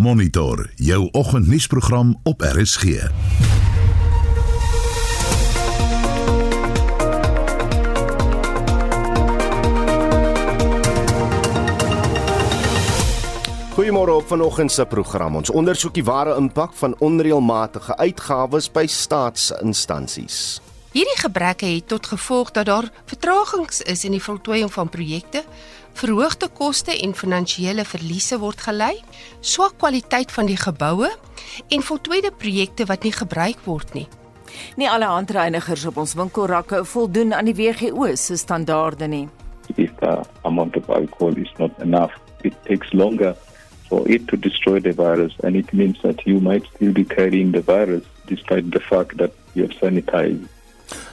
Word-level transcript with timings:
Monitor 0.00 0.70
jou 0.74 1.08
oggendnuusprogram 1.12 2.20
op 2.22 2.40
RSG. 2.40 2.84
Goeiemôre 13.72 14.10
op 14.10 14.26
vanoggend 14.26 14.72
se 14.72 14.86
program. 14.86 15.36
Ons 15.36 15.50
ondersoek 15.50 15.94
die 15.94 16.04
ware 16.04 16.36
impak 16.36 16.72
van 16.74 16.96
onreëlmatige 16.98 17.96
uitgawes 17.96 18.70
by 18.72 18.86
staatsinstansies. 18.86 20.60
Hierdie 20.90 21.18
gebreke 21.20 21.66
het 21.66 21.88
tot 21.88 22.06
gevolg 22.06 22.50
dat 22.50 22.66
daar 22.66 22.88
vertragings 23.04 23.80
is 23.80 24.04
in 24.04 24.10
die 24.10 24.22
voltooiing 24.22 24.72
van 24.72 24.88
projekte, 24.88 25.44
verhoogde 25.98 26.48
koste 26.48 26.94
en 26.94 27.14
finansiële 27.14 27.84
verliese 27.84 28.38
word 28.38 28.60
gelei, 28.60 28.94
swak 29.40 29.78
kwaliteit 29.78 30.32
van 30.32 30.46
die 30.46 30.58
geboue 30.60 31.10
en 31.68 31.82
voltooide 31.82 32.32
projekte 32.36 32.86
wat 32.86 33.04
nie 33.04 33.12
gebruik 33.12 33.60
word 33.64 33.94
nie. 33.94 34.06
Nie 34.76 34.90
alle 34.90 35.08
handreinigers 35.10 35.84
op 35.86 36.00
ons 36.02 36.14
winkelrakke 36.18 36.84
voldoen 36.84 37.34
aan 37.34 37.50
die 37.50 37.54
WGO 37.54 38.14
se 38.16 38.36
standaarde 38.36 39.06
nie. 39.06 39.28
If 39.76 39.92
the 40.00 40.20
amount 40.42 40.76
of 40.76 40.88
alcohol 40.90 41.36
is 41.36 41.52
not 41.58 41.70
enough, 41.80 42.16
it 42.42 42.54
takes 42.64 42.92
longer 42.92 43.36
for 43.88 44.08
it 44.08 44.26
to 44.28 44.36
destroy 44.36 44.80
the 44.80 44.92
virus, 44.92 45.34
and 45.42 45.56
it 45.56 45.72
means 45.72 46.00
that 46.02 46.22
you 46.26 46.40
might 46.40 46.66
still 46.74 46.92
be 46.92 47.04
carrying 47.04 47.52
the 47.52 47.62
virus 47.62 48.04
despite 48.26 48.70
the 48.70 48.80
fact 48.80 49.18
that 49.18 49.32
you 49.54 49.66
have 49.66 49.76
sanitized. 49.78 50.46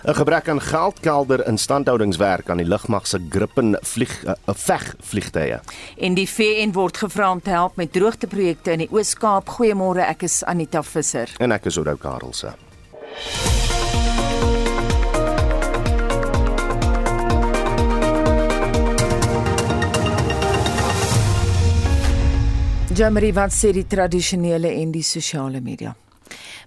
'n 0.07 0.15
Gebrek 0.15 0.49
aan 0.49 0.61
geldkelder 0.61 1.47
instandhoudingswerk 1.47 2.49
aan 2.49 2.57
die 2.57 2.67
lugmag 2.67 3.07
se 3.07 3.19
Gripen 3.29 3.77
vlieg 3.81 4.23
uh, 4.25 4.33
veg 4.45 4.95
vliegtye. 4.99 5.59
En 5.97 6.13
die 6.13 6.29
VN 6.29 6.71
word 6.71 6.97
gevra 6.97 7.31
om 7.31 7.41
te 7.41 7.49
help 7.49 7.75
met 7.75 7.91
droogteprojekte 7.91 8.71
in 8.71 8.85
die 8.85 8.91
Oos-Kaap. 8.91 9.49
Goeiemôre, 9.49 10.07
ek 10.07 10.23
is 10.23 10.43
Anita 10.43 10.83
Visser. 10.83 11.33
En 11.39 11.51
ek 11.51 11.65
is 11.65 11.77
Oudo 11.77 11.95
Karelse. 11.95 12.53
Jamari 22.97 23.33
wat 23.33 23.53
sê 23.53 23.69
die 23.75 23.85
tradisionele 23.85 24.71
en 24.79 24.91
die 24.91 25.05
sosiale 25.05 25.61
media 25.61 25.93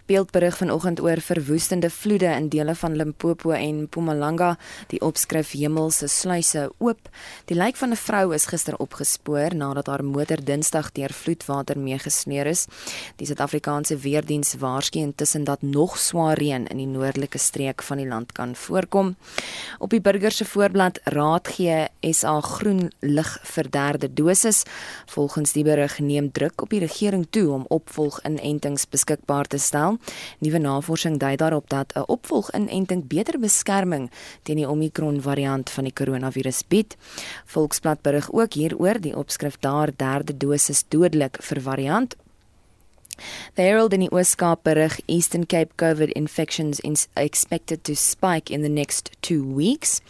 beeldberig 0.06 0.56
vanoggend 0.56 1.00
oor 1.00 1.20
verwoestende 1.20 1.90
vloede 1.90 2.26
in 2.26 2.48
dele 2.48 2.74
van 2.74 2.96
Limpopo 2.96 3.50
en 3.50 3.82
Mpumalanga. 3.82 4.56
Die 4.88 5.00
opskrif 5.00 5.50
Hemel 5.50 5.90
se 5.90 6.08
sluise 6.08 6.72
oop. 6.78 7.08
Die 7.44 7.56
lijk 7.56 7.76
van 7.76 7.90
'n 7.90 7.96
vrou 7.96 8.34
is 8.34 8.46
gister 8.46 8.76
opgespoor 8.76 9.54
nadat 9.54 9.86
haar 9.86 10.04
motor 10.04 10.44
Dinsdag 10.44 10.92
deur 10.92 11.12
vloedwater 11.12 11.78
meegesneer 11.78 12.46
is. 12.46 12.66
Die 13.16 13.26
Suid-Afrikaanse 13.26 13.96
weerdiens 13.96 14.54
waarsku 14.54 14.98
intussen 14.98 15.44
dat 15.44 15.62
nog 15.62 15.98
swaar 15.98 16.38
reën 16.38 16.66
in 16.66 16.76
die 16.76 16.86
noordelike 16.86 17.38
streek 17.38 17.82
van 17.82 17.96
die 17.96 18.06
land 18.06 18.32
kan 18.32 18.56
voorkom. 18.56 19.16
Op 19.78 19.90
die 19.90 20.00
burger 20.00 20.32
se 20.32 20.44
voorblad 20.44 21.00
raad 21.04 21.48
gee 21.48 21.88
SA 22.12 22.40
groen 22.40 22.90
lig 23.00 23.38
vir 23.42 23.70
derde 23.70 24.12
dosis. 24.12 24.62
Volgens 25.06 25.52
die 25.52 25.64
berig 25.64 25.98
neem 25.98 26.32
druk 26.32 26.62
op 26.62 26.70
die 26.70 26.80
regering 26.80 27.26
toe 27.30 27.50
om 27.52 27.64
opvolginentings 27.68 28.88
beskikbaar 28.88 29.44
te 29.44 29.58
stel. 29.58 29.99
Nuwe 30.38 30.58
navorsing 30.58 31.18
dui 31.18 31.36
daarop 31.36 31.68
dat 31.68 31.92
'n 31.96 32.04
opvolginenting 32.06 33.06
beter 33.08 33.38
beskerming 33.38 34.10
teen 34.42 34.56
die 34.56 34.68
Omicron 34.68 35.20
variant 35.20 35.70
van 35.70 35.84
die 35.84 35.92
koronavirus 35.92 36.62
bied. 36.68 36.96
Volksblad 37.44 38.02
berig 38.02 38.32
ook 38.32 38.52
hieroor 38.52 39.00
die 39.00 39.16
opskrif 39.16 39.58
daar 39.58 39.90
derde 39.96 40.36
dosis 40.36 40.84
dodelik 40.88 41.36
vir 41.40 41.60
variant 41.60 42.16
The 43.54 43.62
Herald 43.62 43.92
in 43.92 44.00
die 44.00 44.10
Ooskaap 44.10 44.62
berig 44.62 45.00
Eastern 45.06 45.46
Cape 45.46 45.74
COVID 45.76 46.12
infections 46.12 46.80
in 46.80 46.96
expected 47.14 47.84
to 47.84 47.94
spike 47.94 48.52
in 48.52 48.62
the 48.62 48.68
next 48.68 49.10
2 49.20 49.54
weeks. 49.56 50.00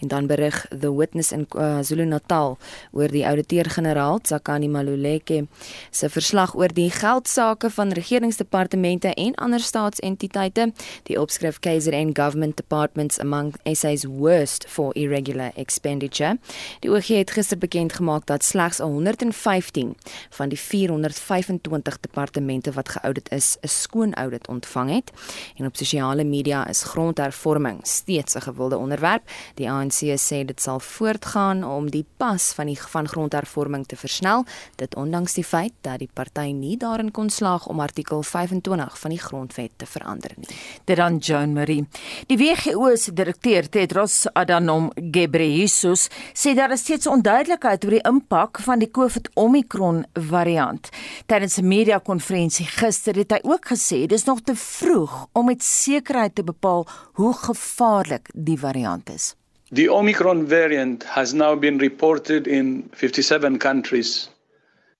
En 0.00 0.08
dan 0.08 0.26
berig 0.26 0.66
The 0.80 0.96
Witness 0.96 1.32
in 1.32 1.46
KwaZulu-Natal 1.48 2.58
oor 2.92 3.08
die 3.08 3.24
ouditeur-generaal 3.26 4.20
Tsakani 4.20 4.68
Maluleke 4.68 5.46
se 5.90 6.08
verslag 6.08 6.54
oor 6.54 6.72
die 6.74 6.90
geldsaake 6.90 7.70
van 7.70 7.92
regeringsdepartemente 7.92 9.14
en 9.14 9.34
ander 9.34 9.60
staatsentiteite. 9.60 10.72
Die 11.02 11.20
opskrif 11.20 11.58
KZN 11.58 12.14
government 12.14 12.56
departments 12.56 13.18
among 13.18 13.54
SA's 13.64 14.04
worst 14.04 14.66
for 14.68 14.94
irregular 14.94 15.52
expenditure. 15.54 16.38
Die 16.80 16.90
OG 16.90 17.06
het 17.06 17.30
gister 17.30 17.58
bekend 17.58 17.92
gemaak 17.92 18.26
dat 18.26 18.44
slegs 18.44 18.78
115 18.78 19.96
van 20.30 20.48
die 20.48 20.58
425 20.58 22.00
departemente 22.00 22.57
departemente 22.58 22.72
wat 22.72 22.88
geaudit 22.88 23.30
is, 23.30 23.56
'n 23.60 23.68
skoon 23.68 24.14
audit 24.14 24.48
ontvang 24.48 24.90
het. 24.90 25.10
En 25.56 25.66
op 25.66 25.76
sosiale 25.76 26.24
media 26.24 26.68
is 26.68 26.82
grondhervorming 26.82 27.80
steeds 27.82 28.34
'n 28.34 28.40
gewilde 28.40 28.76
onderwerp. 28.76 29.22
Die 29.54 29.70
ANC 29.70 30.18
sê 30.18 30.44
dit 30.44 30.60
sal 30.60 30.80
voortgaan 30.80 31.64
om 31.64 31.90
die 31.90 32.06
pas 32.16 32.52
van 32.52 32.66
die 32.66 32.78
van 32.80 33.08
grondhervorming 33.08 33.86
te 33.86 33.96
versnel, 33.96 34.44
dit 34.76 34.94
ondanks 34.94 35.34
die 35.34 35.44
feit 35.44 35.72
dat 35.80 35.98
die 35.98 36.10
party 36.12 36.52
nie 36.52 36.76
daarin 36.76 37.10
kon 37.10 37.30
slaag 37.30 37.66
om 37.66 37.80
artikel 37.80 38.22
25 38.22 38.98
van 38.98 39.10
die 39.10 39.18
grondwet 39.18 39.70
te 39.76 39.86
verander 39.86 40.30
nie. 40.36 40.56
Dit 40.84 40.96
dan 40.96 41.16
Joan 41.16 41.52
Marie. 41.52 41.86
Die 42.26 42.38
WHO 42.38 42.96
se 42.96 43.12
direkteur 43.12 43.68
Tedros 43.68 44.26
Adhanom 44.32 44.92
Ghebreyesus 44.94 46.08
sê 46.32 46.54
daar 46.54 46.70
is 46.70 46.80
steeds 46.80 47.06
onduidelikheid 47.06 47.84
oor 47.84 47.90
die 47.90 48.08
impak 48.08 48.58
van 48.58 48.78
die 48.78 48.90
COVID 48.90 49.28
Omicron 49.34 50.04
variant. 50.12 50.88
Tydens 51.26 51.58
'n 51.58 51.68
media 51.68 51.98
gister 52.46 53.16
het 53.18 53.32
hy 53.34 53.38
ook 53.42 53.66
gesê 53.72 54.06
dis 54.06 54.24
nog 54.24 54.44
te 54.46 54.54
vroeg 54.54 55.26
om 55.34 55.48
met 55.50 55.62
sekerheid 55.62 56.34
te 56.34 56.44
bepaal 56.46 56.86
hoe 57.18 57.32
gevaarlik 57.34 58.30
die 58.34 58.58
variant 58.58 59.10
is. 59.10 59.34
The 59.74 59.88
Omicron 59.92 60.46
variant 60.48 61.04
has 61.04 61.32
now 61.32 61.58
been 61.58 61.78
reported 61.78 62.46
in 62.46 62.88
57 62.94 63.58
countries 63.58 64.30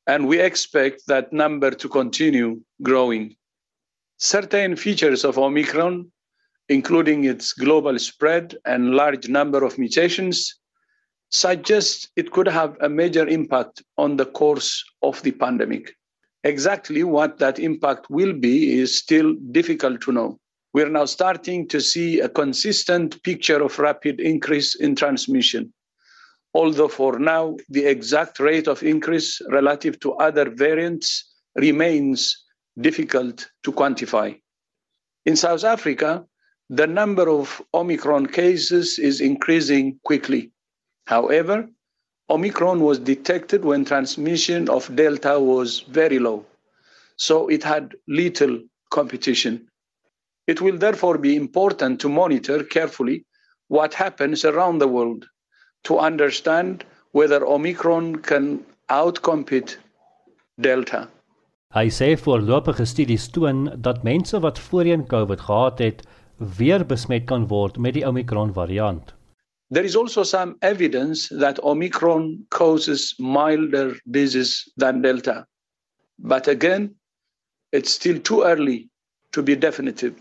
and 0.06 0.26
we 0.26 0.42
expect 0.42 1.06
that 1.06 1.32
number 1.32 1.76
to 1.76 1.88
continue 1.88 2.58
growing. 2.82 3.36
Certain 4.16 4.76
features 4.76 5.24
of 5.24 5.38
Omicron 5.38 6.10
including 6.68 7.24
its 7.24 7.52
global 7.52 7.98
spread 7.98 8.56
and 8.64 8.94
large 8.94 9.28
number 9.28 9.64
of 9.64 9.78
mutations 9.78 10.58
suggest 11.30 12.10
it 12.16 12.30
could 12.30 12.48
have 12.48 12.76
a 12.80 12.88
major 12.88 13.28
impact 13.28 13.82
on 13.96 14.16
the 14.16 14.26
course 14.26 14.84
of 15.02 15.22
the 15.22 15.30
pandemic. 15.30 15.97
Exactly 16.48 17.04
what 17.04 17.36
that 17.40 17.58
impact 17.58 18.08
will 18.08 18.32
be 18.32 18.80
is 18.80 18.96
still 18.96 19.34
difficult 19.52 20.00
to 20.00 20.12
know. 20.12 20.38
We're 20.72 20.88
now 20.88 21.04
starting 21.04 21.68
to 21.68 21.78
see 21.78 22.20
a 22.20 22.28
consistent 22.30 23.22
picture 23.22 23.62
of 23.62 23.78
rapid 23.78 24.18
increase 24.18 24.74
in 24.74 24.96
transmission. 24.96 25.74
Although 26.54 26.88
for 26.88 27.18
now, 27.18 27.58
the 27.68 27.84
exact 27.84 28.40
rate 28.40 28.66
of 28.66 28.82
increase 28.82 29.42
relative 29.50 30.00
to 30.00 30.14
other 30.14 30.48
variants 30.48 31.34
remains 31.56 32.46
difficult 32.80 33.50
to 33.64 33.70
quantify. 33.70 34.40
In 35.26 35.36
South 35.36 35.64
Africa, 35.64 36.24
the 36.70 36.86
number 36.86 37.28
of 37.28 37.60
Omicron 37.74 38.24
cases 38.24 38.98
is 38.98 39.20
increasing 39.20 40.00
quickly. 40.02 40.50
However, 41.06 41.68
Omicron 42.30 42.80
was 42.80 42.98
detected 42.98 43.64
when 43.64 43.84
transmission 43.84 44.68
of 44.68 44.94
Delta 44.94 45.40
was 45.40 45.80
very 45.88 46.18
low, 46.18 46.44
so 47.16 47.48
it 47.48 47.64
had 47.64 47.94
little 48.06 48.60
competition. 48.90 49.66
It 50.46 50.60
will 50.60 50.78
therefore 50.78 51.18
be 51.18 51.36
important 51.36 52.00
to 52.00 52.08
monitor 52.08 52.62
carefully 52.64 53.24
what 53.68 53.94
happens 53.94 54.44
around 54.44 54.78
the 54.78 54.88
world 54.88 55.26
to 55.84 55.98
understand 55.98 56.84
whether 57.12 57.46
Omicron 57.46 58.16
can 58.16 58.64
outcompete 58.90 59.76
Delta. 60.60 61.08
Hy 61.76 61.88
sê 61.92 62.14
voorlopige 62.16 62.86
studies 62.88 63.28
toon 63.28 63.66
dat 63.84 64.02
mense 64.04 64.40
wat 64.40 64.58
voorheen 64.58 65.06
COVID 65.06 65.40
gehad 65.40 65.78
het, 65.84 66.00
weer 66.56 66.84
besmet 66.84 67.26
kan 67.28 67.46
word 67.48 67.76
met 67.76 67.94
die 67.94 68.06
Omicron 68.08 68.52
variant. 68.52 69.17
There 69.70 69.84
is 69.84 69.96
also 69.96 70.22
some 70.22 70.56
evidence 70.62 71.28
that 71.28 71.62
Omicron 71.62 72.46
causes 72.50 73.14
milder 73.18 73.96
disease 74.10 74.66
than 74.76 75.02
Delta. 75.02 75.46
But 76.18 76.48
again, 76.48 76.94
it's 77.72 77.90
still 77.92 78.18
too 78.18 78.42
early 78.44 78.88
to 79.32 79.42
be 79.42 79.54
definitive. 79.54 80.14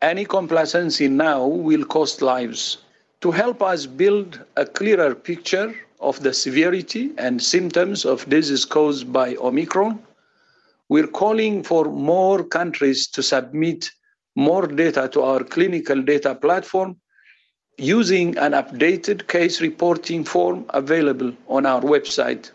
Any 0.00 0.24
complacency 0.24 1.08
now 1.08 1.46
will 1.46 1.84
cost 1.84 2.22
lives. 2.22 2.78
To 3.20 3.30
help 3.30 3.62
us 3.62 3.86
build 3.86 4.40
a 4.56 4.64
clearer 4.64 5.14
picture 5.14 5.74
of 6.00 6.22
the 6.22 6.32
severity 6.32 7.12
and 7.18 7.42
symptoms 7.42 8.04
of 8.04 8.28
disease 8.28 8.64
caused 8.64 9.12
by 9.12 9.36
Omicron, 9.36 9.98
we're 10.88 11.06
calling 11.06 11.62
for 11.62 11.84
more 11.86 12.44
countries 12.44 13.08
to 13.08 13.22
submit 13.22 13.90
more 14.36 14.66
data 14.66 15.08
to 15.08 15.22
our 15.22 15.42
clinical 15.44 16.00
data 16.02 16.34
platform 16.34 16.96
using 17.78 18.36
an 18.38 18.52
updated 18.52 19.26
case 19.28 19.60
reporting 19.60 20.24
form 20.24 20.64
available 20.70 21.32
on 21.48 21.66
our 21.66 21.82
website. 21.82 22.50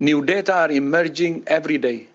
New 0.00 0.24
data 0.24 0.54
are 0.54 0.70
emerging 0.70 1.42
every 1.46 1.78
day, 1.78 2.08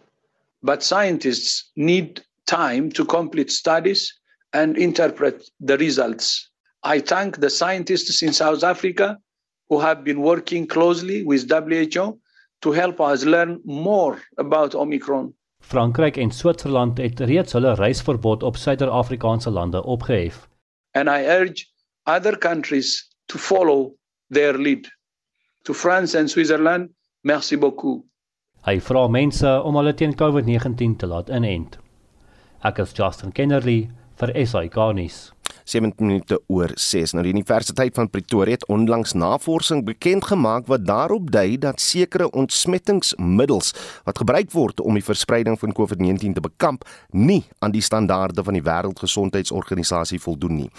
but 0.64 0.84
scientists 0.84 1.72
need 1.75 2.22
time 2.46 2.92
to 2.92 3.06
complete 3.06 3.52
studies 3.52 4.14
and 4.54 4.78
interpret 4.78 5.50
the 5.60 5.78
results. 5.78 6.50
I 6.84 7.00
thank 7.00 7.38
the 7.38 7.50
scientists 7.50 8.22
in 8.22 8.34
South 8.34 8.64
Africa 8.64 9.18
who 9.69 9.80
have 9.80 10.04
been 10.04 10.22
working 10.22 10.66
closely 10.66 11.24
with 11.24 11.50
WHO 11.50 12.18
to 12.62 12.72
help 12.72 13.00
us 13.00 13.25
learn 13.25 13.60
more 13.66 14.19
about 14.38 14.74
Omicron. 14.74 15.34
Frankryk 15.60 16.18
en 16.18 16.31
Switserland 16.31 16.98
het 16.98 17.19
reeds 17.19 17.52
hulle 17.52 17.74
reisverbod 17.74 18.44
op 18.44 18.58
Suider-Afrikaanse 18.58 19.50
lande 19.50 19.84
opgehef. 19.84 20.48
And 20.92 21.10
I 21.10 21.25
urge 21.25 21.66
other 22.07 22.36
countries 22.36 23.06
to 23.27 23.38
follow 23.38 23.94
their 24.30 24.57
lead. 24.57 24.88
To 25.65 25.74
France 25.74 26.15
and 26.15 26.30
Switzerland, 26.30 26.89
merci 27.24 27.56
beaucoup. 27.56 28.06
Hy 28.68 28.80
vra 28.83 29.06
mense 29.07 29.48
om 29.48 29.75
hulle 29.80 29.94
teen 29.95 30.15
COVID-19 30.15 30.98
te 31.00 31.07
laat 31.07 31.30
inent. 31.30 31.77
Ek 32.68 32.80
is 32.83 32.95
Justin 32.95 33.31
Kennerly 33.31 33.89
vir 34.19 34.33
SAK 34.45 34.77
nuus. 34.98 35.19
17 35.68 36.08
minute 36.08 36.40
oor 36.48 36.72
6. 36.74 37.14
Nou 37.18 37.24
die 37.25 37.34
Universiteit 37.34 37.96
van 38.00 38.10
Pretoria 38.10 38.56
het 38.56 38.66
onlangs 38.72 39.14
navorsing 39.14 39.84
bekend 39.86 40.25
gemaak 40.30 40.68
wat 40.72 40.86
daarop 40.88 41.31
dui 41.31 41.58
dat 41.60 41.81
sekere 41.84 42.30
ontsmettingsmiddels 42.31 43.74
wat 44.08 44.22
gebruik 44.24 44.52
word 44.56 44.80
om 44.80 44.96
die 44.96 45.04
verspreiding 45.04 45.60
van 45.60 45.75
COVID-19 45.75 46.38
te 46.38 46.44
bekamp, 46.44 46.88
nie 47.12 47.44
aan 47.60 47.75
die 47.75 47.84
standaarde 47.84 48.44
van 48.44 48.56
die 48.56 48.64
Wêreldgesondheidsorganisasie 48.64 50.22
voldoen 50.24 50.56
nie. 50.64 50.69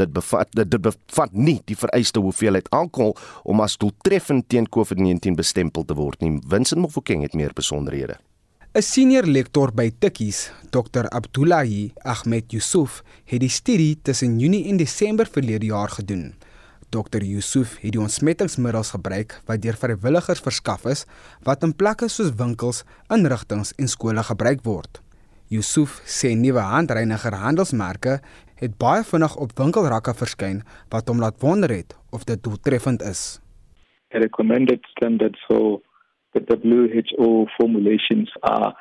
Dit 0.00 0.12
bevat 0.16 0.48
dit 0.56 0.80
bevat 0.80 1.32
nie 1.32 1.58
die 1.68 1.76
vereiste 1.76 2.22
hoeveelheid 2.24 2.70
alkohol 2.70 3.16
om 3.44 3.60
as 3.60 3.76
doeltreffend 3.76 4.48
teen 4.48 4.68
COVID-19 4.68 5.36
bestempel 5.36 5.84
te 5.84 5.98
word 5.98 6.24
nie. 6.24 6.38
Vincent 6.48 6.80
Mofokeng 6.80 7.22
het 7.26 7.36
meer 7.36 7.52
besonderhede. 7.54 8.18
'n 8.76 8.82
Senior 8.82 9.24
lektor 9.24 9.70
by 9.72 9.88
Tikkies, 9.88 10.52
Dr. 10.70 11.08
Abdullahi 11.08 11.92
Ahmed 12.04 12.52
Yusuf, 12.52 13.00
het 13.24 13.40
die 13.40 13.48
studie 13.48 13.96
tussen 14.04 14.38
Junie 14.38 14.68
en 14.68 14.76
Desember 14.76 15.24
verlede 15.24 15.66
jaar 15.66 15.88
gedoen. 15.88 16.34
Dr. 16.92 17.24
Yusuf 17.24 17.78
het 17.80 17.94
die 17.96 18.00
ontsmettingsmiddels 18.00 18.90
gebruik 18.92 19.38
wat 19.48 19.62
deur 19.64 19.72
vrywilligers 19.72 20.44
verskaf 20.44 20.84
is 20.84 21.06
wat 21.48 21.64
in 21.64 21.72
plekke 21.72 22.10
soos 22.12 22.34
winkels, 22.36 22.84
inrigtinge 23.08 23.72
en 23.78 23.88
skole 23.88 24.22
gebruik 24.22 24.60
word. 24.68 25.00
Yusuf 25.48 26.02
sê 26.04 26.34
nuwe 26.36 26.60
handreiniger 26.60 27.40
handelsmerke 27.40 28.20
het 28.60 28.76
baie 28.76 29.00
vinnig 29.00 29.36
op 29.40 29.56
winkelrakke 29.56 30.12
verskyn 30.12 30.60
wat 30.92 31.08
hom 31.08 31.24
laat 31.24 31.40
wonder 31.40 31.72
het 31.72 31.96
of 32.12 32.28
dit 32.28 32.44
doeltreffend 32.44 33.00
is. 33.00 33.40
A 34.12 34.20
recommended 34.20 34.84
standard 34.92 35.40
for 35.48 35.80
the 36.46 36.56
WHO 36.56 37.46
formulations 37.58 38.30
are 38.42 38.74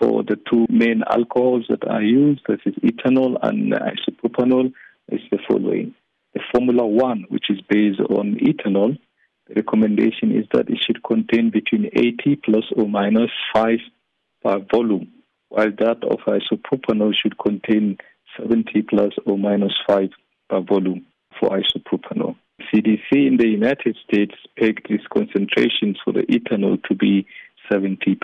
for 0.00 0.22
the 0.22 0.36
two 0.50 0.66
main 0.68 1.02
alcohols 1.10 1.66
that 1.68 1.86
are 1.88 2.02
used, 2.02 2.42
that 2.48 2.60
is 2.64 2.74
ethanol 2.76 3.36
and 3.42 3.72
isopropanol, 3.72 4.72
is 5.08 5.20
the 5.30 5.38
following. 5.48 5.94
The 6.34 6.40
Formula 6.52 6.86
1, 6.86 7.26
which 7.28 7.50
is 7.50 7.60
based 7.68 8.00
on 8.00 8.36
ethanol, 8.36 8.98
the 9.48 9.54
recommendation 9.54 10.36
is 10.36 10.46
that 10.52 10.70
it 10.70 10.78
should 10.84 11.02
contain 11.02 11.50
between 11.50 11.90
80 11.92 12.36
plus 12.44 12.64
or 12.76 12.88
minus 12.88 13.30
5 13.54 13.78
per 14.42 14.58
volume, 14.72 15.08
while 15.48 15.70
that 15.78 16.04
of 16.04 16.18
isopropanol 16.26 17.12
should 17.20 17.36
contain 17.38 17.98
70 18.38 18.82
plus 18.82 19.12
or 19.26 19.36
minus 19.36 19.74
5 19.86 20.08
per 20.48 20.60
volume 20.60 21.04
for 21.38 21.50
isopropanol. 21.50 22.36
CDC 22.72 23.26
in 23.26 23.36
the 23.36 23.48
United 23.48 23.96
States 24.02 24.34
pegged 24.58 24.86
these 24.88 25.06
concentrations 25.12 25.98
for 26.02 26.12
the 26.12 26.22
ethanol 26.22 26.82
to 26.84 26.94
be 26.94 27.26
70%. 27.70 28.16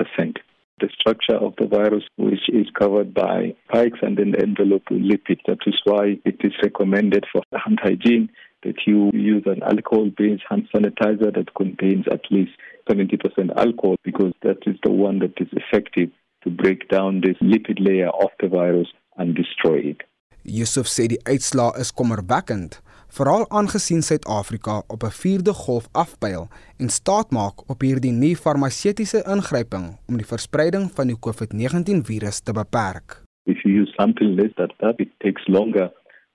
The 0.81 0.89
structure 0.99 1.37
of 1.37 1.55
the 1.59 1.67
virus, 1.67 2.05
which 2.17 2.49
is 2.49 2.67
covered 2.79 3.13
by 3.13 3.55
spikes 3.69 3.99
and 4.01 4.17
then 4.17 4.35
envelope 4.41 4.85
lipid. 4.91 5.41
That 5.47 5.59
is 5.67 5.75
why 5.85 6.19
it 6.25 6.37
is 6.41 6.53
recommended 6.63 7.27
for 7.33 7.43
hand 7.53 7.81
hygiene 7.83 8.31
that 8.63 8.87
you 8.87 9.11
use 9.13 9.43
an 9.47 9.63
alcohol-based 9.63 10.43
hand 10.49 10.69
sanitizer 10.75 11.35
that 11.35 11.55
contains 11.55 12.07
at 12.11 12.23
least 12.31 12.53
70% 12.89 13.55
alcohol 13.57 13.97
because 14.05 14.33
that 14.43 14.59
is 14.67 14.77
the 14.85 14.91
one 14.91 15.19
that 15.19 15.35
is 15.39 15.49
effective 15.53 16.11
to 16.45 16.51
break 16.51 16.89
down 16.89 17.21
this 17.21 17.37
lipid 17.43 17.79
layer 17.81 18.09
of 18.09 18.31
the 18.41 18.49
virus 18.49 18.89
and 19.17 19.35
destroy 19.35 19.79
it. 19.79 20.03
Yusuf 20.45 20.87
sê 20.89 21.09
die 21.09 21.19
uitslaa 21.27 21.75
is 21.81 21.91
kommerwekkend 21.93 22.79
veral 23.09 23.45
aangesien 23.49 24.03
Suid-Afrika 24.03 24.83
op 24.87 25.03
'n 25.03 25.17
vierde 25.23 25.53
golf 25.53 25.89
afpyl 25.93 26.49
en 26.77 26.89
staat 26.89 27.31
maak 27.31 27.71
op 27.71 27.81
hierdie 27.81 28.13
nuwe 28.13 28.37
farmaseutiese 28.37 29.23
ingryping 29.35 29.87
om 30.09 30.17
die 30.17 30.27
verspreiding 30.27 30.91
van 30.97 31.07
die 31.07 31.21
COVID-19 31.27 32.05
virus 32.11 32.41
te 32.41 32.53
beperk. 32.53 33.23
If 33.45 33.63
you 33.63 33.81
use 33.81 33.93
something 33.97 34.35
less 34.41 34.55
than 34.55 34.73
that, 34.79 35.01
it 35.01 35.13
takes 35.19 35.47
longer 35.47 35.93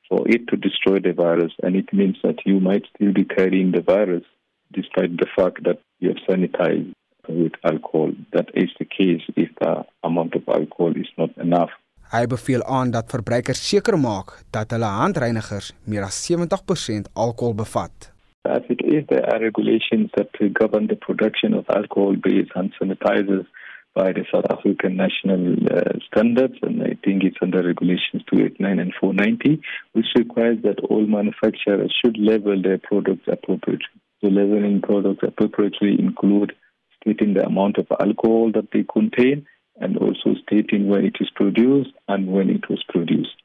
for 0.08 0.28
it 0.28 0.48
to 0.48 0.58
destroy 0.58 1.00
the 1.00 1.14
virus 1.14 1.54
and 1.64 1.76
it 1.76 1.92
means 1.92 2.22
that 2.22 2.42
you 2.44 2.60
might 2.60 2.86
still 2.94 3.12
be 3.12 3.26
carrying 3.26 3.72
the 3.72 3.84
virus 3.86 4.26
despite 4.72 5.18
the 5.18 5.30
fact 5.36 5.64
that 5.64 5.80
you 6.00 6.10
have 6.10 6.22
sanitized 6.28 6.94
with 7.30 7.54
alcohol. 7.64 8.12
That 8.32 8.50
is 8.54 8.70
the 8.80 8.86
case 8.86 9.24
if 9.36 9.50
the 9.62 9.86
amount 10.04 10.36
of 10.36 10.44
alcohol 10.48 10.94
is 10.96 11.12
not 11.18 11.38
enough. 11.38 11.70
Hy 12.14 12.28
beveel 12.30 12.62
aan 12.70 12.92
dat 12.94 13.10
verbruikers 13.10 13.62
seker 13.70 13.96
maak 13.98 14.36
dat 14.54 14.74
hulle 14.76 14.90
handreinigers 15.02 15.72
meer 15.90 16.04
as 16.06 16.20
70% 16.30 17.08
alkohol 17.26 17.56
bevat. 17.62 18.14
As 18.46 18.62
it 18.70 18.82
is 18.86 19.08
there 19.10 19.26
are 19.32 19.40
regulations 19.42 20.12
that 20.18 20.30
govern 20.60 20.86
the 20.92 21.00
production 21.08 21.56
of 21.58 21.66
alcohol-based 21.80 22.54
hand 22.54 22.76
sanitizers 22.78 23.48
by 23.96 24.12
the 24.14 24.26
South 24.32 24.46
African 24.50 24.96
national 24.96 25.58
uh, 25.74 25.98
standards, 26.06 26.58
and 26.62 26.84
I 26.84 26.94
think 27.04 27.24
it's 27.24 27.42
under 27.42 27.64
regulations 27.64 28.22
289 28.30 28.80
and 28.80 28.94
490, 29.00 29.62
which 29.94 30.10
requires 30.16 30.58
that 30.64 30.86
all 30.90 31.06
manufacturers 31.08 31.94
should 32.00 32.18
level 32.18 32.62
their 32.62 32.78
products 32.78 33.26
appropriately. 33.28 33.98
So 34.22 34.28
leveling 34.30 34.82
products 34.82 35.24
appropriately 35.24 35.98
include 35.98 36.54
stating 37.02 37.34
the 37.34 37.46
amount 37.46 37.78
of 37.78 37.88
alcohol 38.00 38.52
that 38.54 38.70
they 38.72 38.86
contain, 38.92 39.48
and 39.84 39.98
also 39.98 40.36
stating 40.48 40.88
when 40.88 41.06
it 41.06 41.18
is 41.20 41.30
produced 41.36 41.92
and 42.08 42.28
when 42.28 42.50
it 42.50 42.70
was 42.70 42.84
produced. 42.90 43.36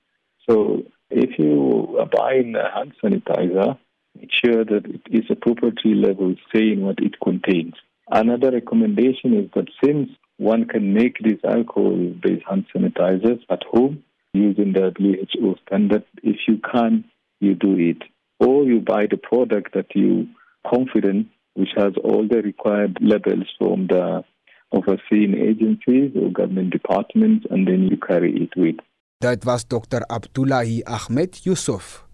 So 0.48 0.82
if 1.10 1.38
you 1.38 1.98
are 2.00 2.06
buying 2.06 2.54
a 2.54 2.70
hand 2.74 2.92
sanitizer, 3.02 3.78
make 4.14 4.30
sure 4.32 4.64
that 4.64 4.84
it 4.86 5.02
is 5.10 5.24
appropriately 5.30 5.94
labeled 5.94 6.38
saying 6.54 6.80
what 6.80 6.98
it 7.00 7.14
contains. 7.22 7.74
Another 8.10 8.50
recommendation 8.50 9.34
is 9.34 9.50
that 9.54 9.68
since 9.84 10.08
one 10.38 10.66
can 10.66 10.94
make 10.94 11.18
these 11.18 11.40
alcohol-based 11.44 12.44
hand 12.48 12.66
sanitizers 12.74 13.40
at 13.50 13.62
home 13.64 14.04
using 14.32 14.72
the 14.72 14.92
WHO 14.98 15.56
standard, 15.66 16.04
if 16.22 16.36
you 16.46 16.58
can, 16.58 17.04
you 17.40 17.54
do 17.54 17.76
it. 17.76 18.02
Or 18.40 18.64
you 18.64 18.80
buy 18.80 19.06
the 19.10 19.16
product 19.16 19.74
that 19.74 19.94
you 19.94 20.28
confident 20.66 21.28
which 21.54 21.70
has 21.76 21.92
all 22.04 22.26
the 22.28 22.40
required 22.40 22.98
labels 23.00 23.48
from 23.58 23.88
the 23.88 24.22
overseeing 24.70 25.34
agencies 25.34 26.12
or 26.16 26.30
government 26.30 26.70
departments 26.70 27.46
and 27.50 27.66
then 27.66 27.88
you 27.88 27.96
carry 27.96 28.32
it 28.36 28.52
with. 28.56 28.76
Dit 29.20 29.44
was 29.44 29.64
Dr. 29.64 30.02
Abdullahi 30.08 30.84
Ahmed 30.86 31.40
Yusuf, 31.42 32.04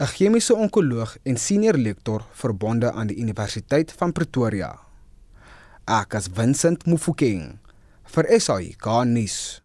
'n 0.00 0.06
chemiese 0.06 0.54
onkoloog 0.54 1.16
en 1.22 1.36
senior 1.36 1.76
lektor 1.76 2.22
verbonde 2.32 2.92
aan 2.92 3.06
die 3.06 3.20
Universiteit 3.20 3.92
van 3.92 4.12
Pretoria. 4.12 4.78
Ek 5.86 6.14
as 6.14 6.28
Vincent 6.28 6.86
Mufokeng 6.86 7.58
vir 8.04 8.24
SAI 8.40 8.74
Garnis. 8.78 9.62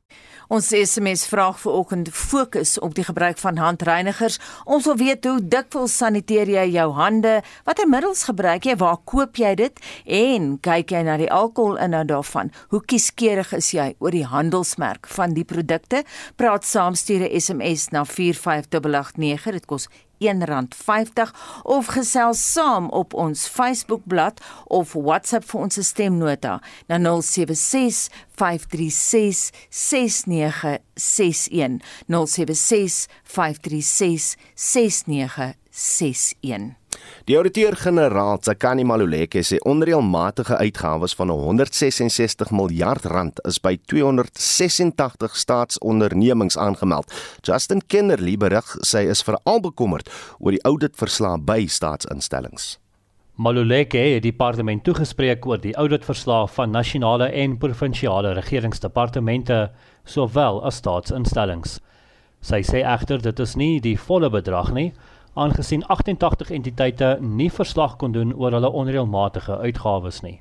Ons 0.47 0.67
SMS 0.69 1.25
vraag 1.25 1.57
vanoggend 1.59 2.09
fokus 2.13 2.79
op 2.79 2.93
die 2.95 3.03
gebruik 3.03 3.37
van 3.41 3.57
handreinigers. 3.57 4.37
Ons 4.65 4.85
wil 4.85 4.97
weet 4.99 5.25
hoe 5.25 5.39
dikwels 5.41 5.97
saniteer 5.97 6.49
jy 6.49 6.65
jou 6.75 6.91
hande? 6.93 7.39
Watter 7.65 7.89
middels 7.89 8.23
gebruik 8.29 8.67
jy? 8.69 8.75
Waar 8.77 8.99
koop 9.09 9.41
jy 9.41 9.55
dit? 9.57 9.81
En 10.05 10.55
kyk 10.61 10.93
jy 10.93 11.01
na 11.07 11.17
die 11.17 11.31
alkoholinhoud 11.33 12.11
daarvan? 12.13 12.53
Hoe 12.69 12.83
kieskeurig 12.85 13.55
is 13.57 13.71
jy 13.73 13.93
oor 13.97 14.13
die 14.13 14.25
handelsmerk 14.29 15.09
van 15.17 15.33
die 15.33 15.47
produkte? 15.49 16.03
Praat 16.37 16.65
saam 16.65 16.93
stuur 16.93 17.25
'n 17.25 17.41
SMS 17.41 17.89
na 17.89 18.05
45889. 18.05 19.51
Dit 19.55 19.65
kos 19.65 19.89
R1.50 20.19 21.31
of 21.63 21.85
gesels 21.85 22.51
saam 22.51 22.89
op 22.89 23.13
ons 23.13 23.47
Facebookblad 23.47 24.41
of 24.65 24.93
WhatsApp 24.93 25.47
vir 25.49 25.61
ons 25.61 25.79
stemnota 25.87 26.59
na 26.87 26.99
076 26.99 28.07
536 28.35 29.51
6961 29.69 31.81
076 32.07 33.07
536 33.23 34.35
6961 34.55 36.75
Die 37.25 37.37
ouditeur-generaal, 37.37 38.39
Tsakani 38.39 38.85
Maluleke, 38.87 39.41
sê 39.43 39.57
onreëlmatige 39.67 40.57
uitgawes 40.61 41.15
van 41.17 41.33
166 41.33 42.53
miljard 42.55 43.07
rand 43.11 43.41
is 43.49 43.59
by 43.61 43.75
286 43.91 45.35
staatsondernemings 45.41 46.57
aangemeld. 46.57 47.11
Justin 47.43 47.83
Kennerly 47.87 48.37
berig 48.37 48.75
sy 48.85 49.05
is 49.11 49.25
veral 49.25 49.61
bekommerd 49.65 50.11
oor 50.39 50.55
die 50.55 50.63
auditverslae 50.69 51.41
by 51.41 51.65
staatsinstellings. 51.67 52.75
Maluleke 53.35 53.99
het 53.99 54.23
die 54.23 54.31
parlement 54.31 54.79
toegespreek 54.87 55.43
oor 55.43 55.59
die 55.59 55.73
auditverslag 55.75 56.53
van 56.55 56.71
nasionale 56.71 57.25
en 57.35 57.57
provinsiale 57.59 58.31
regeringsdepartemente 58.37 59.57
sowel 60.07 60.61
as 60.63 60.79
staatsinstellings. 60.79 61.81
Sy 62.39 62.61
sê 62.63 62.85
egter 62.87 63.19
dit 63.19 63.43
is 63.43 63.57
nie 63.59 63.81
die 63.83 63.97
volle 63.99 64.31
bedrag 64.31 64.71
nie, 64.71 64.93
aangesien 65.35 65.83
88 65.91 66.55
entiteite 66.55 67.11
nie 67.19 67.49
verslag 67.51 67.97
kon 67.99 68.15
doen 68.15 68.31
oor 68.39 68.55
hulle 68.55 68.71
onreëlmatige 68.71 69.59
uitgawes 69.67 70.23
nie. 70.23 70.39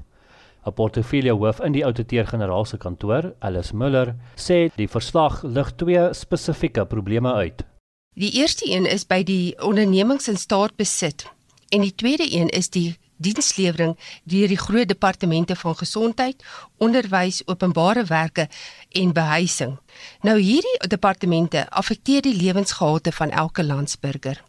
'n 0.64 0.72
Portefeulje-hoof 0.72 1.60
in 1.66 1.72
die 1.72 1.84
ouditeur-generaal 1.84 2.64
se 2.64 2.78
kantoor, 2.78 3.32
Alice 3.40 3.76
Muller, 3.76 4.14
sê 4.36 4.70
die 4.76 4.88
verslag 4.88 5.42
lig 5.42 5.74
twee 5.82 6.14
spesifieke 6.14 6.86
probleme 6.86 7.32
uit. 7.32 7.66
Die 8.14 8.30
eerste 8.38 8.70
een 8.70 8.86
is 8.86 9.04
by 9.04 9.24
die 9.24 9.58
ondernemings 9.58 10.28
in 10.28 10.36
staatsbesit 10.36 11.34
en 11.74 11.80
die 11.80 11.94
tweede 11.94 12.26
een 12.30 12.48
is 12.48 12.68
die 12.70 12.94
dienslewering 13.16 13.96
deur 14.30 14.48
die 14.48 14.58
groot 14.58 14.88
departemente 14.88 15.56
van 15.56 15.76
gesondheid, 15.76 16.42
onderwys, 16.78 17.42
openbare 17.46 18.04
werke 18.04 18.48
en 18.90 19.12
behuising. 19.12 19.78
Nou 20.22 20.38
hierdie 20.38 20.78
departemente 20.88 21.66
affekteer 21.70 22.22
die 22.22 22.34
lewensgehalte 22.36 23.12
van 23.12 23.30
elke 23.30 23.64
landsburger. 23.64 24.42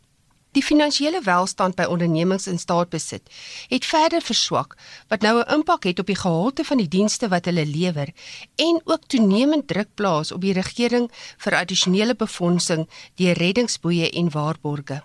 Die 0.56 0.64
finansiële 0.64 1.20
welstand 1.24 1.76
by 1.76 1.88
ondernemings 1.92 2.46
in 2.48 2.62
staatsbesit 2.62 3.34
het 3.74 3.86
verder 3.86 4.22
verswak 4.24 4.78
wat 5.08 5.26
nou 5.26 5.42
'n 5.42 5.54
impak 5.58 5.84
het 5.84 6.00
op 6.00 6.08
die 6.08 6.22
gehalte 6.22 6.64
van 6.64 6.78
die 6.78 6.88
dienste 6.88 7.28
wat 7.28 7.46
hulle 7.46 7.66
lewer 7.66 8.14
en 8.56 8.82
ook 8.84 9.04
toenemend 9.08 9.68
druk 9.68 9.90
plaas 9.96 10.32
op 10.32 10.42
die 10.42 10.54
regering 10.54 11.12
vir 11.38 11.56
addisionele 11.56 12.16
befondsing 12.16 12.88
deur 13.16 13.38
reddingsboeie 13.38 14.10
en 14.10 14.32
waarborge. 14.32 15.04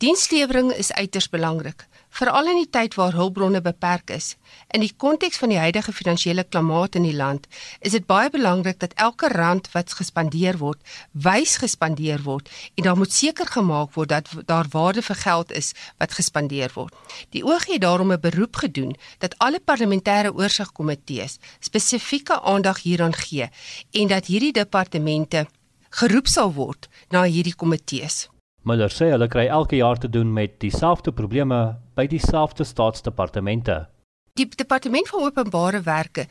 Dienslewering 0.00 0.70
is 0.72 0.88
uiters 0.96 1.26
belangrik, 1.28 1.82
veral 2.16 2.46
in 2.48 2.56
die 2.62 2.68
tyd 2.72 2.94
waar 2.96 3.12
hulpbronne 3.12 3.60
beperk 3.60 4.14
is. 4.14 4.30
In 4.72 4.80
die 4.80 4.94
konteks 4.96 5.36
van 5.42 5.52
die 5.52 5.58
huidige 5.60 5.92
finansiële 5.92 6.46
klimaat 6.48 6.96
in 6.96 7.04
die 7.04 7.16
land, 7.18 7.44
is 7.84 7.92
dit 7.92 8.06
baie 8.08 8.30
belangrik 8.32 8.78
dat 8.80 8.96
elke 8.96 9.28
rand 9.28 9.68
wat 9.74 9.92
gespandeer 9.98 10.56
word, 10.62 10.80
wys 11.12 11.58
gespandeer 11.60 12.24
word 12.24 12.48
en 12.80 12.88
daar 12.88 12.96
moet 12.96 13.12
seker 13.12 13.52
gemaak 13.52 13.92
word 13.98 14.14
dat 14.14 14.32
daar 14.48 14.72
waarde 14.72 15.04
vir 15.04 15.20
geld 15.26 15.52
is 15.60 15.70
wat 16.00 16.16
gespandeer 16.16 16.72
word. 16.78 16.96
Die 17.36 17.44
OG 17.44 17.68
het 17.74 17.84
daarom 17.84 18.16
'n 18.16 18.24
beroep 18.24 18.56
gedoen 18.56 18.96
dat 19.18 19.36
alle 19.36 19.60
parlementêre 19.60 20.32
oorsigkomitees 20.32 21.36
spesifieke 21.60 22.40
aandag 22.40 22.82
hieraan 22.88 23.14
gee 23.14 23.52
en 23.92 24.08
dat 24.08 24.32
hierdie 24.32 24.52
departemente 24.52 25.46
geroep 25.90 26.26
sal 26.26 26.52
word 26.52 26.88
na 27.10 27.22
hierdie 27.22 27.54
komitees. 27.54 28.29
Muller 28.62 28.92
sê 28.92 29.10
hulle 29.10 29.28
kry 29.28 29.46
elke 29.48 29.76
jaar 29.76 29.98
te 29.98 30.08
doen 30.08 30.32
met 30.32 30.58
dieselfde 30.60 31.12
probleme 31.12 31.78
by 31.96 32.06
dieselfde 32.06 32.64
staatsdepartemente. 32.64 33.86
Die 34.36 34.48
departement 34.48 35.08
van 35.08 35.22
openbare 35.28 35.80
werke 35.80 36.26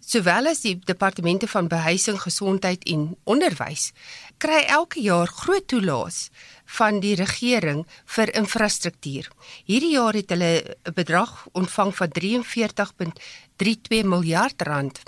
sowel 0.00 0.48
as 0.50 0.62
die 0.64 0.74
departemente 0.88 1.46
van 1.48 1.68
behuising, 1.68 2.18
gesondheid 2.20 2.84
en 2.88 3.16
onderwys 3.24 3.90
kry 4.40 4.62
elke 4.72 5.00
jaar 5.04 5.28
groot 5.28 5.66
toelaas 5.68 6.30
van 6.78 7.00
die 7.04 7.14
regering 7.18 7.84
vir 8.16 8.32
infrastruktuur. 8.36 9.28
Hierdie 9.68 9.94
jaar 9.96 10.14
het 10.16 10.30
hulle 10.30 10.52
'n 10.64 10.94
bedrag 10.94 11.46
ontvang 11.52 11.94
van 11.96 12.08
43.32 12.08 14.04
miljard 14.04 14.62
rand 14.62 15.02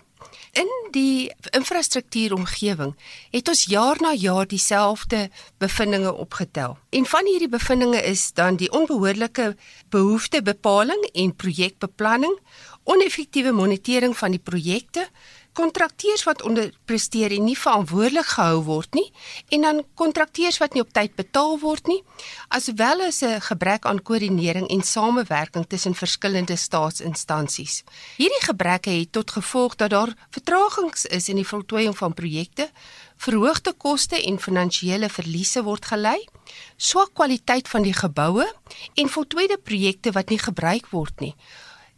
In 0.53 0.69
die 0.93 1.33
infrastruktuuromgewing 1.57 2.91
het 3.33 3.49
ons 3.49 3.63
jaar 3.73 3.97
na 4.05 4.11
jaar 4.13 4.45
dieselfde 4.47 5.31
bevindinge 5.57 6.13
opgetel. 6.13 6.77
En 6.91 7.07
van 7.09 7.25
hierdie 7.25 7.49
bevindinge 7.49 8.03
is 8.05 8.27
dan 8.37 8.59
die 8.61 8.69
onbehoorlike 8.69 9.55
behoeftebepaling 9.89 11.09
en 11.13 11.33
projekbeplanning, 11.37 12.37
oneffektiewe 12.85 13.55
monitering 13.57 14.13
van 14.17 14.37
die 14.37 14.43
projekte, 14.45 15.07
kontrakteurs 15.53 16.25
wat 16.25 16.43
onderpresteer 16.43 17.33
en 17.37 17.45
nie 17.45 17.57
verantwoordelik 17.59 18.29
gehou 18.35 18.63
word 18.65 18.95
nie 18.97 19.09
en 19.53 19.67
dan 19.67 19.83
kontrakteurs 20.01 20.59
wat 20.63 20.73
nie 20.75 20.83
op 20.85 20.93
tyd 20.97 21.15
betaal 21.19 21.59
word 21.61 21.91
nie 21.91 22.01
aswel 22.49 23.05
as 23.07 23.23
'n 23.23 23.41
gebrek 23.41 23.85
aan 23.87 24.03
koördinering 24.03 24.69
en 24.69 24.83
samewerking 24.83 25.67
tussen 25.69 25.95
verskillende 25.95 26.57
staatsinstansies. 26.57 27.85
Hierdie 28.17 28.45
gebreke 28.45 28.91
het 28.91 29.13
tot 29.13 29.31
gevolg 29.31 29.77
dat 29.77 29.91
daar 29.91 30.15
vertragings 30.31 31.05
is 31.07 31.29
in 31.29 31.37
die 31.37 31.47
voltooiing 31.47 31.97
van 31.97 32.15
projekte, 32.15 32.71
verhoogde 33.17 33.73
koste 33.73 34.23
en 34.23 34.39
finansiële 34.39 35.09
verliese 35.09 35.63
word 35.63 35.85
gelei, 35.85 36.29
swak 36.77 37.15
kwaliteit 37.15 37.69
van 37.69 37.83
die 37.83 37.95
geboue 37.95 38.47
en 38.95 39.09
voltooide 39.09 39.59
projekte 39.59 40.13
wat 40.13 40.29
nie 40.29 40.39
gebruik 40.39 40.87
word 40.91 41.21
nie. 41.21 41.35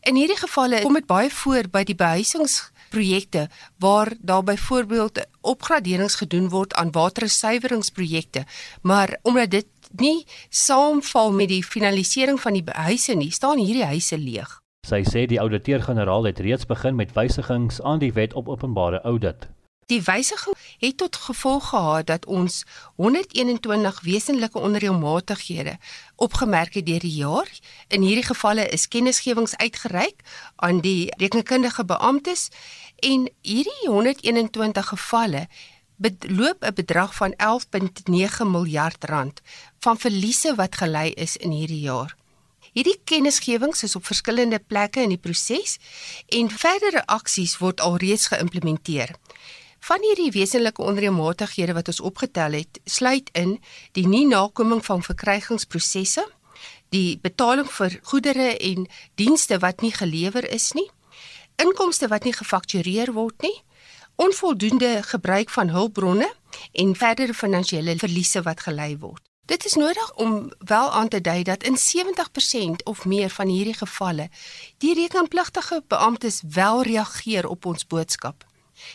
In 0.05 0.15
hierdie 0.17 0.37
gevalle 0.37 0.83
kom 0.83 0.95
dit 0.95 1.07
baie 1.07 1.31
voor 1.31 1.69
by 1.73 1.85
die 1.85 1.97
behuisings 1.97 2.74
projekte 2.95 3.49
waar 3.83 4.13
daar 4.19 4.45
byvoorbeeld 4.47 5.25
opgraderings 5.41 6.15
gedoen 6.23 6.49
word 6.49 6.75
aan 6.75 6.93
watersuiweringsprojekte, 6.95 8.45
maar 8.83 9.19
omdat 9.23 9.51
dit 9.51 9.67
nie 9.97 10.27
saamval 10.49 11.33
met 11.33 11.49
die 11.49 11.65
finalisering 11.65 12.41
van 12.41 12.59
die 12.59 12.65
huise 12.67 13.15
nie, 13.15 13.31
staan 13.31 13.59
hierdie 13.59 13.91
huise 13.95 14.19
leeg. 14.19 14.61
Sy 14.85 15.01
sê 15.09 15.25
die 15.27 15.41
ouditeur-generaal 15.41 16.27
het 16.29 16.43
reeds 16.45 16.67
begin 16.69 16.99
met 16.99 17.15
wysigings 17.17 17.81
aan 17.83 18.03
die 18.03 18.13
wet 18.13 18.35
op 18.35 18.49
openbare 18.53 19.01
audit. 19.09 19.49
Die 19.87 20.01
wysiging 20.03 20.57
het 20.79 20.97
tot 20.97 21.17
gevolg 21.17 21.69
gehad 21.69 22.07
dat 22.07 22.27
ons 22.27 22.65
121 22.97 24.01
wesenlike 24.01 24.59
onreëlmatighede 24.59 25.77
opgemerk 26.17 26.75
het 26.75 26.87
deur 26.87 27.01
die 27.01 27.17
jaar. 27.17 27.49
In 27.89 28.01
hierdie 28.01 28.25
gevalle 28.25 28.69
is 28.69 28.89
kennisgewings 28.89 29.57
uitgereik 29.57 30.25
aan 30.57 30.81
die 30.81 31.13
rekenkundige 31.17 31.85
beamptes 31.85 32.49
en 32.97 33.29
hierdie 33.43 33.87
121 33.87 34.89
gevalle 34.89 35.49
beloop 35.97 36.65
'n 36.65 36.75
bedrag 36.75 37.15
van 37.15 37.35
11.9 37.37 38.51
miljard 38.51 39.05
rand 39.05 39.41
van 39.79 39.99
verliese 39.99 40.55
wat 40.55 40.77
gelei 40.77 41.11
is 41.13 41.37
in 41.37 41.51
hierdie 41.51 41.81
jaar. 41.81 42.17
Hierdie 42.73 43.01
kennisgewings 43.05 43.83
is 43.83 43.97
op 43.97 44.07
verskillende 44.07 44.59
plekke 44.59 45.01
in 45.01 45.09
die 45.09 45.19
proses 45.19 45.79
en 46.29 46.51
verdere 46.51 47.07
aksies 47.07 47.59
word 47.59 47.81
alreeds 47.81 48.27
geïmplementeer. 48.27 49.15
Van 49.85 50.01
hierdie 50.01 50.31
wesenlike 50.33 50.83
onreëlmatighede 50.83 51.73
wat 51.77 51.89
ons 51.93 52.01
opgetel 52.01 52.53
het, 52.53 52.81
sluit 52.85 53.29
in 53.33 53.59
die 53.93 54.07
nie 54.09 54.27
nakoming 54.27 54.85
van 54.85 55.03
verkrygingsprosesse, 55.03 56.25
die 56.89 57.19
betaling 57.23 57.69
vir 57.71 57.99
goedere 58.03 58.57
en 58.57 58.89
dienste 59.15 59.59
wat 59.59 59.85
nie 59.85 59.93
gelewer 59.93 60.49
is 60.51 60.73
nie, 60.73 60.89
inkomste 61.57 62.09
wat 62.09 62.25
nie 62.25 62.35
gefaktureer 62.35 63.13
word 63.13 63.43
nie, 63.43 63.63
onvoldoende 64.15 65.03
gebruik 65.03 65.51
van 65.51 65.69
hulpbronne 65.69 66.31
en 66.73 66.97
verdere 66.97 67.35
finansiële 67.35 67.97
verliese 67.99 68.43
wat 68.43 68.61
gelei 68.61 68.97
word. 68.99 69.23
Dit 69.45 69.65
is 69.65 69.75
nodig 69.75 70.15
om 70.15 70.53
wel 70.59 70.93
aan 70.93 71.09
te 71.09 71.21
dui 71.21 71.43
dat 71.43 71.63
in 71.63 71.77
70% 71.77 72.83
of 72.85 73.05
meer 73.05 73.31
van 73.31 73.49
hierdie 73.49 73.75
gevalle 73.75 74.29
die 74.79 74.95
rekenpligtige 74.95 75.83
beamptes 75.89 76.43
wel 76.49 76.83
reageer 76.83 77.49
op 77.49 77.65
ons 77.65 77.87
boodskap. 77.87 78.47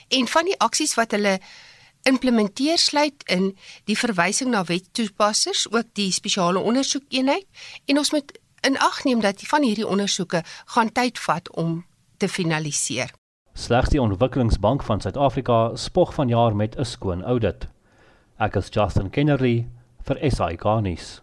En 0.07 0.27
van 0.27 0.45
die 0.45 0.57
aksies 0.59 0.93
wat 0.93 1.11
hulle 1.11 1.39
implementeer 2.01 2.77
sluit 2.77 3.23
in 3.25 3.57
die 3.83 3.97
verwysing 3.97 4.49
na 4.49 4.63
wettoepassers, 4.63 5.67
ook 5.71 5.93
die 5.93 6.11
spesiale 6.11 6.59
ondersoekeenheid 6.59 7.45
en 7.85 7.97
ons 7.97 8.11
moet 8.11 8.39
in 8.61 8.77
ag 8.77 9.03
neem 9.03 9.21
dat 9.21 9.41
van 9.41 9.63
hierdie 9.63 9.87
ondersoeke 9.87 10.43
gaan 10.65 10.91
tyd 10.91 11.19
vat 11.19 11.51
om 11.51 11.85
te 12.19 12.27
finaliseer. 12.27 13.11
Slegs 13.53 13.89
die 13.89 14.01
Ontwikkelingsbank 14.01 14.83
van 14.83 15.01
Suid-Afrika 15.01 15.75
spog 15.75 16.13
vanjaar 16.13 16.55
met 16.55 16.77
'n 16.77 16.85
skoon 16.85 17.23
audit. 17.23 17.67
Ek 18.39 18.55
is 18.55 18.69
Justin 18.71 19.09
Kennedy 19.09 19.65
vir 20.07 20.17
SAK 20.31 20.63
nuus. 20.81 21.21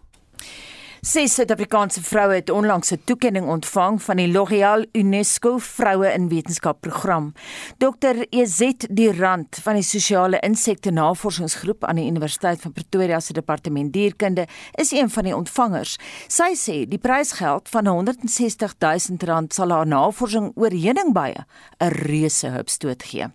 Ses 1.01 1.35
Suid-Afrikaanse 1.35 2.01
vroue 2.01 2.33
het 2.33 2.49
onlangs 2.49 2.91
'n 2.91 3.01
toekenning 3.03 3.47
ontvang 3.47 4.01
van 4.01 4.15
die 4.15 4.31
L'Oréal 4.31 4.85
UNESCO 4.91 5.57
Vroue 5.57 6.13
in 6.13 6.29
Wetenskap 6.29 6.81
program. 6.81 7.33
Dr. 7.77 8.25
Ezet 8.29 8.87
Durant 8.89 9.59
van 9.61 9.73
die 9.73 9.83
Sosiale 9.83 10.39
Insekte 10.39 10.91
Navorsingsgroep 10.91 11.83
aan 11.83 11.95
die 11.95 12.07
Universiteit 12.07 12.61
van 12.61 12.73
Pretoria 12.73 13.19
se 13.19 13.33
Departement 13.33 13.93
Dierkunde 13.93 14.47
is 14.71 14.91
een 14.91 15.09
van 15.09 15.23
die 15.23 15.35
ontvangers. 15.35 15.97
Sy 16.27 16.55
sê 16.55 16.87
die 16.87 16.99
prysgeld 16.99 17.69
van 17.69 17.87
R160 17.87 18.77
000 18.77 19.45
sal 19.47 19.69
haar 19.69 19.87
navorsing 19.87 20.51
oor 20.55 20.71
heuningbye 20.71 21.45
'n 21.79 21.89
reuse 21.89 22.47
hupstoot 22.47 23.03
gee. 23.03 23.27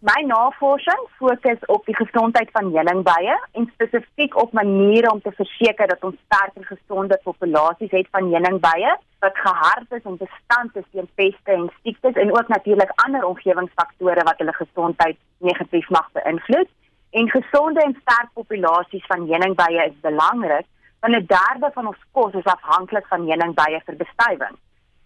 My 0.00 0.22
navorsing 0.24 1.00
fokus 1.18 1.64
op 1.66 1.84
die 1.84 1.94
gesondheid 1.96 2.48
van 2.52 2.70
heuningbye 2.72 3.34
en 3.52 3.66
spesifiek 3.72 4.36
op 4.42 4.52
maniere 4.52 5.10
om 5.12 5.20
te 5.20 5.32
verseker 5.36 5.90
dat 5.90 6.06
ons 6.08 6.16
sterk 6.24 6.56
en 6.56 6.64
gesonde 6.64 7.18
populasies 7.22 7.90
het 7.90 8.08
van 8.10 8.30
heuningbye 8.32 8.94
wat 9.24 9.36
gehard 9.42 9.92
is 9.98 10.06
en 10.08 10.16
bestand 10.22 10.78
is 10.80 10.86
teen 10.92 11.10
peste 11.20 11.52
en 11.52 11.68
siektes 11.82 12.16
en 12.22 12.32
ook 12.32 12.48
natuurlik 12.48 12.94
ander 13.04 13.26
omgewingsfaktore 13.28 14.24
wat 14.30 14.40
hulle 14.40 14.56
gesondheid 14.62 15.20
negatief 15.38 15.90
mag 15.90 16.08
beïnvloed. 16.16 16.72
En 17.10 17.30
gesonde 17.36 17.84
en 17.84 17.96
sterk 18.00 18.32
populasies 18.32 19.06
van 19.06 19.28
heuningbye 19.28 19.84
is 19.90 20.00
belangrik 20.00 20.66
want 21.00 21.14
'n 21.14 21.28
derde 21.36 21.70
van 21.74 21.86
ons 21.86 22.02
kos 22.12 22.32
is 22.32 22.52
afhanklik 22.56 23.06
van 23.06 23.28
heuningbye 23.28 23.82
vir 23.84 23.96
bestuiving. 23.96 24.56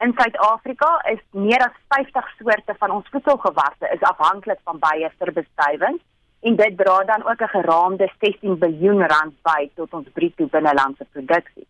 In 0.00 0.12
Suid-Afrika 0.16 0.88
is 1.12 1.20
meer 1.30 1.62
as 1.62 1.76
50 1.94 2.30
soorte 2.38 2.74
van 2.78 2.90
ons 2.90 3.08
voedselgewasse 3.10 3.90
is 3.94 4.02
afhanklik 4.02 4.58
van 4.64 4.80
bye 4.82 5.10
vir 5.18 5.32
bestuiving 5.32 6.00
en 6.48 6.56
dit 6.56 6.76
dra 6.76 6.96
dan 7.04 7.22
ook 7.28 7.40
'n 7.42 7.54
geraamde 7.56 8.08
16 8.20 8.58
miljard 8.58 9.10
rand 9.12 9.34
by 9.42 9.70
tot 9.74 9.94
ons 9.94 10.08
bruto 10.12 10.46
binnelandse 10.46 11.06
produksie. 11.12 11.66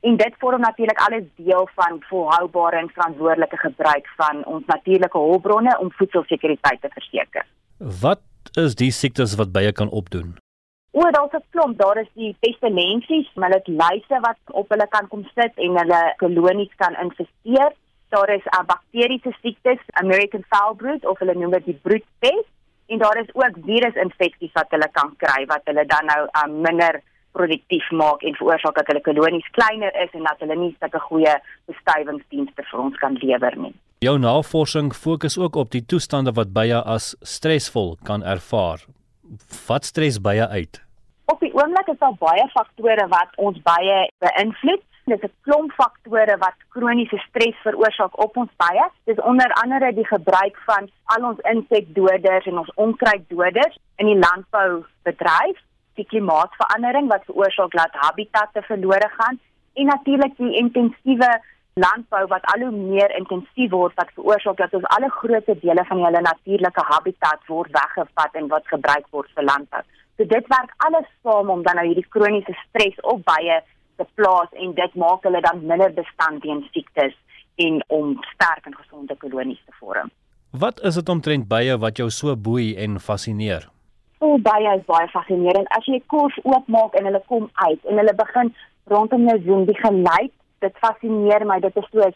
En 0.00 0.16
dit 0.16 0.34
vorm 0.38 0.60
natuurlik 0.60 0.98
alles 0.98 1.24
deel 1.36 1.68
van 1.74 2.02
volhoubare 2.08 2.76
en 2.76 2.88
verantwoordelike 2.88 3.56
gebruik 3.56 4.06
van 4.16 4.44
ons 4.44 4.64
natuurlike 4.66 5.18
hulpbronne 5.18 5.78
om 5.78 5.92
voedselsekuriteit 5.92 6.80
te 6.80 6.88
verseker. 6.88 7.46
Wat 8.00 8.22
is 8.52 8.74
die 8.74 8.90
siektes 8.90 9.34
wat 9.34 9.52
bye 9.52 9.72
kan 9.72 9.90
opdoen? 9.90 10.36
O, 10.98 11.10
daar's 11.10 11.32
'n 11.32 11.44
klomp. 11.50 11.78
Daar 11.78 11.98
is 12.04 12.10
die 12.12 12.36
pestilensies, 12.40 13.28
maar 13.34 13.50
dit 13.50 13.66
luise 13.66 14.18
wat 14.20 14.38
op 14.60 14.68
hulle 14.68 14.88
kan 14.88 15.08
kom 15.08 15.24
sit 15.34 15.52
en 15.54 15.78
hulle 15.80 16.14
kolonies 16.16 16.74
kan 16.76 16.94
infesteer. 17.04 17.72
Daar 18.08 18.30
is 18.38 18.46
uh, 18.46 18.64
bakteriese 18.66 19.32
siektes, 19.42 19.82
American 20.02 20.44
foul 20.48 20.74
brood 20.74 21.06
of 21.06 21.18
hulle 21.18 21.34
noem 21.34 21.50
dit 21.50 21.64
die 21.64 21.80
broedpest. 21.82 22.48
En 22.86 22.98
daar 22.98 23.18
is 23.22 23.34
ook 23.34 23.58
virusinfeksies 23.64 24.52
wat 24.52 24.70
hulle 24.70 24.88
kan 24.92 25.12
kry 25.16 25.44
wat 25.46 25.60
hulle 25.64 25.84
dan 25.86 26.06
nou 26.12 26.22
uh, 26.24 26.46
minder 26.68 27.02
produktief 27.32 27.90
maak 27.90 28.22
en 28.22 28.34
veroorsaak 28.34 28.74
dat 28.74 28.86
hulle 28.86 29.00
kolonies 29.00 29.50
kleiner 29.50 29.92
is 30.04 30.10
en 30.12 30.22
dat 30.22 30.40
hulle 30.40 30.56
nie 30.56 30.76
sulke 30.80 31.00
goeie 31.08 31.34
bestuivingsdienste 31.66 32.62
vir 32.70 32.80
ons 32.80 32.96
kan 32.96 33.18
lewer 33.20 33.58
nie. 33.66 33.74
Jou 33.98 34.18
navorsing 34.18 34.94
fokus 34.94 35.38
ook 35.38 35.56
op 35.56 35.70
die 35.70 35.84
toestande 35.84 36.32
wat 36.32 36.56
bye 36.56 36.80
as 36.96 37.16
stresvol 37.20 37.96
kan 38.02 38.22
ervaar. 38.22 38.80
Wat 39.68 39.84
stres 39.84 40.20
bye 40.22 40.48
uit? 40.48 40.85
Op 41.26 41.40
die 41.40 41.54
oomblik 41.54 41.88
is 41.90 41.98
daar 41.98 42.14
baie 42.18 42.48
faktore 42.48 43.06
wat 43.10 43.32
ons 43.46 43.56
baie 43.62 43.96
beïnvloed. 44.22 44.82
Dit 45.10 45.22
is 45.22 45.30
'n 45.30 45.34
klomp 45.46 45.72
faktore 45.72 46.36
wat 46.38 46.56
kroniese 46.74 47.18
stres 47.28 47.56
veroorsaak 47.62 48.18
op 48.24 48.36
ons 48.36 48.52
baie. 48.56 48.84
Dis 49.04 49.20
onder 49.30 49.50
andere 49.62 49.94
die 49.94 50.06
gebruik 50.06 50.56
van 50.68 50.88
al 51.04 51.28
ons 51.30 51.40
insekdoders 51.40 52.46
en 52.46 52.58
ons 52.58 52.74
onkruiddoders 52.74 53.78
in 53.96 54.06
die 54.06 54.18
landboubedryf, 54.26 55.58
die 55.94 56.06
klimaatsverandering 56.06 57.08
wat 57.08 57.24
veroorsaak 57.24 57.70
dat 57.70 57.98
habitatte 58.04 58.62
verlore 58.62 59.10
gaan 59.18 59.40
en 59.74 59.86
natuurlik 59.86 60.36
die 60.36 60.56
intensiewe 60.56 61.32
landbou 61.74 62.26
wat 62.26 62.44
al 62.54 62.60
hoe 62.60 62.70
meer 62.70 63.10
intensief 63.16 63.70
word 63.70 63.94
wat 63.94 64.14
veroorsaak 64.14 64.56
dat 64.56 64.74
ons 64.74 64.90
alle 64.96 65.10
groot 65.10 65.46
dele 65.60 65.84
van 65.84 66.04
hele 66.04 66.20
natuurlike 66.20 66.82
habitat 66.92 67.40
word 67.46 67.70
weggevat 67.70 68.32
en 68.32 68.48
wat 68.48 68.66
gebruik 68.66 69.06
word 69.10 69.30
vir 69.34 69.44
landbou. 69.44 69.82
So 70.16 70.24
dit 70.24 70.46
werk 70.48 70.74
alles 70.88 71.08
saam 71.22 71.50
om 71.52 71.62
dan 71.62 71.76
nou 71.76 71.86
hierdie 71.86 72.06
kroniese 72.08 72.54
stres 72.66 73.00
op 73.02 73.24
bye 73.28 73.60
te 73.96 74.06
plaas 74.14 74.52
en 74.52 74.74
dit 74.76 74.94
maak 74.94 75.24
hulle 75.28 75.40
dan 75.44 75.64
minder 75.64 75.92
bestand 75.96 76.42
teen 76.44 76.62
siektes 76.72 77.14
en 77.60 77.82
om 77.92 78.14
sterk 78.32 78.68
en 78.68 78.76
gesonde 78.76 79.16
kolonies 79.20 79.60
te 79.64 79.76
vorm. 79.80 80.10
Wat 80.50 80.80
is 80.80 80.96
dit 80.96 81.08
omtrent 81.08 81.48
bye 81.48 81.76
wat 81.80 82.00
jou 82.00 82.08
so 82.10 82.36
boei 82.36 82.74
en 82.80 83.00
fascineer? 83.00 83.68
O, 84.24 84.38
bye 84.40 84.72
is 84.72 84.84
baie 84.88 85.08
fascinerend. 85.12 85.68
As 85.76 85.84
jy 85.84 86.00
kos 86.12 86.36
oopmaak 86.44 86.96
en 86.96 87.08
hulle 87.10 87.20
kom 87.28 87.50
uit 87.66 87.84
en 87.84 88.00
hulle 88.00 88.16
begin 88.16 88.52
rondom 88.92 89.28
jou 89.28 89.36
zoom, 89.44 89.66
die 89.68 89.76
geluid, 89.82 90.32
dit 90.64 90.80
fascineer 90.80 91.44
my. 91.44 91.60
Dit 91.60 91.76
is 91.76 91.90
so 91.92 92.08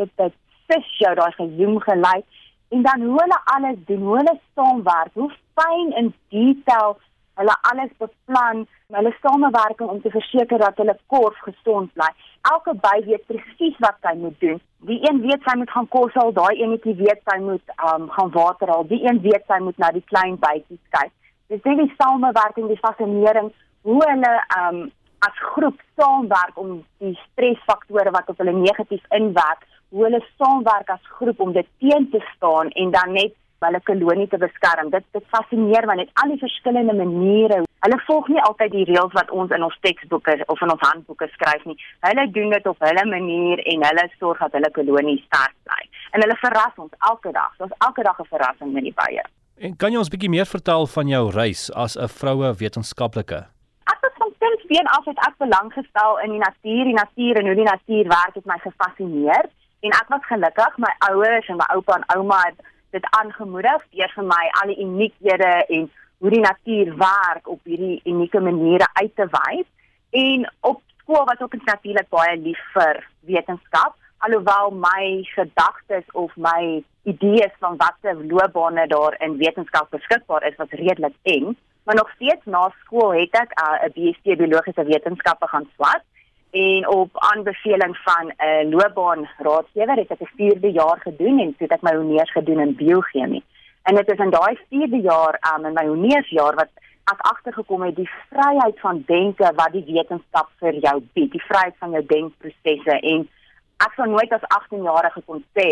dit 0.00 0.10
dit 0.22 0.38
sis 0.66 0.94
jou 0.98 1.14
daai 1.14 1.30
gezoom 1.38 1.78
geluid 1.84 2.26
en 2.74 2.82
dan 2.82 3.02
hoe 3.06 3.18
hulle 3.20 3.38
alles 3.54 3.78
doen, 3.86 4.02
hoe 4.02 4.16
hulle 4.18 4.38
saamwerk, 4.58 5.12
hoe 5.14 5.30
fyn 5.54 5.92
in 6.00 6.14
detail 6.34 6.96
hulle 7.40 7.54
alles 7.70 7.92
beplan, 8.00 8.64
hulle 8.94 9.12
samewerking 9.20 9.90
om 9.92 10.00
te 10.02 10.12
verseker 10.14 10.62
dat 10.62 10.78
hulle 10.80 10.96
kors 11.12 11.38
gesond 11.44 11.92
bly. 11.98 12.08
Elke 12.52 12.74
by 12.80 12.96
weet 13.06 13.26
presies 13.30 13.76
wat 13.84 13.98
hy 14.08 14.14
moet 14.20 14.40
doen. 14.40 14.60
Die 14.88 14.98
een 15.08 15.20
weet 15.24 15.44
hy 15.48 15.56
moet 15.60 15.72
gaan 15.74 15.88
kos 15.92 16.14
haal, 16.14 16.32
daai 16.36 16.62
eenetjie 16.62 16.96
weet 17.00 17.22
hy 17.32 17.38
moet 17.44 17.76
um, 17.90 18.08
gaan 18.16 18.32
water 18.36 18.72
haal, 18.72 18.86
die 18.88 19.02
een 19.04 19.20
weet 19.24 19.48
hy 19.52 19.60
moet 19.64 19.78
na 19.82 19.92
die 19.94 20.04
klein 20.12 20.38
bytjies 20.42 20.82
kyk. 20.96 21.12
Dis 21.52 21.62
net 21.68 21.82
die 21.82 21.92
samewerking, 21.98 22.68
die 22.70 22.82
fascinering 22.82 23.52
hoe 23.86 24.02
hulle 24.02 24.34
um, 24.58 24.78
as 25.26 25.40
groep 25.54 25.78
saamwerk 25.98 26.58
om 26.60 26.78
die 27.02 27.14
stresfaktore 27.22 28.12
wat 28.14 28.30
op 28.32 28.38
hulle 28.42 28.54
negatief 28.56 29.04
inwerk, 29.18 29.64
hoe 29.94 30.06
hulle 30.08 30.22
saamwerk 30.36 30.90
as 30.94 31.12
groep 31.18 31.40
om 31.40 31.52
dit 31.54 31.68
teen 31.82 32.08
te 32.10 32.22
staan 32.34 32.72
en 32.82 32.90
dan 32.94 33.14
net 33.16 33.34
hulle 33.64 33.80
kolonie 33.88 34.28
te 34.28 34.38
beskerm. 34.38 34.90
Dit 34.90 35.04
dit 35.16 35.24
fascineer 35.34 35.86
my 35.86 35.96
net 36.00 36.10
al 36.22 36.34
die 36.34 36.42
verskillende 36.42 36.94
maniere. 36.96 37.62
Hulle 37.86 37.98
volg 38.06 38.28
nie 38.28 38.42
altyd 38.42 38.72
die 38.72 38.84
reëls 38.90 39.14
wat 39.16 39.30
ons 39.30 39.52
in 39.54 39.62
ons 39.62 39.78
teksboeke 39.86 40.36
of 40.46 40.62
in 40.62 40.74
ons 40.74 40.86
handboeke 40.88 41.28
skryf 41.32 41.64
nie. 41.64 41.78
Hulle 42.08 42.26
doen 42.36 42.54
dit 42.56 42.66
op 42.66 42.86
hulle 42.88 43.04
manier 43.10 43.62
en 43.72 43.88
hulle 43.88 44.06
sorg 44.18 44.38
dat 44.44 44.52
hulle 44.58 44.70
kolonie 44.78 45.18
sterk 45.26 45.54
bly. 45.68 45.82
En 46.12 46.24
hulle 46.24 46.38
verras 46.42 46.84
ons 46.86 47.10
elke 47.10 47.32
dag. 47.32 47.52
Ons 47.58 47.76
elke 47.88 48.02
dag 48.02 48.20
'n 48.20 48.32
verrassing 48.34 48.72
met 48.72 48.82
die 48.82 48.96
bye. 48.96 49.24
En 49.56 49.76
kan 49.76 49.92
jy 49.92 49.98
ons 49.98 50.12
bietjie 50.12 50.30
meer 50.30 50.46
vertel 50.46 50.86
van 50.86 51.08
jou 51.08 51.30
reis 51.30 51.70
as 51.72 51.96
'n 51.96 52.08
vroue 52.08 52.54
wetenskaplike? 52.54 53.46
Ek 53.86 54.00
het 54.02 54.14
van 54.18 54.32
been 54.68 54.86
af 54.86 55.04
het 55.04 55.18
ek 55.28 55.36
belang 55.38 55.72
gestel 55.72 56.18
in 56.24 56.30
die 56.30 56.44
natuur, 56.48 56.84
die 56.84 57.00
natuur 57.02 57.36
en 57.40 57.46
hoe 57.46 57.54
die 57.54 57.70
natuur 57.72 58.08
werk 58.08 58.34
het 58.34 58.44
my 58.44 58.58
gefassineer. 58.58 59.44
En 59.80 59.90
ek 59.90 60.08
was 60.08 60.26
gelukkig, 60.26 60.78
my 60.78 60.92
ouers 61.10 61.48
en 61.48 61.56
my 61.56 61.68
oupa 61.74 61.94
en 61.94 62.06
ouma 62.16 62.40
het 62.48 62.58
dit 62.96 63.06
aangemoedig 63.20 63.84
deur 63.98 64.12
vir 64.16 64.26
my 64.32 64.42
al 64.60 64.72
die 64.72 64.80
uniekhede 64.84 65.52
en 65.78 65.86
hoe 66.18 66.32
die 66.32 66.42
natuur 66.44 66.96
werk 67.00 67.48
op 67.52 67.60
hierdie 67.68 68.00
unieke 68.04 68.40
maniere 68.40 68.88
uit 69.00 69.14
te 69.16 69.28
wys. 69.36 69.68
En 70.10 70.48
op 70.70 70.80
skool 71.02 71.28
was 71.28 71.44
ek 71.44 71.56
natuurlik 71.68 72.08
baie 72.14 72.36
lief 72.40 72.62
vir 72.74 73.02
wetenskap, 73.28 73.94
alhoewel 74.24 74.72
my 74.80 75.22
gedagtes 75.34 76.06
of 76.12 76.32
my 76.36 76.82
idees 77.06 77.52
van 77.62 77.76
watter 77.82 78.16
loopbane 78.24 78.86
daar 78.90 79.14
in 79.22 79.36
wetenskap 79.38 79.90
beskikbaar 79.90 80.46
is 80.48 80.56
was 80.56 80.78
redelik 80.80 81.14
eng. 81.22 81.54
Maar 81.84 81.94
nog 81.94 82.10
steeds 82.16 82.44
na 82.44 82.64
skool 82.82 83.12
het 83.14 83.34
ek 83.38 83.52
uh, 83.60 83.86
'n 83.86 83.86
uh, 83.86 83.92
BSc 83.94 84.24
biologiese 84.40 84.84
wetenskappe 84.84 85.46
gaan 85.46 85.68
swat 85.76 86.02
en 86.50 86.88
op 86.88 87.10
aanbeveling 87.12 87.96
van 87.96 88.26
'n 88.26 88.34
uh, 88.46 88.70
loopbaanraadgewer 88.70 89.96
het 89.96 90.10
ek 90.10 90.20
'n 90.20 90.34
4de 90.36 90.70
jaar 90.72 90.98
gedoen 91.00 91.38
en 91.38 91.56
toe 91.56 91.66
het 91.66 91.72
ek 91.72 91.82
my 91.82 91.94
honeurs 91.96 92.32
gedoen 92.32 92.60
in 92.60 92.74
biochemie. 92.74 93.44
En 93.82 93.94
dit 93.94 94.12
is 94.12 94.18
in 94.18 94.30
daai 94.30 94.58
4de 94.58 95.00
jaar 95.02 95.54
um, 95.54 95.64
in 95.64 95.72
my 95.72 95.86
honeursjaar 95.86 96.54
wat 96.54 96.70
ek 97.04 97.20
agtergekom 97.20 97.82
het 97.82 97.96
die 97.96 98.10
vryheid 98.30 98.80
van 98.80 99.02
denke 99.06 99.52
wat 99.54 99.72
die 99.72 99.84
wetenskap 99.86 100.48
vir 100.58 100.74
jou 100.74 100.96
bied, 101.12 101.30
die 101.32 101.46
vryheid 101.48 101.74
van 101.78 101.90
jou 101.90 102.06
denkprosesse 102.06 103.00
en 103.00 103.28
ek 103.76 103.92
sou 103.96 104.08
nooit 104.08 104.32
as 104.32 104.48
18-jarige 104.58 105.22
kon 105.26 105.44
sê 105.58 105.68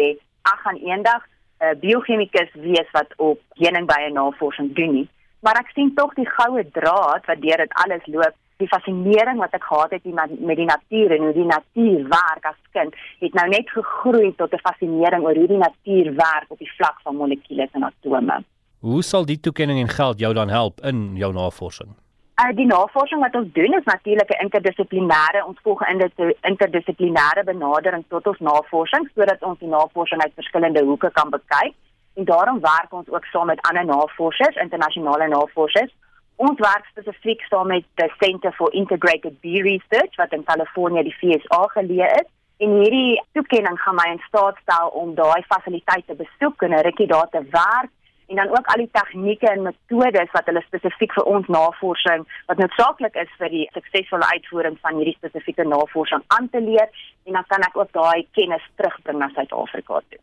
ek 0.53 0.61
gaan 0.65 0.77
eendag 0.77 1.23
'n 1.25 1.65
uh, 1.65 1.75
biochemikus 1.81 2.53
wees 2.53 2.91
wat 2.93 3.11
op 3.17 3.41
heuningbye 3.55 4.11
navorsing 4.13 4.75
doen 4.75 4.93
nie. 4.93 5.09
Maar 5.41 5.59
ek 5.61 5.71
sien 5.75 5.95
tog 5.95 6.15
die 6.15 6.29
goue 6.29 6.63
draad 6.71 7.27
wat 7.27 7.41
deur 7.41 7.57
dit 7.57 7.73
alles 7.85 8.07
loop 8.07 8.35
die 8.63 8.69
fascinering 8.71 9.39
wat 9.43 9.55
ek 9.57 9.65
gehad 9.65 9.91
het 9.91 10.05
met 10.39 10.57
die 10.57 10.69
natuur 10.69 11.15
en 11.17 11.25
hoe 11.27 11.33
die 11.35 11.49
natuur 11.49 12.09
werk 12.09 12.45
as 12.51 12.61
kind 12.77 12.95
het 13.21 13.35
nou 13.35 13.49
net 13.49 13.71
gegroei 13.71 14.35
tot 14.37 14.53
'n 14.53 14.65
fascinering 14.69 15.23
oor 15.25 15.35
hoe 15.35 15.47
die 15.55 15.65
natuur 15.67 16.15
werk 16.15 16.47
op 16.49 16.59
die 16.59 16.73
vlak 16.77 17.01
van 17.03 17.17
molekules 17.17 17.71
en 17.73 17.83
atome. 17.83 18.45
Hoe 18.81 19.03
sal 19.03 19.25
die 19.25 19.41
toekenning 19.41 19.79
en 19.81 19.89
geld 19.89 20.19
jou 20.19 20.35
dan 20.35 20.49
help 20.49 20.81
in 20.81 21.17
jou 21.17 21.33
navorsing? 21.33 21.91
Uh, 22.35 22.51
die 22.57 22.67
navorsing 22.67 23.21
wat 23.21 23.35
ons 23.35 23.53
doen 23.53 23.75
is 23.79 23.85
natuurlik 23.85 24.31
'n 24.31 24.43
interdissiplinêre 24.45 25.47
ons 25.47 25.59
volg 25.63 25.89
in 25.89 25.99
dit 25.99 26.13
interdissiplinêre 26.41 27.45
benadering 27.45 28.05
tot 28.09 28.27
ons 28.27 28.39
navorsing 28.39 29.11
sodat 29.15 29.43
ons 29.43 29.59
die 29.59 29.69
navorsing 29.69 30.23
uit 30.23 30.33
verskillende 30.35 30.85
hoeke 30.85 31.11
kan 31.13 31.31
bekyk 31.31 31.75
en 32.15 32.25
daarom 32.25 32.61
werk 32.61 32.93
ons 32.93 33.09
ook 33.11 33.25
saam 33.25 33.47
met 33.47 33.61
ander 33.61 33.85
navorsers, 33.85 34.57
internasionale 34.57 35.29
navorsers 35.29 35.95
Ons 36.37 36.59
werk 36.59 36.87
spesifiek 36.91 37.43
saam 37.47 37.69
met 37.71 37.85
die 38.01 38.11
Center 38.19 38.53
for 38.53 38.73
Integrated 38.75 39.41
Bee 39.41 39.63
Research 39.63 40.17
wat 40.19 40.33
in 40.33 40.43
Kalifornië 40.45 41.05
die 41.07 41.15
FSA 41.15 41.61
geleë 41.77 42.09
is. 42.21 42.31
En 42.59 42.75
hierdie 42.81 43.21
toekenning 43.39 43.79
gaan 43.79 43.99
my 43.99 44.09
in 44.11 44.23
staat 44.27 44.59
stel 44.63 44.91
om 44.99 45.15
daai 45.15 45.43
fasiliteite 45.47 46.15
besoek 46.19 46.63
en 46.63 46.75
'n 46.75 46.83
rukkie 46.87 47.07
daar 47.07 47.31
te 47.31 47.43
werk 47.55 47.93
en 48.27 48.37
dan 48.37 48.51
ook 48.51 48.67
al 48.67 48.83
die 48.83 48.91
tegnieke 48.93 49.49
en 49.51 49.63
metodes 49.63 50.31
wat 50.33 50.47
hulle 50.47 50.63
spesifiek 50.67 51.13
vir 51.13 51.25
ons 51.25 51.47
navorsing 51.47 52.27
wat 52.47 52.59
noodsaaklik 52.59 53.15
is 53.15 53.33
vir 53.39 53.51
die 53.57 53.67
suksesvolle 53.73 54.31
uitvoering 54.35 54.79
van 54.81 54.97
hierdie 54.97 55.19
spesifieke 55.19 55.65
navorsing 55.65 56.23
aan 56.27 56.49
te 56.51 56.61
leer 56.61 56.89
en 57.25 57.33
dan 57.33 57.45
kan 57.49 57.67
ek 57.69 57.77
ook 57.77 57.93
daai 57.93 58.27
kennis 58.33 58.71
terugbring 58.77 59.19
na 59.19 59.29
Suid-Afrika 59.29 60.01
toe. 60.09 60.23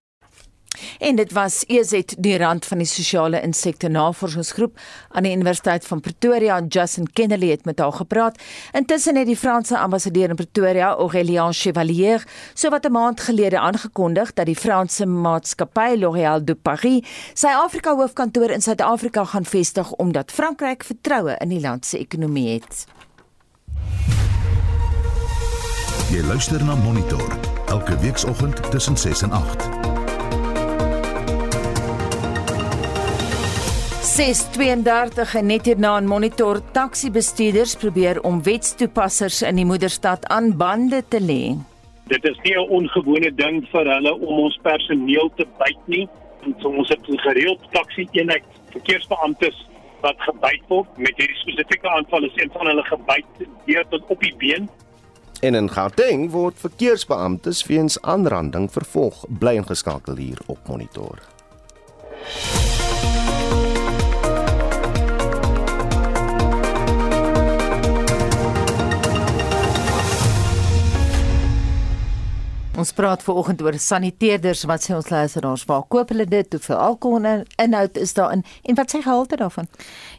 En 0.99 1.15
dit 1.15 1.31
was 1.31 1.63
EZ 1.67 2.01
die 2.17 2.37
rand 2.37 2.65
van 2.65 2.77
die 2.77 2.87
sosiale 2.87 3.41
insekte 3.41 3.87
navorsingsgroep 3.87 4.79
aan 5.09 5.23
die 5.23 5.33
Universiteit 5.35 5.85
van 5.85 5.99
Pretoria. 5.99 6.61
Justin 6.67 7.07
Kennedy 7.13 7.49
het 7.49 7.65
met 7.65 7.79
haar 7.79 7.93
gepraat. 7.93 8.37
Intussen 8.71 9.15
het 9.15 9.25
die 9.25 9.37
Franse 9.37 9.77
ambassadeur 9.77 10.29
in 10.29 10.35
Pretoria, 10.35 10.95
Aurélien 10.95 11.53
Chevalier, 11.53 12.23
sowat 12.53 12.85
'n 12.85 12.91
maand 12.91 13.19
gelede 13.19 13.59
aangekondig 13.59 14.33
dat 14.33 14.45
die 14.45 14.55
Franse 14.55 15.05
maatskappy 15.05 15.95
L'Oréal 15.95 16.43
de 16.43 16.55
Paris 16.55 17.05
sy 17.33 17.47
Afrika 17.47 17.95
hoofkantoor 17.95 18.49
in 18.49 18.61
Suid-Afrika 18.61 19.25
gaan 19.25 19.45
vestig 19.45 19.91
omdat 19.91 20.31
Frankryk 20.31 20.83
vertroue 20.83 21.35
in 21.39 21.49
die 21.49 21.59
land 21.59 21.85
se 21.85 21.97
ekonomie 21.97 22.53
het. 22.53 22.85
Jy 26.11 26.23
luister 26.27 26.63
na 26.63 26.75
Monitor 26.75 27.37
elke 27.65 27.97
weekoggend 27.97 28.71
tussen 28.71 28.97
6 28.97 29.21
en 29.21 29.31
8. 29.31 29.80
632 34.11 35.35
en 35.39 35.45
net 35.47 35.67
hierna 35.69 35.93
in 36.01 36.07
monitor 36.09 36.57
taxi 36.75 37.07
bestuurders 37.15 37.77
probeer 37.79 38.17
om 38.27 38.41
wetstoepassers 38.43 39.37
in 39.47 39.55
die 39.61 39.65
moederstad 39.69 40.25
aan 40.35 40.49
bande 40.59 40.99
te 41.07 41.21
lê. 41.23 41.55
Dit 42.11 42.27
is 42.27 42.35
nie 42.43 42.55
'n 42.57 42.67
ongewone 42.77 43.31
ding 43.35 43.63
vir 43.71 43.85
hulle 43.93 44.13
om 44.13 44.39
ons 44.47 44.59
personeel 44.63 45.31
te 45.35 45.47
byt 45.57 45.87
nie. 45.87 46.09
En 46.43 46.55
so 46.59 46.67
ons 46.67 46.89
het 46.89 46.99
gereeld 47.05 47.59
taxi 47.71 48.07
eenheid 48.11 48.43
verkeersbeamptes 48.71 49.67
wat 50.01 50.15
gebyt 50.17 50.63
word 50.67 50.97
met 50.97 51.13
hierdie 51.15 51.41
spesifieke 51.43 51.89
aanval 51.89 52.23
is 52.23 52.35
een 52.35 52.51
van 52.53 52.65
hulle 52.65 52.83
gebyt 52.83 53.47
deur 53.65 53.85
tot 53.89 54.03
op 54.07 54.19
die 54.19 54.35
been. 54.37 54.69
En 55.41 55.55
in 55.55 55.69
Gauteng 55.69 56.31
word 56.31 56.59
verkeersbeamptes 56.59 57.65
weens 57.65 58.01
aanranding 58.01 58.71
vervolg. 58.71 59.25
Bly 59.39 59.55
ingeskakel 59.55 60.15
hier 60.15 60.37
op 60.47 60.59
monitor. 60.67 61.40
Ons 72.81 72.95
praat 72.97 73.21
vanoggend 73.21 73.59
oor 73.61 73.75
saniteerders. 73.77 74.63
Wat 74.65 74.81
sê 74.81 74.95
ons 74.95 75.09
luisteraars? 75.13 75.67
Waar 75.69 75.83
koop 75.93 76.09
hulle 76.09 76.25
dit? 76.25 76.55
Hoeveel 76.55 76.79
alkohol 76.81 77.25
in 77.29 77.43
inhoud 77.61 77.97
is 78.01 78.15
daarin 78.17 78.41
en 78.65 78.77
wat 78.79 78.89
sê 78.89 79.03
gehalte 79.03 79.37
daarvan? 79.37 79.67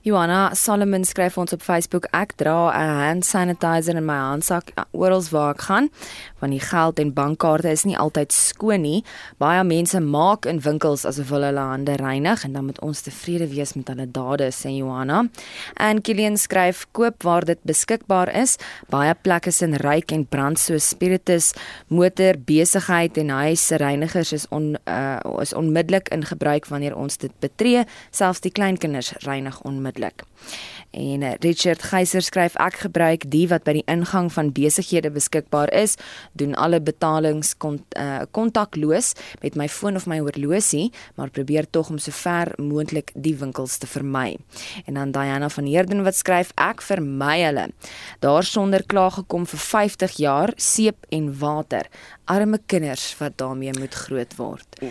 Johanna 0.06 0.54
Solomon 0.54 1.02
skryf 1.02 1.40
ons 1.42 1.56
op 1.56 1.62
Facebook: 1.62 2.06
Ek 2.14 2.36
dra 2.38 2.70
'n 2.70 3.00
hand 3.02 3.24
sanitizer 3.26 3.96
in 3.96 4.04
my 4.06 4.18
handsak 4.30 4.70
oral 4.92 5.24
waar 5.30 5.54
ek 5.54 5.60
gaan, 5.60 5.90
want 6.38 6.52
die 6.52 6.60
geld 6.60 6.98
en 6.98 7.12
bankkaarte 7.12 7.70
is 7.70 7.84
nie 7.84 7.98
altyd 7.98 8.32
skoon 8.32 8.82
nie. 8.82 9.04
Baie 9.38 9.64
mense 9.64 10.00
maak 10.00 10.46
in 10.46 10.60
winkels 10.60 11.04
asof 11.04 11.30
hulle 11.30 11.46
hulle 11.46 11.60
hande 11.60 11.96
reinig 11.96 12.44
en 12.44 12.52
dan 12.52 12.64
moet 12.64 12.80
ons 12.80 13.00
tevrede 13.00 13.48
wees 13.48 13.74
met 13.74 13.88
hulle 13.88 14.06
dade, 14.06 14.52
sê 14.52 14.70
Johanna. 14.70 15.28
En 15.76 16.00
Kilian 16.00 16.36
skryf: 16.36 16.86
Koop 16.92 17.22
waar 17.22 17.44
dit 17.44 17.58
beskikbaar 17.64 18.28
is. 18.36 18.56
Baie 18.88 19.14
plekke 19.14 19.50
sin 19.50 19.74
ryk 19.74 20.12
en 20.12 20.26
brand 20.26 20.58
so 20.58 20.78
spiritus, 20.78 21.54
motor 21.88 22.34
besigheid 22.52 23.16
en 23.20 23.32
huisreinigers 23.32 24.32
is 24.32 24.46
on 24.50 24.76
uh, 24.84 25.18
is 25.40 25.54
onmiddellik 25.54 26.08
in 26.14 26.24
gebruik 26.24 26.68
wanneer 26.70 26.96
ons 26.96 27.16
dit 27.16 27.32
betree, 27.40 27.84
selfs 28.10 28.44
die 28.44 28.52
kleinkinders 28.52 29.12
reinig 29.26 29.60
onmiddellik. 29.68 30.26
En 30.92 31.22
uh, 31.24 31.32
Richard 31.40 31.82
Geyser 31.88 32.22
skryf 32.24 32.56
ek 32.60 32.82
gebruik 32.84 33.24
die 33.32 33.46
wat 33.50 33.64
by 33.64 33.78
die 33.78 33.84
ingang 33.90 34.28
van 34.32 34.52
besighede 34.52 35.10
beskikbaar 35.12 35.72
is, 35.72 35.96
doen 36.36 36.54
alle 36.54 36.80
betalings 36.84 37.54
kontakloos 37.56 39.12
uh, 39.16 39.22
met 39.44 39.56
my 39.56 39.68
foon 39.72 39.96
of 39.96 40.06
my 40.10 40.20
horlosie, 40.20 40.90
maar 41.16 41.32
probeer 41.32 41.68
tog 41.70 41.90
om 41.90 42.00
sover 42.02 42.52
moontlik 42.60 43.12
die 43.14 43.34
winkels 43.40 43.78
te 43.80 43.88
vermy. 43.88 44.36
En 44.86 45.00
dan 45.00 45.14
Diana 45.16 45.48
van 45.52 45.68
Heerden 45.68 46.04
wat 46.04 46.18
skryf 46.20 46.52
ek 46.60 46.84
vermy 46.84 47.38
hulle. 47.42 47.68
Daar 48.20 48.44
sonder 48.44 48.84
klaar 48.86 49.16
gekom 49.16 49.46
vir 49.48 49.64
50 49.64 50.18
jaar 50.20 50.52
seep 50.56 51.08
en 51.10 51.32
water 51.38 51.88
arme 52.24 52.60
kinders 52.66 53.12
wat 53.18 53.38
daarmee 53.40 53.72
moet 53.78 53.94
groot 53.94 54.36
word 54.36 54.82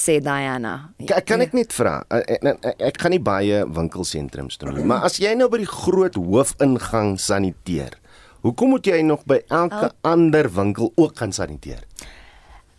sê 0.00 0.16
Diana. 0.24 0.74
Ek 1.04 1.26
kan 1.28 1.44
ek 1.44 1.52
net 1.56 1.74
vra. 1.76 1.98
Ek 2.10 3.00
gaan 3.00 3.12
nie 3.14 3.20
baie 3.22 3.62
winkelsentrums 3.68 4.56
toe 4.60 4.72
nie, 4.72 4.86
maar 4.88 5.04
as 5.08 5.20
jy 5.20 5.34
nou 5.36 5.50
by 5.52 5.60
die 5.62 5.68
groot 5.70 6.16
hoofingang 6.16 7.18
saniteer, 7.20 7.98
hoekom 8.44 8.72
moet 8.74 8.88
jy 8.88 9.02
nog 9.04 9.26
by 9.28 9.42
elke 9.52 9.92
ander 10.08 10.48
winkel 10.56 10.92
ook 10.96 11.20
gaan 11.20 11.32
saniteer? 11.36 11.84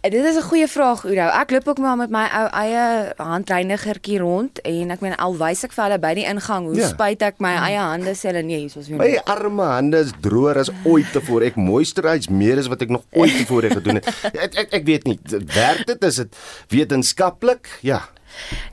Dit 0.02 0.26
is 0.26 0.36
'n 0.36 0.42
goeie 0.42 0.68
vraag, 0.68 1.06
Oudo. 1.06 1.28
Ek 1.30 1.52
loop 1.52 1.68
ook 1.68 1.78
maar 1.78 1.96
met 1.96 2.10
my 2.10 2.26
ou 2.34 2.48
eie 2.50 3.14
handreinigertjie 3.18 4.18
rond 4.18 4.62
en 4.62 4.90
ek 4.90 5.00
meen 5.00 5.16
al 5.16 5.38
wys 5.38 5.64
ek 5.64 5.72
vir 5.72 5.84
hulle 5.84 6.00
by 6.00 6.14
die 6.14 6.26
ingang 6.26 6.66
hoe 6.66 6.76
ja. 6.76 6.88
spuit 6.88 7.22
ek 7.22 7.38
my 7.38 7.54
eie 7.54 7.78
hande 7.78 8.16
sê 8.18 8.32
hulle 8.32 8.42
nee, 8.42 8.58
hier 8.58 8.66
is 8.66 8.76
ons 8.76 8.88
weer. 8.88 8.98
My 8.98 9.22
arme 9.26 9.62
hande 9.62 9.98
is 9.98 10.12
droër 10.22 10.58
as 10.58 10.72
ooit 10.86 11.12
tevore. 11.14 11.46
Ek 11.46 11.56
moisturize 11.56 12.32
meer 12.34 12.58
as 12.58 12.68
wat 12.68 12.82
ek 12.82 12.90
nog 12.90 13.04
ooit 13.14 13.38
tevore 13.38 13.70
gedoen 13.70 14.02
het. 14.02 14.10
Ek 14.42 14.58
ek, 14.58 14.74
ek 14.74 14.86
weet 14.86 15.06
nie, 15.06 15.20
werk 15.54 15.86
dit? 15.86 16.04
Is 16.04 16.16
dit 16.16 16.36
wetenskaplik? 16.70 17.70
Ja. 17.82 18.02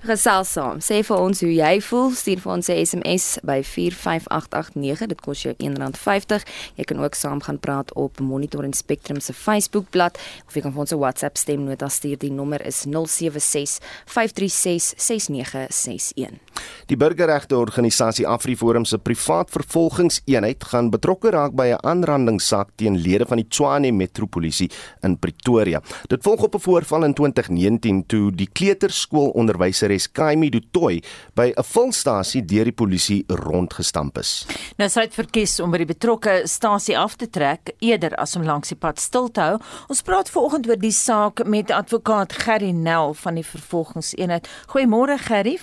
Gesels 0.06 0.52
saam. 0.52 0.78
Sê 0.80 1.02
vir 1.02 1.16
ons 1.16 1.40
hoe 1.40 1.52
jy 1.52 1.80
voel. 1.80 2.10
Stuur 2.14 2.40
vir 2.40 2.52
ons 2.52 2.68
'n 2.68 2.86
SMS 2.86 3.38
by 3.42 3.62
45889. 3.62 5.06
Dit 5.08 5.20
kos 5.20 5.42
jou 5.42 5.54
R1.50. 5.58 6.44
Jy 6.76 6.84
kan 6.84 6.98
ook 7.00 7.14
saam 7.14 7.40
gaan 7.40 7.58
praat 7.58 7.92
op 7.94 8.20
Monitor 8.20 8.64
en 8.64 8.72
Spectrum 8.72 9.20
se 9.20 9.32
Facebookblad 9.32 10.18
of 10.46 10.54
jy 10.54 10.60
kan 10.62 10.72
vir 10.72 10.80
ons 10.80 10.92
'n 10.92 10.98
WhatsApp 10.98 11.36
stemnota 11.36 11.88
stuur. 11.88 12.18
Die 12.18 12.30
nommer 12.30 12.66
is 12.66 12.84
076 12.84 13.78
536 14.06 14.94
6961. 14.96 16.38
Die 16.86 16.96
burgerregte 16.96 17.56
organisasie 17.56 18.26
AfriForum 18.26 18.84
se 18.84 18.98
privaat 18.98 19.50
vervolgingseenheid 19.50 20.64
gaan 20.64 20.90
betrokke 20.90 21.30
raak 21.30 21.52
by 21.52 21.74
'n 21.74 21.82
aanrandingssaak 21.82 22.68
teen 22.76 22.96
lede 22.96 23.26
van 23.26 23.36
die 23.36 23.48
Tshwane 23.48 23.92
Metropolisie 23.92 24.70
in 25.02 25.18
Pretoria. 25.18 25.82
Dit 26.08 26.22
volg 26.22 26.42
op 26.42 26.54
'n 26.54 26.60
voorval 26.60 27.04
in 27.04 27.14
2019 27.14 28.06
toe 28.06 28.32
die 28.32 28.48
kleuterskool 28.52 29.30
onderwyseres 29.48 30.11
Kaimi 30.12 30.50
Dutoy 30.52 31.00
by 31.34 31.52
'n 31.56 31.64
volstasie 31.64 32.44
deur 32.44 32.64
die 32.64 32.72
polisie 32.72 33.24
rondgestamp 33.28 34.18
is. 34.18 34.46
Nou 34.76 34.88
sy 34.88 35.00
het 35.00 35.14
verkies 35.14 35.61
om 35.61 35.70
by 35.70 35.78
die 35.78 35.94
betrokke 35.94 36.42
stasie 36.44 36.98
af 36.98 37.16
te 37.16 37.30
trek 37.30 37.72
eerder 37.80 38.14
as 38.16 38.37
om 38.37 38.42
langs 38.42 38.68
die 38.68 38.76
pad 38.76 39.00
stil 39.00 39.28
te 39.28 39.40
hou. 39.40 39.58
Ons 39.88 40.02
praat 40.02 40.28
veraloggend 40.28 40.68
oor 40.68 40.78
die 40.78 40.92
saak 40.92 41.44
met 41.46 41.70
advokaat 41.70 42.32
Gerry 42.32 42.70
Nel 42.70 43.14
van 43.14 43.34
die 43.34 43.44
vervolgingseenheid. 43.44 44.48
Goeiemôre 44.68 45.18
Gerry. 45.18 45.58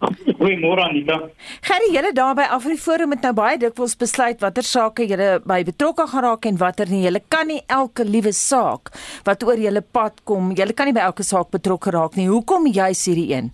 Goeiemôre 0.40 0.82
Anita. 0.88 1.16
Gerry, 1.66 1.90
julle 1.92 2.12
daar 2.16 2.34
by 2.38 2.46
Afriforum 2.56 3.12
het 3.14 3.24
nou 3.26 3.32
baie 3.36 3.58
dikwels 3.60 3.96
besluit 4.00 4.40
watter 4.40 4.64
sake 4.64 5.04
julle 5.10 5.28
by 5.44 5.60
betrokke 5.68 6.06
gaan 6.08 6.24
raak 6.24 6.48
en 6.48 6.60
watter 6.60 6.88
nie. 6.88 7.02
Julle 7.04 7.20
kan 7.28 7.50
nie 7.50 7.60
elke 7.68 8.06
liewe 8.08 8.32
saak 8.36 8.92
wat 9.28 9.44
oor 9.44 9.60
julle 9.60 9.82
pad 9.82 10.22
kom, 10.24 10.54
julle 10.56 10.76
kan 10.76 10.88
nie 10.88 10.96
by 10.96 11.04
elke 11.10 11.26
saak 11.26 11.50
betrokke 11.52 11.92
raak 11.96 12.16
nie. 12.16 12.30
Hoekom 12.32 12.70
juist 12.72 13.10
hierdie 13.10 13.28
een? 13.34 13.50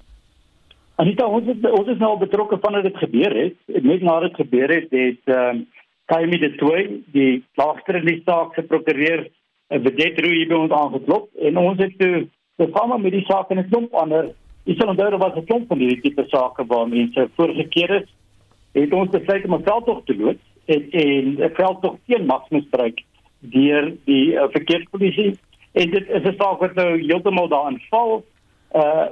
Anita, 1.02 1.26
ons 1.26 1.48
het, 1.50 1.66
ons 1.66 1.90
is 1.92 1.98
nou 2.00 2.14
betrokke 2.20 2.60
vandat 2.62 2.86
dit 2.88 3.02
gebeur 3.02 3.34
het. 3.36 3.58
Net 3.74 4.06
nadat 4.06 4.30
dit 4.30 4.44
gebeur 4.44 4.76
het, 4.78 4.92
het 4.94 5.34
ehm 5.34 5.56
um, 5.56 5.66
Kaimi 6.06 6.38
de 6.38 6.52
Tooi, 6.54 6.82
die 7.10 7.40
klaagster 7.58 7.96
in 7.98 8.04
die 8.06 8.20
saak 8.22 8.52
se 8.54 8.62
prokureur, 8.62 9.24
'n 9.74 9.82
bedet 9.82 10.20
roe 10.22 10.30
hier 10.30 10.46
by 10.46 10.54
ons 10.54 10.74
aangeklop 10.80 11.24
en 11.42 11.56
ons 11.58 11.80
het 11.82 11.96
toe 11.98 12.28
saam 12.70 12.94
met 13.02 13.12
die 13.12 13.24
saak 13.26 13.50
en 13.50 13.58
'n 13.58 13.68
klomp 13.70 13.94
ander 13.94 14.30
Ek 14.66 14.80
sal 14.80 14.90
onthou 14.90 15.18
wat 15.22 15.36
het 15.38 15.46
klomp 15.46 15.68
van 15.70 15.78
hierdie 15.78 16.00
tipe 16.02 16.24
sake 16.26 16.64
waar 16.66 16.88
mense 16.90 17.28
vorige 17.38 17.68
keer 17.70 17.92
is, 18.00 18.08
het 18.74 18.92
ons 18.92 19.12
besluit 19.12 19.44
om 19.46 19.54
'n 19.54 19.62
veldtog 19.68 20.00
te 20.04 20.16
loop 20.16 20.40
en 20.66 20.90
en 20.90 21.26
'n 21.38 21.54
veldtog 21.54 21.98
teen 22.06 22.26
maksmisbruik 22.26 23.02
deur 23.40 23.94
die 24.04 24.34
uh, 24.34 24.48
verkeerspolisie. 24.50 25.38
En 25.72 25.90
dit 25.90 26.08
is 26.08 26.22
'n 26.22 26.34
saak 26.38 26.58
wat 26.58 26.74
nou 26.74 26.98
heeltemal 26.98 27.48
daarin 27.48 27.80
val. 27.90 28.24
Uh 28.74 29.06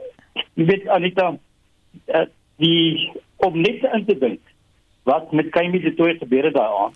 jy 0.54 0.64
weet 0.64 0.88
Anita, 0.88 1.36
uh, 2.06 2.26
die 2.56 3.10
om 3.36 3.60
net 3.60 3.84
in 3.92 4.04
te 4.04 4.18
dink 4.18 4.40
wat 5.04 5.32
met 5.32 5.50
Kaimi 5.50 5.80
se 5.80 5.94
toe 5.94 6.16
gebeur 6.18 6.44
het 6.44 6.54
daaraan. 6.54 6.92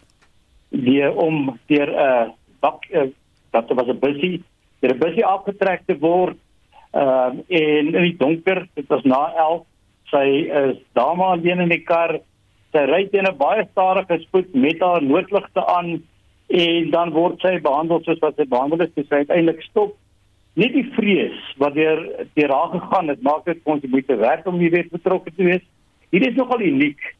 Die 0.70 1.10
om 1.10 1.58
deur 1.66 1.90
'n 1.90 1.94
uh, 1.94 2.28
bak 2.60 2.84
uh, 2.90 3.06
dat 3.50 3.68
was 3.68 3.86
'n 3.86 3.98
busie, 3.98 4.42
deur 4.80 4.94
'n 4.94 4.98
busie 4.98 5.24
afgetrek 5.24 5.82
te 5.86 5.98
word 5.98 6.36
Ehm 6.90 7.42
uh, 7.48 7.58
en 7.60 7.94
in 7.94 8.02
die 8.02 8.16
donker, 8.16 8.66
dit 8.74 8.86
was 8.88 9.04
na 9.04 9.32
11, 9.36 9.64
sy 10.10 10.26
is 10.48 10.78
daar 10.96 11.16
maar 11.16 11.36
alleen 11.36 11.60
in 11.60 11.72
die 11.74 11.84
kar. 11.84 12.18
Sy 12.72 12.84
ry 12.88 13.06
teen 13.12 13.28
'n 13.28 13.36
baie 13.36 13.66
stadige 13.70 14.18
spoed 14.24 14.54
met 14.54 14.80
haar 14.80 15.02
noodligte 15.02 15.66
aan 15.66 16.02
en 16.48 16.90
dan 16.90 17.10
word 17.12 17.40
sy 17.40 17.58
behandel 17.60 18.00
soos 18.04 18.20
wat 18.24 18.36
sy 18.36 18.46
behandel 18.48 18.80
is, 18.80 18.92
sy 18.94 19.20
uiteindelik 19.24 19.62
stop. 19.62 19.96
Nie 20.54 20.70
die 20.72 20.88
vrees 20.96 21.38
wat 21.58 21.74
deur 21.74 22.00
deur 22.34 22.52
haar 22.52 22.70
gegaan 22.80 23.08
het, 23.08 23.22
maak 23.22 23.44
dit 23.44 23.58
ons 23.64 23.84
moet 23.84 24.06
werk 24.06 24.46
om 24.46 24.58
hier 24.58 24.70
weer 24.70 24.88
betrokke 24.90 25.30
te 25.36 25.44
wees. 25.44 25.64
Hier 26.10 26.28
is 26.28 26.36
nogal 26.36 26.60
uniek 26.60 27.14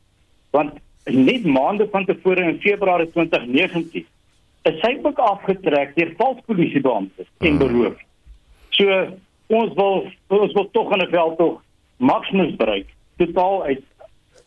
want 0.51 0.81
net 1.05 1.45
maande 1.45 1.89
van 1.93 2.05
tevore 2.05 2.45
in 2.45 2.61
Februarie 2.61 3.11
2019 3.13 4.07
is 4.69 4.81
sy 4.83 4.93
ook 5.03 5.19
afgetrek 5.19 5.95
deur 5.97 6.13
vals 6.19 6.41
polisiebeamptes 6.47 7.29
en 7.39 7.49
hmm. 7.49 7.59
beroof. 7.59 8.01
So 8.77 8.97
ons 9.49 9.75
wil 9.75 10.07
ons 10.29 10.53
wil 10.53 10.69
tog 10.73 10.93
in 10.93 11.03
'n 11.03 11.11
veld 11.11 11.39
tog 11.39 11.63
maks 11.97 12.31
misbruik 12.31 12.87
totaal 13.17 13.63
uit 13.65 13.85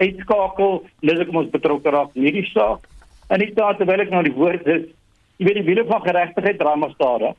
uitskakel 0.02 0.84
dis 1.02 1.20
ek 1.20 1.34
ons 1.34 1.54
betrokke 1.54 1.90
raak 1.94 2.16
in 2.16 2.26
hierdie 2.26 2.50
saak. 2.54 2.88
En 3.30 3.40
nie 3.40 3.54
terwyl 3.54 4.02
ek 4.02 4.10
nou 4.10 4.24
die 4.24 4.38
woord 4.38 4.68
is 4.68 4.88
jy 5.38 5.46
weet 5.46 5.60
die 5.62 5.70
wiele 5.70 5.86
van 5.86 6.02
geregtigheid 6.02 6.60
drama 6.60 6.90
stare 6.94 7.36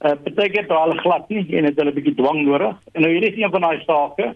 uh 0.00 0.14
partykeer 0.24 0.68
dra 0.68 0.84
hulle 0.84 1.00
glad 1.02 1.28
nie 1.28 1.44
en 1.58 1.64
het 1.64 1.76
hulle 1.76 1.90
'n 1.90 1.94
bietjie 1.94 2.16
dwang 2.16 2.44
nodig. 2.44 2.76
En 2.94 3.02
nou 3.02 3.10
hierdie 3.10 3.32
is 3.32 3.38
een 3.38 3.50
van 3.50 3.60
daai 3.60 3.80
sake 3.84 4.34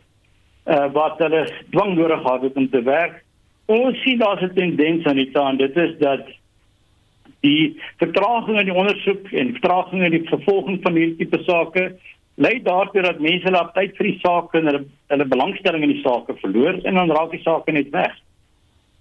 uh 0.67 0.89
wat 0.93 1.19
hulle 1.19 1.47
dwang 1.71 1.95
nodig 1.95 2.23
gehad 2.23 2.43
het 2.43 2.57
om 2.57 2.71
te 2.71 2.83
werk. 2.83 3.25
Ons 3.67 4.03
sien 4.03 4.19
daar's 4.19 4.43
'n 4.43 4.55
tendens 4.55 5.07
aan 5.07 5.17
die 5.17 5.31
taan 5.31 5.57
dit 5.57 5.77
is 5.77 5.99
dat 5.99 6.27
Die 7.43 7.75
vertraging 7.99 8.59
in 8.61 8.69
die 8.71 8.75
ondersoek 8.75 9.33
en 9.35 9.57
vertraging 9.57 10.05
in 10.07 10.15
die 10.15 10.29
vervolging 10.29 10.79
van 10.83 10.95
hierdie 10.95 11.25
tipe 11.25 11.41
sake 11.43 11.89
lei 12.43 12.59
daartoe 12.63 13.03
dat 13.05 13.21
mense 13.21 13.47
hulle 13.49 13.63
tyd 13.77 13.97
vir 13.99 14.09
die 14.11 14.19
saak 14.25 14.55
en 14.59 14.69
hulle 14.71 14.85
hulle 15.13 15.27
belangstelling 15.35 15.87
in 15.87 15.95
die 15.95 16.05
saak 16.05 16.31
verloor 16.41 16.81
en 16.83 17.01
dan 17.01 17.15
raak 17.17 17.35
die 17.35 17.43
saak 17.45 17.69
net 17.73 17.91
weg. 17.95 18.15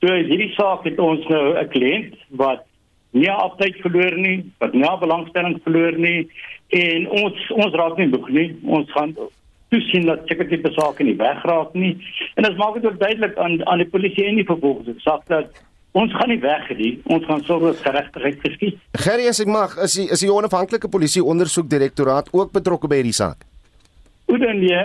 So 0.02 0.14
hierdie 0.14 0.54
saak 0.58 0.86
het 0.90 1.00
ons 1.00 1.28
nou 1.30 1.46
'n 1.58 1.70
kliënt 1.74 2.16
wat 2.44 2.66
nie 3.14 3.30
optyd 3.32 3.76
verloor 3.84 4.18
nie, 4.18 4.38
wat 4.60 4.74
nie 4.74 4.96
belangstelling 5.06 5.60
verloor 5.64 5.98
nie 5.98 6.28
en 6.70 7.08
ons 7.08 7.52
ons 7.52 7.78
raak 7.82 7.98
nie 7.98 8.10
boek 8.14 8.30
nie. 8.30 8.50
Ons 8.66 8.92
gaan 8.92 9.16
toesien 9.72 10.06
dat 10.06 10.28
seker 10.28 10.48
tipe 10.48 10.72
sake 10.76 11.04
nie 11.04 11.18
wegraak 11.20 11.74
nie. 11.74 11.98
En 12.36 12.44
dit 12.44 12.58
maak 12.58 12.74
dit 12.76 12.86
ook 12.86 13.00
duidelik 13.00 13.38
aan 13.38 13.60
aan 13.68 13.84
die 13.84 13.90
polisie 13.90 14.26
en 14.26 14.36
die 14.36 14.48
vervolgingssak 14.48 15.28
dat 15.28 15.62
ons 15.92 16.14
gaan 16.16 16.30
nie 16.30 16.40
weg 16.40 16.70
nie. 16.78 16.92
Ons 17.06 17.26
gaan 17.28 17.44
sorg 17.44 17.64
dat 17.68 17.84
geregtigheid 17.86 18.42
geskied. 18.46 18.82
Gerry, 19.04 19.28
as 19.28 19.42
ek 19.44 19.52
mag, 19.52 19.78
is 19.84 19.98
die 20.00 20.08
is 20.12 20.24
die 20.24 20.32
onafhanklike 20.34 20.90
polisie 20.92 21.24
ondersoekdirektoraat 21.24 22.32
ook 22.32 22.52
betrokke 22.56 22.88
by 22.92 23.02
hierdie 23.02 23.18
saak? 23.18 23.48
Oudenie. 24.32 24.84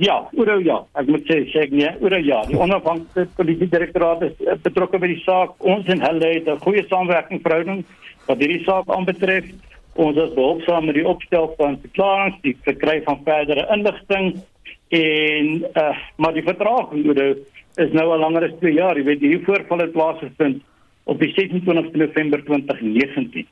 Ja, 0.00 0.16
oor 0.34 0.48
ja, 0.64 0.78
ek 0.98 1.10
moet 1.12 1.26
sê 1.28 1.42
sê 1.52 1.66
nee, 1.70 1.90
oor 2.00 2.14
ja, 2.24 2.40
die 2.48 2.56
onafhanklike 2.56 3.36
polisie 3.36 3.68
direktoraat 3.70 4.24
is 4.24 4.40
eh, 4.40 4.56
betrokke 4.64 4.98
by 4.98 5.10
die 5.12 5.20
saak. 5.22 5.52
Ons 5.60 5.90
en 5.92 6.00
hulle 6.00 6.30
het 6.32 6.48
'n 6.48 6.64
goeie 6.64 6.84
samewerking 6.88 7.42
verhouding 7.44 7.84
wat 8.26 8.40
hierdie 8.40 8.64
saak 8.64 8.88
aanbetref. 8.88 9.52
Ons 9.94 10.16
is 10.16 10.32
behulpsaam 10.34 10.86
met 10.88 10.96
die 10.96 11.06
opstel 11.06 11.52
van 11.58 11.76
verklaringe, 11.82 12.38
die 12.42 12.56
verkry 12.64 13.02
van 13.04 13.20
verdere 13.24 13.68
inligting 13.74 14.40
en 14.88 15.64
uh, 15.76 15.96
maar 16.16 16.32
die 16.32 16.44
vertraging 16.44 17.06
oor 17.06 17.36
is 17.74 17.92
nou 17.92 18.10
al 18.12 18.18
langer 18.18 18.48
as 18.48 18.58
2 18.60 18.72
jaar. 18.72 18.98
Jy 18.98 19.04
weet 19.04 19.24
hierdie 19.24 19.44
voorval 19.44 19.84
het 19.84 19.92
plaasgevind 19.92 20.62
op 21.04 21.20
die 21.20 21.32
26 21.34 21.92
November 21.92 22.44
2019. 22.44 23.46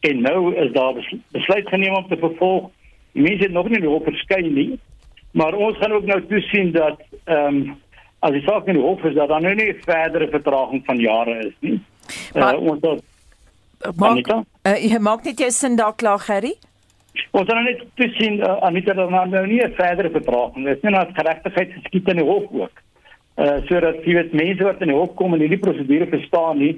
En 0.00 0.20
nou 0.20 0.54
is 0.54 0.72
daar 0.72 0.98
besluit 1.32 1.68
geneem 1.68 1.94
om 1.94 2.08
te 2.08 2.18
vervolg. 2.20 2.70
Die 3.12 3.22
mense 3.22 3.48
het 3.48 3.52
nog 3.52 3.68
nie 3.68 3.82
hof 3.86 4.04
verskyn 4.04 4.52
nie. 4.54 4.78
Maar 5.36 5.54
ons 5.54 5.76
gaan 5.76 5.92
ook 5.92 6.06
nou 6.06 6.20
toesien 6.26 6.72
dat 6.72 7.00
ehm 7.24 7.56
um, 7.56 7.74
as 8.24 8.32
die 8.32 8.42
saak 8.46 8.66
in 8.66 8.78
die 8.78 8.82
hof 8.82 9.02
is 9.04 9.14
dat 9.14 9.28
daar 9.28 9.42
nou 9.44 9.54
nie 9.54 9.74
verdere 9.84 10.26
vertraging 10.32 10.82
van 10.86 10.98
jare 10.98 11.34
is 11.46 11.52
nie. 11.60 11.76
Maar, 12.34 12.56
uh, 12.56 12.70
ons 12.70 12.80
het 12.80 13.04
Maak, 14.00 14.30
uh, 14.30 14.72
jy 14.80 14.98
maak 14.98 15.26
net 15.28 15.38
jou 15.38 15.50
sin 15.52 15.76
daar 15.76 15.92
klaar, 15.94 16.18
Gerry? 16.24 16.54
Ons 17.36 17.50
gaan 17.50 17.66
net 17.68 17.82
toesien 18.00 18.38
uh, 18.40 18.56
Anita 18.64 18.94
dat 18.96 19.12
nou 19.12 19.44
nie 19.46 19.60
verdere 19.76 20.10
vertraging 20.10 20.68
is 20.72 20.80
nie, 20.82 20.92
maar 20.94 21.12
geregtigheid 21.12 21.74
geskied 21.76 22.08
in 22.08 22.22
die 22.22 22.26
hof 22.26 22.48
ook 22.50 22.82
uh 23.36 23.58
sodat 23.68 24.00
jy 24.04 24.14
weet 24.16 24.32
mense 24.32 24.64
wat 24.64 24.80
in 24.80 24.88
die 24.88 24.96
hof 24.96 25.12
kom 25.18 25.34
en 25.34 25.42
hierdie 25.44 25.60
prosedure 25.60 26.08
verstaan 26.08 26.58
nie 26.62 26.72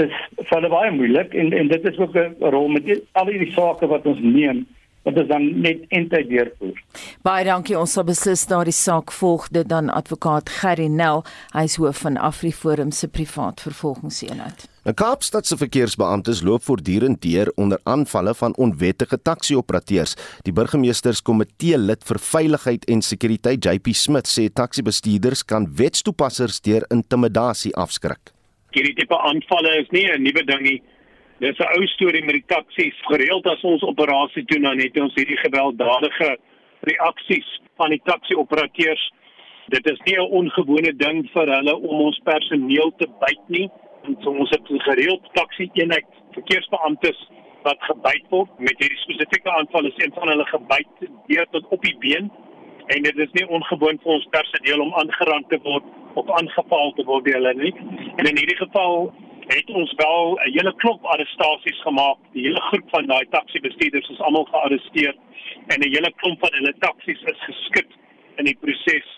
dis 0.00 0.14
vir 0.38 0.54
hulle 0.54 0.70
baie 0.72 0.92
moeilik 0.96 1.34
en 1.34 1.52
en 1.52 1.68
dit 1.68 1.88
is 1.90 1.98
ook 1.98 2.16
'n 2.16 2.52
rol 2.54 2.68
met 2.68 2.84
die, 2.86 2.96
al 3.12 3.28
hierdie 3.28 3.52
sake 3.52 3.86
wat 3.86 4.06
ons 4.06 4.20
neem 4.22 4.66
wat 5.08 5.20
ons 5.22 5.30
dan 5.32 5.46
net 5.64 5.84
eintlik 5.88 6.28
deurvoer. 6.30 6.78
Baie 7.26 7.44
dankie 7.48 7.76
ons 7.78 7.92
sal 7.96 8.06
beslis 8.08 8.46
daardie 8.50 8.76
saak 8.76 9.12
volg 9.14 9.48
dit 9.54 9.68
dan 9.68 9.90
advokaat 9.92 10.50
Gerry 10.60 10.88
Nel 10.92 11.24
hy 11.54 11.64
is 11.68 11.78
hoof 11.80 12.04
van 12.04 12.18
AfriForum 12.30 12.92
se 12.92 13.08
privaat 13.08 13.62
vervolgingseenheid. 13.64 14.68
'n 14.88 14.94
Kaapstadse 14.94 15.56
verkeersbeamptes 15.60 16.40
loop 16.42 16.62
voortdurend 16.64 17.20
deur 17.22 17.52
onder 17.56 17.80
aanvalle 17.84 18.34
van 18.34 18.56
onwettige 18.56 19.18
taxi-operateurs. 19.22 20.14
Die 20.42 20.52
burgemeesterskomitee 20.52 21.78
lid 21.78 22.04
vir 22.08 22.18
veiligheid 22.18 22.84
en 22.88 23.02
sekuriteit, 23.02 23.64
JP 23.64 23.92
Smith, 23.92 24.28
sê 24.28 24.48
taxi-bestuurders 24.48 25.44
kan 25.44 25.68
wetstoepassers 25.76 26.60
deur 26.60 26.86
intimidasie 26.88 27.74
afskrik. 27.76 28.32
Hierdie 28.70 28.94
tipe 28.94 29.16
aanvalle 29.16 29.80
is 29.82 29.90
nie 29.90 30.06
'n 30.08 30.22
nuwe 30.22 30.44
ding 30.44 30.62
nie. 30.62 30.82
Dis 31.38 31.58
'n 31.58 31.70
ou 31.78 31.86
storie 31.86 32.24
met 32.24 32.34
die 32.34 32.46
taksies. 32.46 32.94
Gereeld 33.10 33.46
as 33.46 33.62
ons 33.62 33.82
operasie 33.82 34.44
doen 34.44 34.62
dan 34.62 34.78
het 34.78 35.00
ons 35.00 35.14
hierdie 35.14 35.36
gewelddadige 35.36 36.38
reaksies 36.80 37.60
van 37.76 37.90
die 37.90 38.00
taxi-operateurs. 38.04 39.12
Dit 39.68 39.90
is 39.90 40.00
nie 40.04 40.16
'n 40.16 40.30
ongewone 40.40 40.96
ding 40.96 41.30
vir 41.30 41.46
hulle 41.46 41.76
om 41.76 42.00
ons 42.00 42.20
personeel 42.24 42.92
te 42.96 43.06
byt 43.20 43.48
nie 43.48 43.70
so 44.22 44.30
ons 44.30 44.50
het 44.50 44.70
gereeld 44.86 45.28
taxi 45.32 45.68
eenheid 45.72 46.06
verkeersbeamptes 46.36 47.20
wat 47.66 47.80
gebyt 47.90 48.26
word 48.32 48.50
met 48.58 48.80
hierdie 48.82 49.00
spesifieke 49.04 49.52
aanval 49.52 49.88
is 49.90 49.98
een 50.02 50.12
van 50.16 50.30
hulle 50.32 50.46
gebyt 50.48 51.08
deur 51.30 51.48
tot 51.54 51.72
op 51.76 51.82
die 51.82 51.96
been 52.04 52.30
en 52.94 53.02
dit 53.04 53.18
is 53.24 53.32
nie 53.36 53.46
ongewoon 53.58 54.00
vir 54.04 54.12
ons 54.16 54.28
personeel 54.34 54.84
om 54.84 54.94
aangerand 55.02 55.48
te 55.52 55.60
word 55.64 55.88
of 56.20 56.30
aangeval 56.40 56.94
te 56.96 57.06
word 57.10 57.26
deur 57.28 57.40
hulle 57.40 57.54
nie 57.62 57.74
en 58.16 58.30
in 58.30 58.40
hierdie 58.40 58.60
geval 58.62 59.10
het 59.48 59.70
ons 59.70 59.92
wel 59.96 60.38
'n 60.44 60.52
hele 60.52 60.74
klop 60.76 61.04
arrestasies 61.04 61.80
gemaak 61.82 62.18
die 62.32 62.42
hele 62.42 62.60
groep 62.60 62.88
van 62.90 63.06
daai 63.06 63.26
taxi 63.30 63.60
bestuurders 63.60 64.08
is 64.08 64.20
almal 64.20 64.44
gearresteer 64.44 65.14
en 65.66 65.80
'n 65.80 65.94
hele 65.94 66.12
klomp 66.16 66.40
van 66.40 66.52
hulle 66.52 66.74
taksies 66.78 67.22
is 67.22 67.40
geskit 67.50 67.90
in 68.36 68.44
die 68.44 68.58
proses 68.60 69.08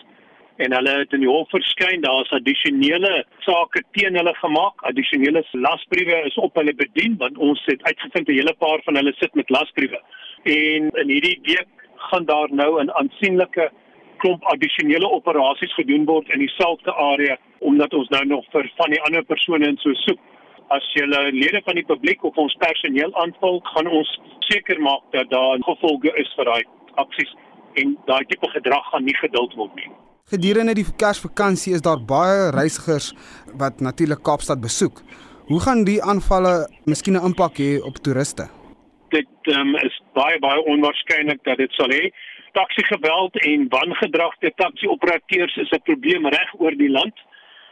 en 0.55 0.73
hulle 0.73 0.93
het 0.99 1.13
in 1.13 1.23
die 1.23 1.29
hof 1.29 1.49
verskyn. 1.49 2.01
Daar's 2.01 2.31
addisionele 2.37 3.25
sake 3.39 3.83
teen 3.91 4.15
hulle 4.15 4.33
gemaak. 4.33 4.81
Addisionele 4.89 5.43
lasbriewe 5.51 6.21
is 6.29 6.35
op 6.35 6.55
hulle 6.55 6.73
bedien 6.73 7.17
want 7.17 7.37
ons 7.37 7.61
het 7.65 7.83
uitgevind 7.83 8.27
'n 8.27 8.39
hele 8.39 8.53
paar 8.53 8.81
van 8.83 8.95
hulle 8.95 9.13
sit 9.17 9.33
met 9.33 9.49
lasbriewe. 9.49 10.01
En 10.43 10.89
in 11.03 11.09
hierdie 11.09 11.39
week 11.43 11.71
gaan 11.95 12.25
daar 12.25 12.49
nou 12.51 12.83
'n 12.83 12.91
aansienlike 12.91 13.71
klomp 14.17 14.43
addisionele 14.43 15.09
operasies 15.09 15.73
gedoen 15.73 16.05
word 16.05 16.29
in 16.29 16.39
dieselfde 16.39 16.93
area 16.93 17.37
omdat 17.61 17.93
ons 17.93 18.09
nou 18.09 18.25
nog 18.25 18.45
vir 18.53 18.69
van 18.77 18.93
die 18.93 19.01
ander 19.07 19.23
persone 19.23 19.67
in 19.67 19.79
so 19.83 19.93
soek. 20.05 20.19
As 20.75 20.85
jy 20.95 21.05
lede 21.35 21.61
van 21.65 21.75
die 21.75 21.85
publiek 21.85 22.23
of 22.23 22.37
ons 22.39 22.55
personeel 22.59 23.11
aanval, 23.23 23.59
gaan 23.73 23.87
ons 23.87 24.11
seker 24.49 24.79
maak 24.79 25.03
dat 25.15 25.29
daar 25.29 25.59
gevolge 25.67 26.13
is 26.23 26.31
vir 26.37 26.45
daai 26.51 26.63
aksies 27.03 27.33
en 27.81 27.97
daai 28.07 28.23
tipe 28.29 28.47
gedrag 28.55 28.87
gaan 28.91 29.05
nie 29.07 29.17
geduld 29.19 29.53
word 29.59 29.75
nie. 29.75 29.91
Gedurende 30.31 30.73
die 30.77 30.87
Kersvakansie 31.03 31.73
is 31.75 31.83
daar 31.83 31.99
baie 31.99 32.51
reisigers 32.55 33.11
wat 33.59 33.81
natuurlik 33.83 34.23
Kaapstad 34.23 34.61
besoek. 34.63 35.01
Hoe 35.51 35.59
gaan 35.59 35.83
die 35.83 35.99
aanvalle 36.11 36.67
miskien 36.85 37.17
'n 37.19 37.25
impak 37.29 37.57
hê 37.59 37.71
op 37.89 37.95
toeriste? 38.03 38.45
Dit 39.09 39.27
um, 39.55 39.75
is 39.75 39.95
baie 40.13 40.39
baie 40.39 40.61
onwaarskynlik 40.73 41.43
dat 41.43 41.57
dit 41.57 41.71
sal 41.71 41.91
hê. 41.91 42.13
Taxi 42.51 42.83
geweld 42.83 43.35
en 43.51 43.67
wangedrag 43.69 44.37
deur 44.39 44.55
taxi-operateurs 44.55 45.55
is 45.57 45.71
'n 45.71 45.83
probleem 45.89 46.27
reg 46.27 46.49
oor 46.59 46.75
die 46.77 46.89
land. 46.89 47.15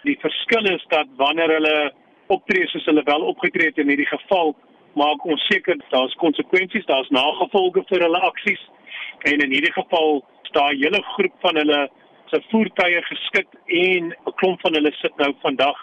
Die 0.08 0.18
verskil 0.20 0.66
is 0.72 0.84
dat 0.88 1.08
wanneer 1.20 1.52
hulle 1.58 1.92
optree 2.28 2.68
soos 2.68 2.86
hulle 2.88 3.04
wel 3.04 3.26
opgetree 3.32 3.72
het 3.72 3.78
in 3.82 3.90
hierdie 3.92 4.08
geval, 4.08 4.54
maak 5.00 5.26
ons 5.26 5.44
seker 5.52 5.78
daar's 5.92 6.16
konsekwensies, 6.22 6.86
daar's 6.88 7.10
nagevolge 7.16 7.84
vir 7.90 8.06
hulle 8.08 8.22
aksies. 8.30 8.62
En 9.28 9.44
in 9.44 9.52
hierdie 9.52 9.76
geval 9.76 10.24
staan 10.50 10.74
'n 10.74 10.84
hele 10.84 11.02
groep 11.16 11.36
van 11.42 11.56
hulle 11.56 11.90
se 12.32 12.42
voertuie 12.50 13.02
geskit 13.12 13.48
en 13.66 14.14
'n 14.14 14.34
klomp 14.36 14.62
van 14.62 14.74
hulle 14.74 14.92
sit 15.02 15.16
nou 15.18 15.34
vandag 15.42 15.78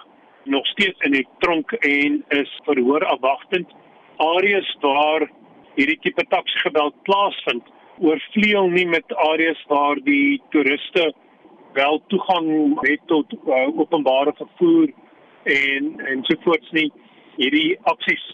nog 0.45 0.67
steeds 0.67 1.01
in 1.01 1.13
die 1.13 1.29
tronk 1.39 1.73
en 1.73 2.25
is 2.29 2.61
verhoor 2.65 3.05
afwagtend. 3.05 3.69
Areas 4.17 4.77
waar 4.81 5.31
hierdie 5.75 5.99
tipe 6.01 6.25
taxi 6.29 6.59
geweld 6.59 7.03
plaasvind, 7.03 7.65
oorvleuel 7.99 8.69
nie 8.69 8.87
met 8.87 9.17
areas 9.17 9.65
waar 9.69 9.97
die 10.05 10.43
toeriste 10.51 11.13
wel 11.77 12.01
toegang 12.13 12.49
het 12.87 13.03
tot 13.13 13.33
uh, 13.37 13.67
openbare 13.79 14.33
vervoer 14.37 14.89
en 15.45 15.93
en 16.11 16.25
sovoorts 16.29 16.71
nie. 16.79 16.89
Hierdie 17.37 17.77
aksies 17.93 18.25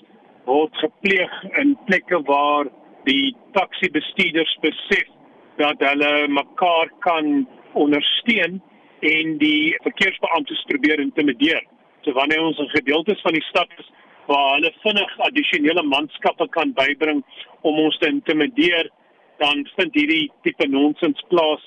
word 0.47 0.77
gepleeg 0.83 1.33
in 1.63 1.75
plekke 1.87 2.23
waar 2.29 2.71
die 3.09 3.35
taxi 3.57 3.91
bestuurders 3.91 4.53
besef 4.63 5.09
dat 5.59 5.83
hulle 5.83 6.13
mekaar 6.29 6.91
kan 7.07 7.49
ondersteun 7.73 8.61
en 9.03 9.37
die 9.43 9.75
verkeersbeamptes 9.83 10.63
probeer 10.71 11.03
intimideer. 11.03 11.63
So 12.03 12.15
wanneer 12.19 12.43
ons 12.43 12.59
in 12.63 12.71
gedeeltes 12.71 13.21
van 13.27 13.35
die 13.35 13.47
stad 13.51 13.71
is 13.79 13.91
waar 14.31 14.55
hulle 14.55 14.73
vinnig 14.83 15.13
addisionele 15.27 15.83
manskappe 15.83 16.47
kan 16.55 16.75
bybring 16.79 17.23
om 17.67 17.79
ons 17.85 17.99
te 17.99 18.11
intimideer, 18.11 18.91
dan 19.43 19.67
vind 19.77 19.95
hierdie 19.99 20.31
tipe 20.47 20.69
nonsens 20.71 21.23
plaas. 21.31 21.65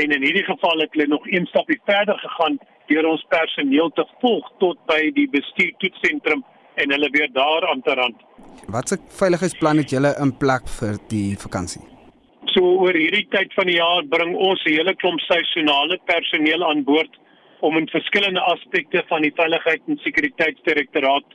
En 0.00 0.10
in 0.16 0.22
hierdie 0.24 0.44
geval 0.44 0.78
het 0.80 0.94
hulle 0.94 1.06
nog 1.06 1.26
een 1.28 1.46
stapie 1.46 1.80
verder 1.84 2.18
gegaan 2.18 2.58
deur 2.86 3.06
ons 3.06 3.24
personeel 3.28 3.90
te 3.90 4.04
volg 4.20 4.48
tot 4.58 4.78
by 4.88 5.00
die 5.16 5.28
bestuurtoetsentrum 5.30 6.44
en 6.80 6.94
hulle 6.94 7.10
weer 7.12 7.28
daar 7.32 7.66
aan 7.68 7.82
te 7.82 7.94
rand. 7.94 8.16
Watse 8.72 8.98
veiligheidsplan 9.20 9.82
het 9.82 9.92
julle 9.92 10.14
in 10.24 10.32
plek 10.36 10.68
vir 10.78 10.96
die 11.12 11.36
vakansie? 11.44 11.82
So 12.54 12.64
oor 12.84 12.96
hierdie 12.96 13.26
tyd 13.32 13.52
van 13.56 13.68
die 13.70 13.76
jaar 13.76 14.04
bring 14.14 14.34
ons 14.36 14.64
'n 14.64 14.74
hele 14.76 14.94
klomp 14.94 15.20
seisonale 15.20 15.98
personeel 16.04 16.64
aan 16.64 16.84
boord 16.84 17.20
om 17.60 17.76
in 17.76 17.88
verskillende 17.88 18.40
aspekte 18.40 19.04
van 19.08 19.22
die 19.22 19.34
veiligheid 19.36 19.82
en 19.86 20.00
sekuriteitsdirektoraat 20.02 21.28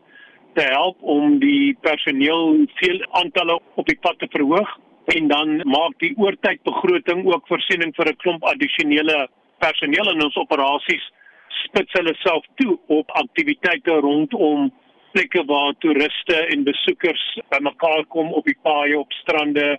te 0.54 0.62
help 0.62 0.98
om 1.02 1.40
die 1.40 1.78
personeel 1.82 2.66
veel 2.82 3.00
aantalle 3.22 3.60
op 3.76 3.86
die 3.86 4.00
pad 4.02 4.20
te 4.20 4.28
verhoog 4.34 4.70
en 5.16 5.28
dan 5.28 5.62
maak 5.66 5.96
die 6.04 6.14
oortydbegroting 6.18 7.26
ook 7.26 7.48
voorsiening 7.48 7.94
vir 7.96 8.10
'n 8.12 8.22
klomp 8.24 8.44
addisionele 8.44 9.28
personeel 9.60 10.12
in 10.12 10.24
ons 10.24 10.36
operasies 10.36 11.06
spits 11.64 11.94
hulle 11.98 12.14
self 12.16 12.46
toe 12.56 12.78
op 12.88 13.12
aktiwiteite 13.12 14.00
rondom 14.06 14.72
plekke 15.12 15.44
waar 15.46 15.74
toeriste 15.80 16.38
en 16.54 16.64
besoekers 16.64 17.24
bymekaar 17.50 18.06
kom 18.16 18.34
op 18.34 18.46
die 18.46 18.58
paaie 18.62 19.00
op 19.00 19.12
strande 19.22 19.78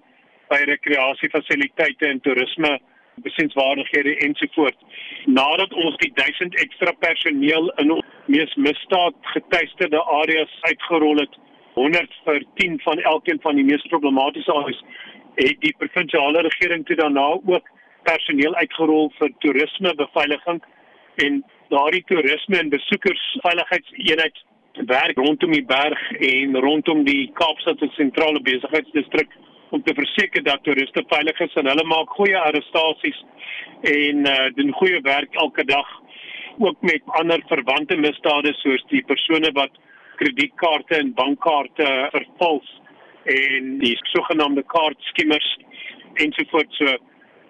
by 0.51 0.61
rekreasiefasiliteite 0.71 2.07
en 2.07 2.21
toerisme 2.21 2.79
besienswaardighede 3.23 4.17
ensovoorts. 4.27 5.05
Nadat 5.27 5.75
ons 5.75 5.97
die 6.03 6.11
1000 6.15 6.57
ekstra 6.65 6.93
personeel 7.03 7.71
in 7.83 7.93
ons 7.97 8.17
mees 8.27 8.55
misdaad 8.55 9.17
getuisterde 9.35 10.03
areas 10.21 10.55
uitgerol 10.71 11.23
het, 11.23 11.39
100 11.75 12.19
vir 12.27 12.45
10 12.61 12.81
van 12.87 13.03
elkeen 13.13 13.41
van 13.43 13.59
die 13.59 13.67
mees 13.67 13.85
problematiese 13.93 14.55
areas, 14.55 14.83
het 15.39 15.61
die 15.63 15.75
provinsiale 15.79 16.43
regering 16.47 16.85
toe 16.87 16.97
daarna 16.97 17.29
ook 17.39 17.71
personeel 18.09 18.55
uitgerol 18.55 19.13
vir 19.19 19.33
toerisme 19.45 19.95
beveiliging 19.95 20.61
en 21.25 21.43
daardie 21.73 22.05
toerisme 22.11 22.59
en 22.59 22.73
besoekersveiligheidseenheid 22.75 24.45
werk 24.87 25.19
rondom 25.19 25.53
die 25.53 25.65
berg 25.67 26.01
en 26.31 26.57
rondom 26.65 27.05
die 27.05 27.31
Kaapstad 27.41 27.79
se 27.83 27.89
sentrale 27.97 28.43
besigheidsdistrik 28.43 29.31
om 29.71 29.83
te 29.83 29.95
verseker 29.95 30.45
dat 30.45 30.63
toeriste 30.65 31.05
veilig 31.13 31.41
is 31.47 31.57
en 31.61 31.71
hulle 31.71 31.85
maak 31.85 32.15
goeie 32.19 32.39
arrestasies 32.39 33.19
en 33.93 34.27
uh, 34.27 34.37
doen 34.57 34.73
goeie 34.81 35.01
werk 35.07 35.35
elke 35.45 35.65
dag 35.65 35.89
ook 36.59 36.83
met 36.83 37.15
ander 37.21 37.43
verwante 37.51 37.97
misdade 37.97 38.55
soos 38.63 38.85
die 38.93 39.05
persone 39.11 39.51
wat 39.59 39.75
kredietkaarte 40.23 40.97
en 40.99 41.15
bankkaarte 41.15 41.89
vervals 42.15 42.71
en 43.37 43.79
die 43.83 43.95
sogenaamde 44.13 44.65
kaartskimmers 44.73 45.49
ensovoorts 46.25 46.77
so 46.81 46.97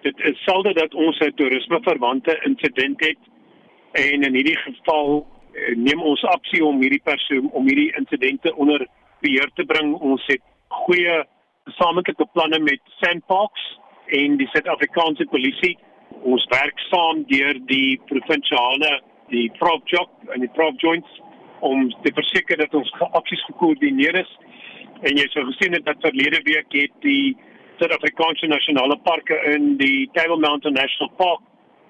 dit 0.01 0.21
is 0.29 0.43
selde 0.43 0.73
dat 0.73 0.93
ons 0.93 1.19
'n 1.19 1.33
toerisme 1.35 1.79
verwante 1.81 2.39
insident 2.45 3.05
het 3.05 3.21
en 3.91 4.23
in 4.23 4.33
hierdie 4.33 4.57
geval 4.57 5.27
eh, 5.53 5.75
neem 5.75 6.01
ons 6.01 6.23
aksie 6.23 6.65
om 6.65 6.81
hierdie 6.81 7.03
persoon 7.03 7.49
om 7.51 7.67
hierdie 7.67 7.93
insidente 7.97 8.55
onder 8.55 8.87
beheer 9.21 9.49
te 9.53 9.65
bring 9.65 9.93
ons 9.93 10.23
het 10.27 10.41
goeie 10.67 11.23
gesamentlike 11.69 12.25
planne 12.33 12.59
met 12.59 12.81
Sandparks 13.01 13.79
en 14.05 14.37
die 14.37 14.47
Suid-Afrikaanse 14.53 15.25
polisie. 15.25 15.77
Ons 16.25 16.45
werk 16.49 16.79
saam 16.89 17.23
deur 17.29 17.59
die 17.69 17.99
provinsiale 18.09 18.99
die 19.29 19.49
Prop 19.59 19.85
Job 19.85 20.09
en 20.33 20.41
die 20.41 20.51
Prop 20.55 20.79
Joints 20.81 21.19
om 21.65 21.89
te 22.03 22.11
verseker 22.15 22.57
dat 22.57 22.73
ons 22.73 22.91
aksies 23.11 23.43
gekoördineer 23.51 24.17
is. 24.23 24.31
En 25.01 25.15
jy 25.15 25.27
sou 25.31 25.45
gesien 25.47 25.73
het 25.73 25.85
dat 25.85 26.01
verlede 26.03 26.41
week 26.43 26.73
het 26.75 26.95
die 27.05 27.37
Suid-Afrikaanse 27.79 28.47
nasionale 28.51 28.97
parke 29.05 29.37
in 29.53 29.77
die 29.79 30.09
Table 30.13 30.39
Mountain 30.39 30.75
National 30.75 31.11
Park 31.15 31.41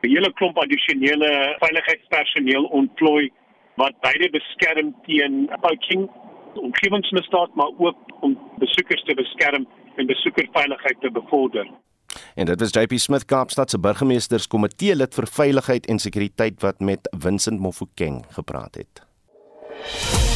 'n 0.04 0.10
hele 0.16 0.32
klomp 0.34 0.58
addisionele 0.58 1.30
veiligheidspersoneel 1.60 2.64
ontplooi 2.64 3.32
wat 3.76 4.00
beide 4.02 4.30
beskerm 4.30 4.96
teen 5.06 5.50
poaching 5.62 6.10
omgewingsmisdaad 6.54 7.56
maar 7.56 7.72
ook 7.78 7.98
om 8.22 8.38
besoekers 8.58 9.04
te 9.04 9.14
beskerm 9.14 9.68
en 9.96 10.06
besoekerveiligheid 10.06 11.02
te 11.02 11.12
bevorder. 11.12 11.68
En 12.36 12.46
dit 12.46 12.60
was 12.60 12.72
JP 12.72 12.94
Smith 12.94 13.26
Kaapstad 13.26 13.70
se 13.70 13.80
burgemeesterskomitee 13.80 14.96
lid 14.96 15.14
vir 15.14 15.28
veiligheid 15.28 15.86
en 15.86 16.00
sekuriteit 16.00 16.62
wat 16.62 16.80
met 16.80 17.10
Vincent 17.20 17.60
Mofokeng 17.60 18.26
gepraat 18.30 18.76
het. 18.76 20.29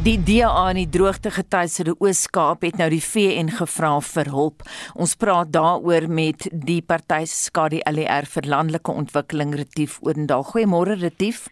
Die 0.00 0.16
DA 0.16 0.70
in 0.72 0.78
die 0.78 0.88
droogte 0.88 1.28
getuieerde 1.28 1.92
Oos-Kaap 2.00 2.62
het 2.64 2.78
nou 2.80 2.86
die 2.88 3.02
VN 3.04 3.50
gevra 3.52 3.90
vir 4.00 4.30
hulp. 4.32 4.62
Ons 4.96 5.12
praat 5.20 5.50
daaroor 5.52 6.06
met 6.08 6.46
die 6.48 6.78
party 6.80 7.26
se 7.28 7.36
skadu 7.50 7.82
LR 7.84 8.24
vir 8.32 8.48
landelike 8.48 8.94
ontwikkeling 9.02 9.52
Retief 9.60 9.98
Odendaal. 10.00 10.46
Goeiemôre 10.54 10.96
Retief. 11.02 11.50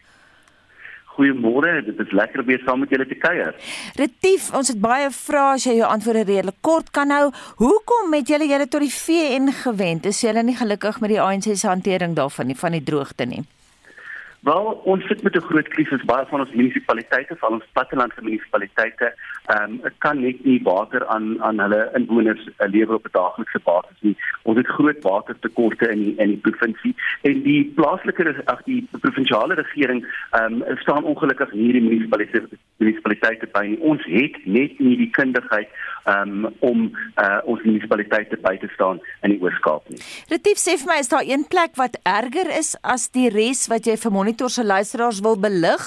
Goeiemôre, 1.19 1.75
dit 1.91 2.01
is 2.01 2.17
lekker 2.17 2.41
om 2.41 2.49
weer 2.49 2.65
saam 2.65 2.81
met 2.87 2.97
julle 2.97 3.09
te 3.11 3.21
kuier. 3.21 3.53
Retief, 4.01 4.49
ons 4.57 4.73
het 4.73 4.81
baie 4.81 5.13
vrae 5.13 5.59
as 5.59 5.69
jy 5.69 5.77
jou 5.83 5.93
antwoorde 5.93 6.25
redelik 6.25 6.61
kort 6.65 6.89
kan 6.97 7.13
hou. 7.13 7.29
Hoekom 7.61 8.17
het 8.17 8.33
julle 8.33 8.49
julle 8.49 8.71
tot 8.73 8.87
die 8.87 8.95
VN 8.97 9.53
gewend? 9.61 10.09
Is 10.09 10.25
julle 10.25 10.41
nie 10.41 10.57
gelukkig 10.57 11.05
met 11.05 11.13
die 11.13 11.21
ANC 11.21 11.53
se 11.53 11.69
hantering 11.69 12.17
daarvan 12.17 12.49
nie 12.49 12.57
van 12.57 12.81
die 12.81 12.85
droogte 12.89 13.29
nie? 13.29 13.45
Wel, 14.41 14.81
ons 14.85 15.07
sit 15.07 15.23
met 15.23 15.35
'n 15.35 15.41
groot 15.41 15.69
krisis 15.69 16.05
baie 16.05 16.27
van 16.27 16.41
ons 16.41 16.53
munisipaliteite, 16.53 17.37
van 17.37 17.53
ons 17.53 17.65
plattelandse 17.73 18.23
munisipaliteite, 18.23 19.15
ehm 19.47 19.73
um, 19.73 19.81
kan 19.99 20.21
net 20.21 20.45
nie 20.45 20.61
water 20.63 21.07
aan 21.07 21.43
aan 21.43 21.61
hulle 21.61 21.91
inwoners 21.95 22.47
uh, 22.47 22.69
lewer 22.69 22.95
op 22.95 23.05
'n 23.07 23.17
daaglikse 23.19 23.61
basis 23.65 23.97
nie. 24.01 24.17
Ons 24.43 24.57
het 24.57 24.67
groot 24.67 25.03
watertekorte 25.03 25.91
in 25.91 26.03
die, 26.05 26.15
in 26.17 26.29
die 26.29 26.43
provinsie 26.47 26.95
en 27.21 27.43
die 27.43 27.73
plaaslike 27.75 28.43
ag 28.45 28.63
die 28.63 28.89
provinsiale 28.91 29.55
regering 29.55 30.07
ehm 30.31 30.63
um, 30.63 30.77
staan 30.79 31.05
ongelukkig 31.05 31.51
hier 31.51 31.73
die 31.73 31.83
munisipaliteite 31.83 32.59
munisipaliteite 32.77 33.47
by. 33.47 33.77
Ons 33.81 34.05
het 34.05 34.37
net 34.45 34.79
nie 34.79 34.97
die 34.97 35.11
kundigheid 35.11 35.69
um, 36.05 36.47
om 36.59 36.97
uh, 37.17 37.39
ons 37.45 37.63
munisipaliteite 37.63 38.39
by 38.45 38.57
te 38.63 38.71
staan 38.75 39.01
in 39.27 39.35
die 39.35 39.41
Oos-Kaap 39.43 39.89
nie. 39.89 40.01
Retief 40.31 40.63
sê 40.63 40.77
vir 40.79 40.93
my 40.93 40.99
is 41.03 41.11
daar 41.13 41.27
een 41.27 41.45
plek 41.51 41.77
wat 41.81 41.99
erger 42.03 42.51
is 42.59 42.77
as 42.83 43.09
die 43.15 43.29
res 43.35 43.67
wat 43.73 43.87
jy 43.87 43.97
vir 43.97 44.15
monitor 44.29 44.51
se 44.51 44.65
luisteraars 44.65 45.21
wil 45.21 45.39
belig? 45.41 45.85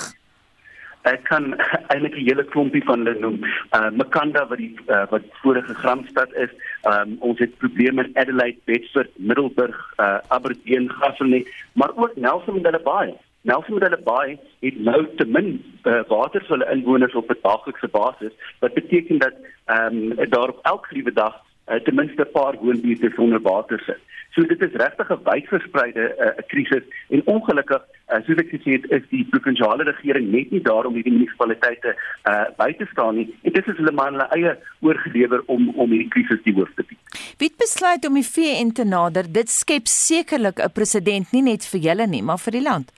Ek 1.02 1.24
kan 1.30 1.54
eintlik 1.94 2.16
'n 2.18 2.26
hele 2.26 2.44
klompie 2.54 2.84
van 2.90 3.06
hulle 3.06 3.20
noem. 3.20 3.38
Uh 3.78 3.90
Makanda 3.94 4.48
wat 4.50 4.58
die 4.58 4.74
uh, 4.88 5.06
wat 5.14 5.22
vorige 5.42 5.74
Gramstad 5.82 6.34
is. 6.34 6.50
Um 6.92 7.18
ons 7.20 7.40
het 7.40 7.58
probleme 7.58 8.06
in 8.06 8.18
Adelaide, 8.18 8.58
Bedford, 8.66 9.12
Middelburg, 9.18 9.78
uh 9.98 10.18
Aberdeen, 10.28 10.90
Gaffney, 10.90 11.46
maar 11.74 11.94
ook 11.96 12.16
Nelson 12.16 12.54
Mandela 12.54 12.82
Bay. 12.82 13.14
Nelson 13.42 13.78
Mandela 13.78 14.02
Bay 14.10 14.40
het 14.66 14.78
nou 14.90 15.06
te 15.18 15.26
min 15.26 15.62
uh, 15.86 16.02
water 16.10 16.42
vir 16.42 16.58
hulle 16.58 16.72
inwoners 16.74 17.14
op 17.14 17.30
'n 17.30 17.42
daaglikse 17.46 17.90
basis 17.94 18.34
wat 18.60 18.74
beteken 18.74 19.18
dat 19.18 19.36
ehm 19.66 20.18
um, 20.18 20.30
daar 20.30 20.50
op 20.50 20.60
elke 20.74 20.90
liewe 20.98 21.14
dag 21.14 21.38
uh, 21.72 21.80
ten 21.86 21.96
minste 21.96 22.22
'n 22.22 22.32
paar 22.32 22.56
woonbuurte 22.60 23.12
sonder 23.16 23.42
water 23.42 23.80
sit. 23.86 24.02
So 24.36 24.42
dit 24.48 24.62
is 24.62 24.74
regtig 24.84 25.10
'n 25.10 25.24
wydverspreide 25.24 26.04
uh, 26.26 26.44
krisis 26.48 26.84
en 27.10 27.22
ongelukkig 27.26 27.82
uh, 27.82 28.20
soos 28.26 28.40
ek 28.44 28.54
gesê 28.54 28.78
het 28.78 28.86
is 28.98 29.04
die 29.10 29.26
provinsiale 29.32 29.84
regering 29.84 30.32
net 30.32 30.52
nie 30.52 30.62
daar 30.62 30.86
om 30.86 30.94
hierdie 30.94 31.14
munisipaliteite 31.14 31.96
uh, 31.96 32.46
by 32.58 32.72
te 32.80 32.88
staan 32.92 33.16
nie. 33.16 33.28
Dit 33.42 33.68
is 33.68 33.76
hulle 33.76 33.92
maar 33.92 34.12
hulle 34.12 34.30
eie 34.38 34.56
oorgelewer 34.80 35.44
om 35.46 35.70
om 35.76 35.92
hierdie 35.92 36.14
krisis 36.16 36.44
te 36.44 36.56
hoof 36.56 36.72
te 36.76 36.88
bied. 36.88 37.20
Wie 37.38 37.52
besluit 37.58 38.08
om 38.08 38.16
die 38.20 38.30
VN 38.36 38.72
te 38.72 38.84
nader? 38.84 39.28
Dit 39.28 39.50
skep 39.50 39.88
sekerlik 39.88 40.60
'n 40.60 40.72
presedent 40.72 41.32
nie 41.32 41.46
net 41.52 41.68
vir 41.72 41.80
julle 41.90 42.08
nie, 42.08 42.24
maar 42.24 42.40
vir 42.40 42.52
die 42.52 42.68
land. 42.70 42.92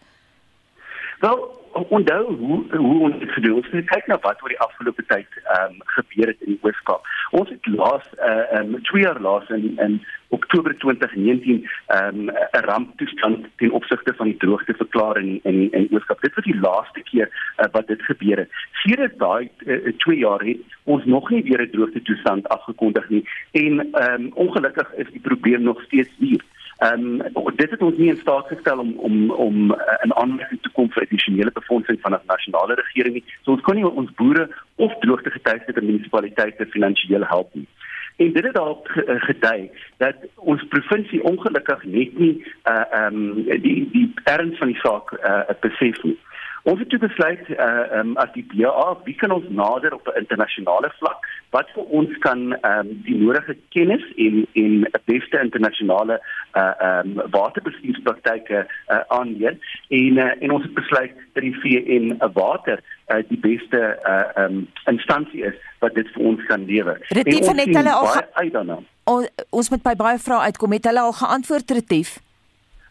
Wel, 1.19 1.39
onthou 1.73 2.35
hoe 2.35 2.77
hoe 2.77 2.99
ons 3.07 3.19
dit 3.19 3.31
gedoen 3.31 3.65
het. 3.71 3.85
Kyk 3.85 4.07
na 4.07 4.17
wat 4.21 4.41
oor 4.43 4.49
die 4.49 4.59
afgelope 4.59 5.05
tyd 5.07 5.27
ehm 5.43 5.73
um, 5.73 5.81
gebeur 5.97 6.27
het 6.27 6.41
in 6.41 6.53
die 6.53 6.59
Weskaap. 6.61 7.05
Ons 7.33 7.49
het 7.49 7.65
laas 7.65 8.03
uh, 8.21 8.59
um, 8.59 8.75
twee 8.89 9.01
jaar 9.01 9.19
laas 9.21 9.49
in 9.49 9.73
in 9.81 10.01
Oktober 10.27 10.75
2019 10.77 11.69
ehm 11.87 12.19
um, 12.19 12.29
'n 12.29 12.65
ramptoestand 12.69 13.47
ten 13.55 13.71
opsigte 13.71 14.13
van 14.13 14.25
die 14.25 14.37
droogte 14.37 14.73
verklaar 14.73 15.17
in 15.17 15.39
in 15.43 15.71
in 15.71 15.87
Weskaap. 15.89 16.21
Dit 16.21 16.35
was 16.35 16.45
die 16.45 16.59
laaste 16.59 17.01
keer 17.01 17.27
uh, 17.31 17.65
wat 17.71 17.87
dit 17.87 18.01
gebeur 18.01 18.37
het. 18.37 18.49
Sedert 18.71 19.17
daai 19.19 19.49
uh, 19.65 19.93
twee 19.97 20.17
jaar 20.17 20.45
het 20.45 20.61
ons 20.83 21.05
nog 21.05 21.29
nie 21.29 21.43
weer 21.43 21.61
'n 21.61 21.71
droogte 21.71 22.01
toestand 22.01 22.47
afgekondig 22.47 23.09
nie 23.09 23.25
en 23.51 23.73
um, 24.05 24.31
ongelukkig 24.33 24.93
is 24.93 25.11
die 25.11 25.25
probleem 25.29 25.61
nog 25.61 25.81
steeds 25.81 26.13
hier. 26.17 26.41
Um, 26.79 27.21
dit 27.55 27.69
het 27.69 27.81
ons 27.81 27.97
nie 27.97 28.09
in 28.09 28.17
staat 28.17 28.47
gestel 28.47 28.79
om 28.79 28.93
om 28.97 29.31
om 29.31 29.71
uh, 29.71 29.77
in 30.03 30.13
aanmerking 30.15 30.61
te 30.61 30.71
kom 30.73 30.89
vir 30.91 31.05
addisionele 31.05 31.51
befondsing 31.51 31.99
van 32.01 32.13
'n 32.13 32.25
nasionale 32.27 32.73
regering 32.73 33.13
nie. 33.13 33.23
So 33.41 33.51
ons 33.51 33.61
kon 33.61 33.75
nie 33.75 33.85
ons 33.85 34.11
boere 34.19 34.49
of 34.85 34.93
droogte 34.99 35.31
getuigde 35.31 35.81
munisipaliteite 35.81 36.65
finansiëel 36.75 37.25
help 37.33 37.53
nie. 37.53 37.67
En 38.15 38.33
dit 38.33 38.43
het 38.43 38.53
daarop 38.53 38.87
eh, 38.87 39.21
gedui 39.21 39.69
dat 39.97 40.15
ons 40.35 40.67
provinsie 40.69 41.23
ongelukkig 41.23 41.83
net 41.83 42.17
nie 42.17 42.35
uh 42.73 42.83
ehm 42.91 43.15
um, 43.15 43.61
die 43.65 43.89
die 43.91 44.13
erns 44.23 44.57
van 44.57 44.67
die 44.67 44.81
saak 44.85 45.11
uh 45.11 45.55
besef 45.59 46.03
nie. 46.03 46.17
Ons 46.63 46.79
het 46.79 46.93
besluit 46.99 47.49
uh 47.49 47.99
um, 47.99 48.13
as 48.23 48.29
die 48.33 48.45
BA, 48.47 48.85
wie 49.03 49.15
kan 49.19 49.31
ons 49.35 49.47
nader 49.49 49.93
op 49.93 50.07
'n 50.07 50.19
internasionale 50.19 50.91
vlak 50.99 51.27
wat 51.51 51.67
vir 51.75 51.83
ons 51.83 52.17
kan 52.23 52.39
um, 52.65 52.87
die 53.03 53.15
nodige 53.15 53.57
kennis 53.69 54.03
en 54.15 54.47
en 54.53 54.87
beste 55.05 55.39
internasionale 55.39 56.21
uh 56.55 56.71
um 56.87 57.19
waterbestuurspraktyke 57.35 58.63
uh, 58.63 58.99
aanleer 59.07 59.57
en 59.87 60.17
uh, 60.17 60.31
en 60.39 60.51
ons 60.51 60.63
het 60.63 60.73
besluit 60.73 61.11
dat 61.33 61.43
die 61.43 61.59
VN 61.59 62.17
water 62.33 62.79
uh, 63.07 63.19
die 63.27 63.39
beste 63.39 63.99
uh 64.07 64.43
um 64.45 64.67
instansie 64.85 65.43
is 65.43 65.55
wat 65.79 65.93
dit 65.95 66.07
vir 66.15 66.23
ons 66.23 66.45
kan 66.45 66.65
lewer. 66.65 66.97
Retief 67.09 67.47
het 67.47 67.75
hulle 67.75 67.91
al 67.91 69.27
ons 69.49 69.69
moet 69.69 69.83
by 69.83 69.95
baie 69.95 70.19
vrae 70.19 70.45
uitkom. 70.47 70.71
Het 70.71 70.85
hulle 70.85 70.99
al 70.99 71.11
geantwoord 71.11 71.71
Retief? 71.71 72.19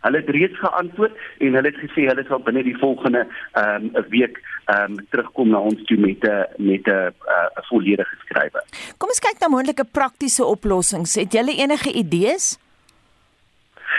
Hulle 0.02 0.22
het 0.22 0.30
reeds 0.36 0.58
geantwoord 0.58 1.14
en 1.38 1.54
hulle 1.58 1.70
het 1.70 1.80
gesê 1.82 2.06
hulle 2.10 2.24
sal 2.28 2.42
binne 2.46 2.64
die 2.66 2.78
volgende 2.78 3.26
ehm 3.52 3.90
um, 3.94 4.08
week 4.08 4.40
ehm 4.66 4.98
um, 4.98 5.06
terugkom 5.10 5.48
na 5.54 5.58
ons 5.58 5.84
toe 5.90 5.98
met 5.98 6.24
'n 6.24 6.46
met 6.70 6.86
'n 6.86 7.14
uh, 7.34 7.62
volledige 7.70 8.16
skrywe. 8.24 8.60
Kom 8.98 9.08
ons 9.08 9.24
kyk 9.26 9.40
na 9.40 9.48
moontlike 9.48 9.84
praktiese 9.92 10.44
oplossings. 10.44 11.14
Het 11.14 11.32
julle 11.32 11.56
enige 11.56 11.92
idees? 11.92 12.58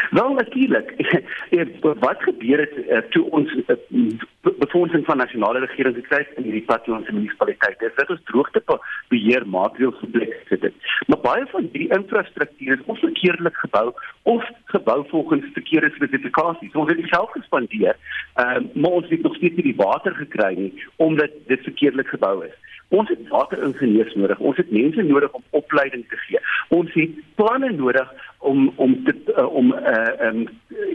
Wel 0.10 0.34
natuurlik. 0.34 0.94
wat 2.06 2.24
gebeur 2.24 2.60
het 2.60 2.78
uh, 2.78 2.98
toe 2.98 3.30
ons 3.30 3.56
uh, 3.68 3.76
befondsing 4.42 5.06
van 5.06 5.18
nasionale 5.18 5.60
regering 5.60 5.96
gekry 5.96 6.18
het 6.18 6.38
in 6.38 6.44
hierdie 6.44 6.66
plattelandse 6.66 7.14
munisipaliteite? 7.14 7.92
Dit 7.96 8.10
is 8.10 8.24
droogte 8.24 8.62
beheer 9.08 9.48
maatreëls 9.48 10.00
geplek 10.00 10.34
gesit 10.42 10.62
het. 10.62 10.74
Maar 11.08 11.22
baie 11.22 11.46
van 11.52 11.70
hierdie 11.72 11.94
infrastruktuur 11.98 12.74
is 12.74 12.86
onverkeerdelik 12.86 13.56
gebou 13.56 13.94
of 14.22 14.50
gebou 14.66 15.06
volgens 15.10 15.46
verkeerde 15.54 15.92
spesifikasies. 15.96 16.74
Ons 16.74 16.90
het 16.90 16.98
dit 16.98 17.08
self 17.08 17.32
gespandeer, 17.32 17.98
uh, 18.36 18.60
maar 18.74 18.92
ons 18.92 19.10
het 19.10 19.22
nog 19.22 19.36
steeds 19.36 19.56
nie 19.56 19.72
die 19.72 19.82
water 19.86 20.16
gekry 20.16 20.54
nie 20.58 20.74
omdat 20.96 21.32
dit 21.48 21.64
verkeerdelik 21.64 22.08
gebou 22.08 22.46
is. 22.46 22.56
Ons 22.94 23.10
het 23.10 23.28
wateringenieurs 23.28 24.14
nodig. 24.14 24.40
Ons 24.40 24.58
het 24.58 24.72
mense 24.72 25.02
nodig 25.02 25.32
om 25.34 25.44
opleiding 25.50 26.04
te 26.10 26.18
gee. 26.28 26.42
Ons 26.70 26.94
het 26.94 27.16
planne 27.36 27.72
nodig 27.74 28.12
om 28.38 28.74
om 28.76 29.04
te 29.04 29.16
uh, 29.38 29.46
om 29.56 29.74
uh, 29.74 30.28
um, 30.28 30.44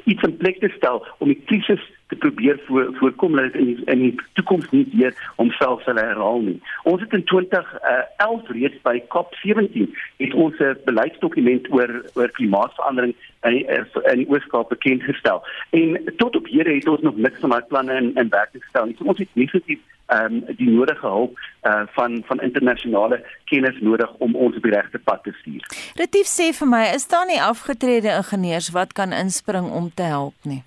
iets 0.05 0.22
in 0.22 0.36
plek 0.36 0.61
te 0.61 0.70
stel 0.76 1.07
om 1.18 1.32
die 1.32 1.42
krisis 1.51 1.82
te 2.09 2.16
probeer 2.16 2.61
voor, 2.66 2.88
voorkom 3.01 3.36
dat 3.36 3.57
in 3.59 3.64
die, 3.64 3.84
in 3.84 4.05
die 4.05 4.14
toekoms 4.32 4.70
nie 4.70 4.84
weer 4.92 5.16
homself 5.36 5.82
sal 5.82 5.99
herhaal 6.01 6.40
nie. 6.46 6.57
Ons 6.82 7.03
het 7.03 7.18
in 7.18 7.24
2011 7.24 8.14
uh, 8.20 8.55
reeds 8.61 8.78
by 8.86 8.96
COP17 9.16 9.90
het 10.22 10.38
ons 10.46 10.62
'n 10.62 10.78
beleidsdokument 10.84 11.66
oor 11.72 11.92
oor 12.14 12.30
klimaatsverandering 12.38 13.14
in 13.42 13.59
die, 13.59 13.66
in 14.12 14.22
die 14.22 14.30
Ooskaap 14.30 14.68
bekend 14.68 15.03
gestel. 15.03 15.42
En 15.70 15.99
tot 16.16 16.36
op 16.36 16.46
hede 16.46 16.78
het 16.78 16.88
ons 16.88 17.01
nog 17.01 17.16
niks 17.16 17.40
van 17.40 17.51
daai 17.51 17.64
planne 17.68 17.94
in 17.94 18.14
in 18.14 18.34
werking 18.38 18.62
gestel 18.62 18.86
nie. 18.86 18.96
So 18.99 19.05
ons 19.05 19.18
het 19.18 19.34
nie 19.34 19.49
gesien 19.49 19.80
ehm 20.09 20.35
um, 20.35 20.57
die 20.57 20.71
nodige 20.71 21.07
hulp 21.07 21.39
uh, 21.63 21.83
van 21.97 22.23
van 22.27 22.41
internasionale 22.41 23.25
kennis 23.45 23.81
nodig 23.81 24.15
om 24.19 24.37
ons 24.37 24.57
op 24.57 24.63
die 24.63 24.73
regte 24.73 24.99
pad 24.99 25.23
te 25.23 25.35
stuur. 25.41 25.65
Retief 26.01 26.27
sê 26.27 26.53
vir 26.61 26.69
my, 26.69 26.85
is 26.95 27.09
daar 27.09 27.27
nie 27.27 27.43
afgetrede 27.43 28.17
ingenieurs 28.17 28.73
wat 28.73 28.93
kan 28.93 29.13
inspring 29.13 29.71
om 29.71 29.93
te 29.95 30.03
help 30.03 30.35
nie? 30.43 30.63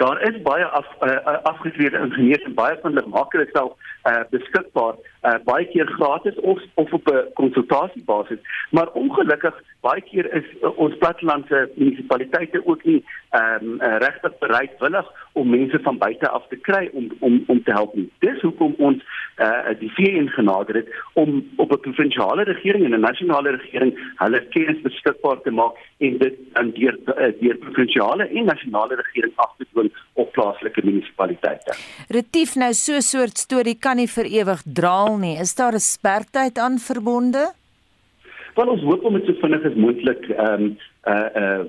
daar 0.00 0.22
is 0.22 0.42
baie 0.42 0.64
af, 0.64 0.86
uh, 1.00 1.42
afgetrede 1.42 1.98
ingenieurs 1.98 2.42
en 2.42 2.54
baie 2.54 2.76
van 2.82 2.94
hulle 2.94 3.12
maak 3.14 3.32
hulle 3.32 3.48
self 3.52 3.72
uh, 4.08 4.22
beskikbaar 4.30 4.94
uh, 5.28 5.34
baie 5.44 5.66
keer 5.72 5.90
gratis 5.98 6.38
of 6.52 6.62
of 6.82 6.92
op 6.98 7.10
'n 7.12 7.26
konsultasiebasis 7.40 8.40
maar 8.70 8.88
ongelukkig 9.02 9.56
baie 9.80 10.02
keer 10.04 10.28
is 10.36 10.46
uh, 10.60 10.70
ons 10.76 10.96
plattelandse 11.00 11.68
munisipaliteite 11.76 12.62
ook 12.66 12.84
nie 12.84 13.00
ehm 13.30 13.66
um, 13.66 13.74
uh, 13.78 13.96
regtig 14.02 14.38
bereidwillig 14.42 15.10
om 15.38 15.50
mense 15.50 15.78
van 15.82 15.98
buite 15.98 16.28
af 16.28 16.46
te 16.48 16.56
kry 16.56 16.88
om 16.92 17.10
om 17.20 17.44
om 17.46 17.62
te 17.64 17.72
help 17.72 17.94
nie. 17.94 18.08
Dis 18.24 18.40
hoekom 18.42 18.74
ons 18.78 19.04
uh, 19.38 19.70
die 19.78 19.90
VN 19.96 20.26
genader 20.34 20.80
het 20.80 20.88
om 21.22 21.44
op 21.56 21.72
'n 21.72 21.80
provinsiale 21.86 22.42
regering 22.48 22.84
en 22.84 22.96
'n 22.96 23.06
nasionale 23.06 23.50
regering 23.56 23.92
hulle 24.16 24.40
kennis 24.48 24.82
beskikbaar 24.82 25.40
te 25.42 25.50
maak 25.50 25.78
en 25.98 26.18
dit 26.18 26.34
aan 26.52 26.70
deur 26.70 26.98
deur 27.40 27.56
provinsiale 27.56 28.28
en 28.28 28.44
nasionale 28.44 28.94
regering 29.02 29.32
af 29.36 29.54
te 29.58 29.66
dwing 29.72 29.92
op 30.12 30.32
plaaslike 30.32 30.84
munisipaliteite. 30.84 31.76
Retief 32.08 32.54
nou 32.56 32.72
so 32.72 32.92
'n 32.92 33.02
soort 33.02 33.38
storie 33.38 33.78
kan 33.78 33.96
nie 33.96 34.08
vir 34.08 34.24
ewig 34.24 34.62
draal 34.64 35.16
nie. 35.16 35.38
Is 35.38 35.54
daar 35.54 35.72
'n 35.72 35.86
spertyd 35.94 36.58
aan 36.58 36.78
verbonde? 36.78 37.59
Wel 38.54 38.72
ons 38.74 38.82
hoop 38.82 39.04
om 39.04 39.14
dit 39.18 39.26
so 39.28 39.42
vinnig 39.42 39.66
as 39.68 39.76
moontlik 39.84 40.28
ehm 40.30 40.64
um, 40.64 40.72
uh 41.08 41.28
uh 41.42 41.60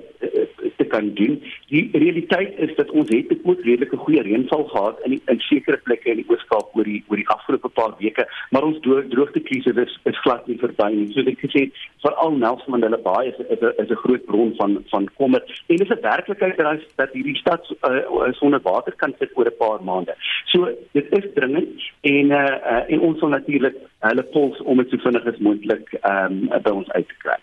te 0.76 0.84
kan 0.84 1.14
doen. 1.14 1.38
Die 1.68 1.88
realiteit 1.92 2.58
is 2.58 2.74
dat 2.76 2.90
ons 2.90 3.08
het 3.08 3.32
goed 3.44 3.60
redelike 3.64 3.96
goeie 3.96 4.22
reënval 4.22 4.64
gehad 4.64 5.00
in 5.04 5.14
die, 5.14 5.22
in 5.32 5.40
sekere 5.40 5.78
plekke 5.86 6.10
in 6.10 6.20
die 6.22 6.28
Ooskaap 6.28 6.76
oor 6.76 6.88
die 6.88 7.00
oor 7.08 7.20
die 7.20 7.28
afgelope 7.34 7.68
paar 7.68 7.94
weke, 7.98 8.26
maar 8.50 8.66
ons 8.66 8.80
droogtekrisis 8.82 9.78
is 9.84 9.98
is 10.10 10.20
glad 10.26 10.46
nie 10.46 10.58
verby 10.60 10.90
nie. 10.94 11.08
Soos 11.14 11.30
ek 11.32 11.40
gesê 11.44 11.66
het, 11.66 11.82
veral 12.02 12.32
Nelson 12.38 12.72
Mandela 12.72 12.98
Bay 13.02 13.28
is 13.30 13.38
is 13.54 13.60
'n 13.60 13.72
is 13.82 13.90
'n 13.90 14.02
groot 14.04 14.24
bron 14.30 14.54
van 14.60 14.84
van 14.92 15.08
kommer 15.16 15.42
en 15.66 15.76
dit 15.76 15.90
is 15.90 15.96
'n 15.96 16.02
werklikheid 16.02 16.56
dat 16.56 16.80
dat 16.96 17.12
hierdie 17.12 17.36
stad 17.36 17.62
uh, 17.88 18.32
sonder 18.40 18.60
water 18.62 18.92
kan 18.96 19.14
sit 19.18 19.30
oor 19.34 19.46
'n 19.46 19.56
paar 19.58 19.80
maande. 19.84 20.14
So 20.52 20.68
dit 20.92 21.06
is 21.18 21.26
dringend 21.34 21.80
en 22.00 22.26
uh, 22.30 22.56
uh 22.72 22.92
en 22.92 23.00
ons 23.00 23.20
wil 23.20 23.28
natuurlik 23.28 23.76
hulle 23.98 24.22
pols 24.22 24.62
om 24.62 24.76
dit 24.76 24.90
so 24.90 24.96
vinnig 24.96 25.26
as 25.26 25.38
moontlik 25.38 25.92
ehm 26.00 26.48
um, 26.52 26.62
by 26.62 26.70
ons 26.70 26.90
uit 26.90 27.08
te 27.08 27.18
kry. 27.24 27.38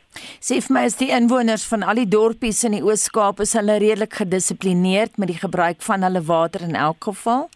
Sê 0.48 0.60
vir 0.66 0.74
my 0.76 0.84
is 0.86 0.98
die 0.98 1.12
inwoners 1.20 1.68
van 1.68 1.84
al 1.84 1.96
die 1.96 2.12
dorpies 2.18 2.64
in 2.64 2.72
die 2.72 2.84
Oos-Kaap 2.84 3.40
is 3.40 3.54
hulle 3.54 3.78
redelik 3.78 4.14
gedissiplineerd 4.14 5.18
met 5.18 5.28
die 5.28 5.42
gebruik 5.46 5.82
van 5.82 6.04
hulle 6.08 6.22
water 6.22 6.62
in 6.62 6.76
elk 6.76 7.04
geval? 7.04 7.48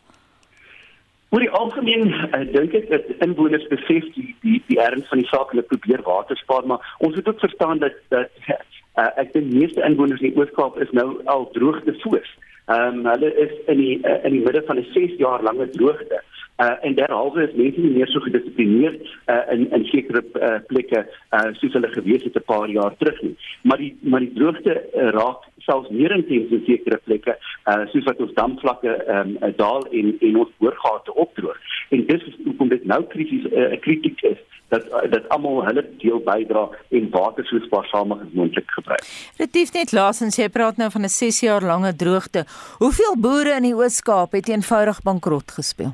Oor 1.34 1.42
die 1.42 1.54
algemeen 1.58 2.12
uh, 2.14 2.44
dink 2.54 2.76
ek 2.78 2.92
dat 2.92 3.08
inwoners 3.26 3.64
besef 3.72 4.06
die 4.14 4.28
die 4.46 4.60
die 4.68 4.78
erns 4.78 5.08
van 5.10 5.18
die 5.18 5.30
saak 5.32 5.50
en 5.50 5.58
hulle 5.58 5.70
probeer 5.72 6.04
water 6.06 6.38
spaar, 6.38 6.68
maar 6.70 6.84
ons 7.00 7.16
moet 7.18 7.30
ook 7.32 7.40
verstaan 7.42 7.82
dat 7.82 7.96
dat 8.14 8.30
uh, 8.52 9.08
ek 9.18 9.32
dink 9.34 9.50
meeste 9.50 9.82
inwoners 9.82 10.22
in 10.22 10.30
die 10.30 10.38
Oos-Kaap 10.38 10.78
is 10.86 10.94
nou 10.94 11.08
al 11.34 11.48
droogte 11.56 11.96
soos. 12.04 12.30
Ehm 12.70 13.00
um, 13.00 13.10
hulle 13.10 13.32
is 13.48 13.56
in 13.74 13.82
die 13.82 13.96
uh, 14.06 14.20
in 14.30 14.38
die 14.38 14.44
midde 14.46 14.62
van 14.68 14.78
'n 14.78 14.86
6 14.94 15.18
jaar 15.24 15.42
lange 15.50 15.70
droogte. 15.74 16.22
Uh, 16.62 16.76
en 16.86 16.94
derhalwe 16.94 17.48
is 17.48 17.58
mense 17.58 17.82
nie 17.82 17.96
meer 17.98 18.08
so 18.14 18.22
gedissiplineerd 18.22 19.02
uh, 19.26 19.42
in 19.56 19.66
in 19.74 19.86
sekere 19.90 20.22
uh, 20.38 20.60
plekke 20.70 21.02
uh, 21.34 21.48
soos 21.58 21.74
hulle 21.74 21.90
gewees 21.98 22.30
het 22.30 22.38
'n 22.38 22.46
paar 22.46 22.70
jaar 22.70 22.94
terug 23.02 23.22
nie. 23.22 23.36
Maar 23.64 23.82
die 23.82 23.98
maar 24.02 24.20
die 24.20 24.34
droogte 24.38 24.78
uh, 24.78 25.10
raak 25.18 25.50
selfs 25.66 25.89
meer 25.89 26.11
intens 26.11 26.51
in 26.51 26.64
sekere 26.66 26.99
plekke 27.03 27.38
uh, 27.38 27.84
soos 27.91 28.07
wat 28.09 28.20
ons 28.24 28.34
damvlakke 28.39 28.95
um, 29.16 29.38
daal 29.59 29.88
en 29.91 30.16
en 30.20 30.41
ons 30.43 30.51
boorgate 30.64 31.16
opdroog. 31.26 31.59
En 31.89 32.05
dis 32.09 32.26
hoekom 32.45 32.74
dit 32.74 32.86
nou 32.86 33.01
krities 33.14 33.45
'n 33.45 33.53
uh, 33.53 33.80
kritiek 33.80 34.22
is 34.34 34.39
dat 34.74 35.11
dat 35.14 35.30
almal 35.30 35.66
hulle 35.66 35.86
deel 36.01 36.20
bydra 36.26 36.68
en 36.89 37.09
water 37.09 37.45
so 37.45 37.59
spaarsaam 37.59 38.11
as 38.11 38.34
moontlik 38.34 38.70
gebruik. 38.78 39.03
Retief 39.38 39.74
net 39.74 39.91
laasens 39.91 40.39
jy 40.41 40.49
praat 40.49 40.78
nou 40.78 40.89
van 40.91 41.03
'n 41.03 41.09
6 41.09 41.39
jaar 41.39 41.61
lange 41.61 41.95
droogte. 41.95 42.45
Hoeveel 42.84 43.16
boere 43.18 43.55
in 43.55 43.70
die 43.70 43.76
Oos-Kaap 43.76 44.32
het 44.32 44.49
eenvoudig 44.49 45.01
bankrot 45.01 45.51
gespeel? 45.51 45.93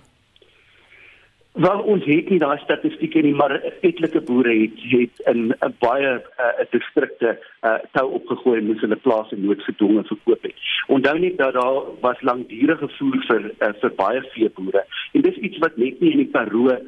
Wel 1.60 1.80
ons 1.92 2.06
het 2.08 2.30
nie 2.32 2.40
daai 2.40 2.58
statistieke 2.64 3.20
nie, 3.20 3.34
maar 3.36 3.52
etlike 3.84 4.22
boere 4.28 4.54
het 4.62 4.84
het 4.94 5.22
in 5.32 5.52
'n 5.52 5.74
baie 5.84 6.12
uh, 6.16 6.64
distrikte 6.72 7.36
uh, 7.68 7.74
tou 7.92 8.06
opgegooi 8.20 8.60
en 8.60 8.66
moes 8.66 8.80
hulle 8.80 8.96
plase 8.96 9.36
noodgedwonge 9.36 10.04
verkoop 10.08 10.44
het. 10.48 10.56
Onthou 10.88 11.20
net 11.20 11.38
dat 11.38 11.54
daar 11.54 11.82
was 12.02 12.22
langdurige 12.22 12.88
voer 12.98 13.20
vir 13.28 13.52
uh, 13.60 13.74
vir 13.82 13.92
baie 13.96 14.22
veeboere 14.32 14.86
en 15.14 15.22
dis 15.22 15.36
iets 15.36 15.58
wat 15.58 15.76
net 15.78 16.00
nie 16.00 16.12
in 16.12 16.24
die 16.24 16.32
Karoo 16.32 16.72
uh, 16.72 16.80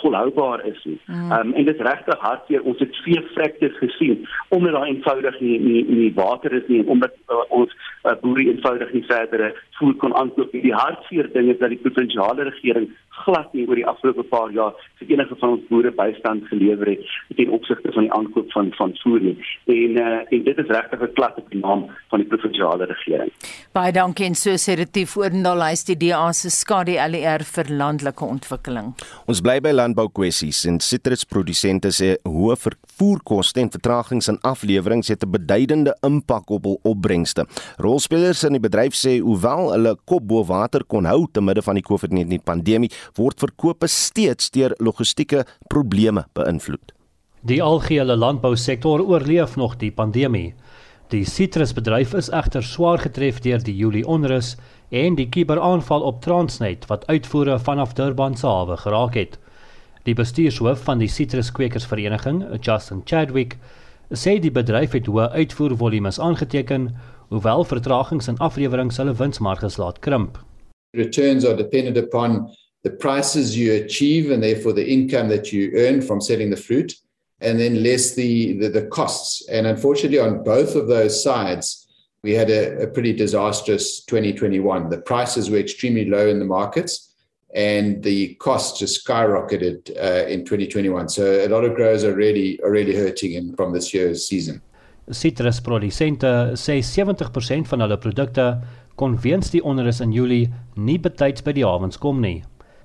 volhoubaar 0.00 0.66
is 0.66 0.84
nie. 0.84 1.00
Mm. 1.06 1.32
Um, 1.32 1.54
en 1.54 1.64
dit 1.64 1.80
regtig 1.80 2.20
hartseer 2.20 2.62
ons 2.62 2.78
het 2.78 2.96
veevrekte 2.96 3.70
gesien 3.80 4.28
omdat 4.48 4.72
daar 4.72 4.86
eenvoudig 4.86 5.40
nie 5.40 5.58
nie, 5.58 5.84
nie 5.88 6.12
water 6.14 6.52
is 6.52 6.68
nie 6.68 6.84
omdat 6.86 7.16
uh, 7.30 7.40
ons 7.48 7.72
uh, 8.04 8.12
boere 8.20 8.44
eenvoudig 8.44 8.92
nie 8.92 9.04
verdere 9.08 9.54
voer 9.78 9.94
kon 10.02 10.14
aankoop. 10.14 10.52
Die 10.52 10.74
hartseer 10.74 11.30
ding 11.32 11.50
is 11.52 11.58
dat 11.58 11.70
die 11.74 11.82
provinsiale 11.82 12.48
regering 12.50 12.90
glad 13.24 13.52
nie 13.56 13.66
oor 13.68 13.78
die 13.78 13.86
afgelope 13.86 14.24
paar 14.30 14.52
jaar 14.54 14.76
vir 15.00 15.12
enige 15.14 15.36
van 15.40 15.56
ons 15.56 15.64
boere 15.70 15.90
bystand 15.94 16.46
gelewer 16.50 16.92
het 16.92 17.14
ten 17.38 17.52
opsigte 17.54 17.92
van 17.94 18.06
die 18.06 18.12
aankoop 18.14 18.52
van 18.54 18.70
van 18.78 18.94
voer 19.02 19.24
nie. 19.28 19.34
En 19.74 19.98
uh, 20.02 20.20
en 20.34 20.44
dit 20.48 20.62
is 20.62 20.70
regtig 20.76 21.02
'n 21.02 21.12
klat 21.18 21.38
op 21.42 21.50
die 21.50 21.60
naam 21.60 21.86
van 22.10 22.22
die 22.22 22.28
provinsiale 22.28 22.86
regering. 22.90 23.32
Baie 23.72 23.92
dankie 23.92 24.26
en 24.26 24.34
so 24.34 24.54
sê 24.56 24.76
dit 24.76 24.92
die 24.92 25.06
voordeel 25.06 25.62
is 25.72 25.84
die 25.84 25.96
DA 25.96 26.32
se 26.32 26.50
skadu 26.50 26.92
LER 26.92 27.44
vir 27.54 27.66
landelike 27.70 28.24
ontwikkeling. 28.24 28.94
Ons 29.26 29.40
bly 29.40 29.58
by 29.60 29.72
landboukwessies 29.72 30.64
en 30.66 30.80
sitrusprodusente 30.80 31.92
sê 31.92 32.16
hoë 32.24 32.56
vervoerkoste 32.56 33.60
en 33.60 33.70
vertragings 33.70 34.28
in 34.28 34.38
afleweringe 34.42 35.12
het 35.12 35.24
'n 35.24 35.30
beduidende 35.30 35.96
impak 36.02 36.50
op 36.50 36.64
hul 36.64 36.80
opbrengste. 36.82 37.46
Rolspelers 37.78 38.44
in 38.44 38.52
die 38.52 38.66
bedryf 38.68 38.94
sê 38.94 39.20
hoewel 39.20 39.67
hulle 39.72 39.96
kop 40.04 40.26
bo 40.28 40.44
water 40.44 40.84
kon 40.84 41.06
hou 41.08 41.26
te 41.32 41.40
midde 41.40 41.62
van 41.62 41.78
die 41.78 41.84
COVID-19 41.86 42.44
pandemie, 42.44 42.90
word 43.16 43.40
verkope 43.40 43.88
steeds 43.88 44.50
deur 44.54 44.74
logistieke 44.78 45.44
probleme 45.68 46.26
beïnvloed. 46.38 46.94
Die 47.46 47.62
algehele 47.62 48.16
landbousektor 48.16 49.00
oorleef 49.00 49.56
nog 49.56 49.76
die 49.78 49.92
pandemie. 49.94 50.54
Die 51.08 51.24
sitrusbedryf 51.24 52.12
is 52.18 52.28
egter 52.28 52.62
swaar 52.62 53.00
getref 53.00 53.38
deur 53.40 53.62
die 53.64 53.76
Julie 53.76 54.04
onrus 54.04 54.56
en 54.90 55.14
die 55.16 55.28
kuberaanval 55.28 56.02
op 56.04 56.18
Transnet 56.24 56.84
wat 56.90 57.06
uitvoere 57.08 57.58
vanaf 57.58 57.94
Durban 57.96 58.36
se 58.36 58.46
hawe 58.46 58.76
geraak 58.76 59.14
het. 59.14 59.38
Die 60.04 60.14
bestuurshoof 60.14 60.82
van 60.84 60.98
die 60.98 61.08
Sitruskwekersvereniging, 61.08 62.42
Justin 62.60 63.02
Chadwick, 63.04 63.56
sê 64.12 64.38
die 64.40 64.52
bedryf 64.52 64.94
het 64.96 65.08
hoë 65.08 65.30
uitvoervolumes 65.36 66.20
aangeteken, 66.20 66.90
hoewel 67.30 67.64
vertragings 67.64 68.28
in 68.28 68.36
aflewering 68.38 68.92
hulle 68.96 69.14
winsmarges 69.14 69.78
laat 69.78 70.00
krimp. 70.00 70.38
Returns 70.94 71.44
are 71.44 71.56
dependent 71.56 71.96
upon 71.96 72.54
the 72.84 72.90
prices 72.90 73.56
you 73.56 73.72
achieve 73.74 74.30
and 74.30 74.42
therefore 74.42 74.72
the 74.72 74.88
income 74.88 75.28
that 75.28 75.52
you 75.52 75.70
earn 75.74 76.00
from 76.00 76.20
selling 76.20 76.50
the 76.50 76.56
fruit 76.56 76.94
and 77.40 77.58
then 77.60 77.82
less 77.82 78.14
the, 78.14 78.58
the, 78.58 78.68
the 78.68 78.86
costs. 78.86 79.48
And 79.48 79.66
unfortunately, 79.66 80.18
on 80.18 80.42
both 80.42 80.74
of 80.74 80.88
those 80.88 81.22
sides, 81.22 81.86
we 82.22 82.32
had 82.32 82.50
a, 82.50 82.82
a, 82.82 82.86
pretty 82.86 83.12
disastrous 83.12 84.04
2021. 84.04 84.90
The 84.90 84.98
prices 84.98 85.50
were 85.50 85.58
extremely 85.58 86.04
low 86.04 86.26
in 86.26 86.40
the 86.40 86.44
markets, 86.44 87.14
and 87.54 88.02
the 88.02 88.34
costs 88.36 88.80
just 88.80 89.06
skyrocketed 89.06 89.96
uh, 89.96 90.26
in 90.26 90.44
2021. 90.44 91.08
So 91.10 91.46
a 91.46 91.48
lot 91.48 91.64
of 91.64 91.76
growers 91.76 92.02
are 92.04 92.14
really 92.14 92.60
are 92.62 92.70
really 92.70 92.96
hurting 92.96 93.34
in, 93.34 93.54
from 93.54 93.72
this 93.72 93.94
year's 93.94 94.26
season. 94.26 94.60
Sitrusprodusente 95.10 96.30
sê 96.60 96.78
70% 96.84 97.68
van 97.70 97.84
hulle 97.84 97.96
produkte 98.00 98.46
kon 98.98 99.14
weens 99.22 99.52
die 99.54 99.62
onrus 99.64 100.02
in 100.04 100.12
Julie 100.12 100.50
nie 100.76 100.98
betyds 100.98 101.44
by 101.46 101.54
die 101.56 101.64
hawens 101.64 102.00
kom 102.02 102.20
nie. 102.20 102.42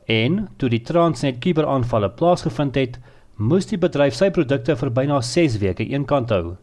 En 0.08 0.48
toe 0.58 0.70
die 0.70 0.84
Transnet 0.84 1.42
kuberaanvalle 1.44 2.12
plaasgevind 2.20 2.78
het, 2.80 3.00
moes 3.38 3.68
die 3.68 3.80
bedryf 3.80 4.16
sy 4.16 4.30
produkte 4.32 4.76
vir 4.80 4.92
byna 4.94 5.22
6 5.24 5.60
weke 5.64 5.88
eenkant 5.90 6.32
hou. 6.32 6.56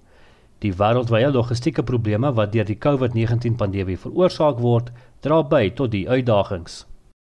Die 0.60 0.72
wêreldwye 0.76 1.32
logistieke 1.32 1.82
probleme 1.82 2.32
wat 2.36 2.52
deur 2.52 2.68
die 2.68 2.78
COVID-19 2.78 3.56
pandemie 3.60 3.98
veroorsaak 3.98 4.60
word, 4.60 4.90
dra 5.24 5.42
by 5.42 5.70
tot 5.76 5.92
die 5.92 6.06
uitdagings. 6.08 6.84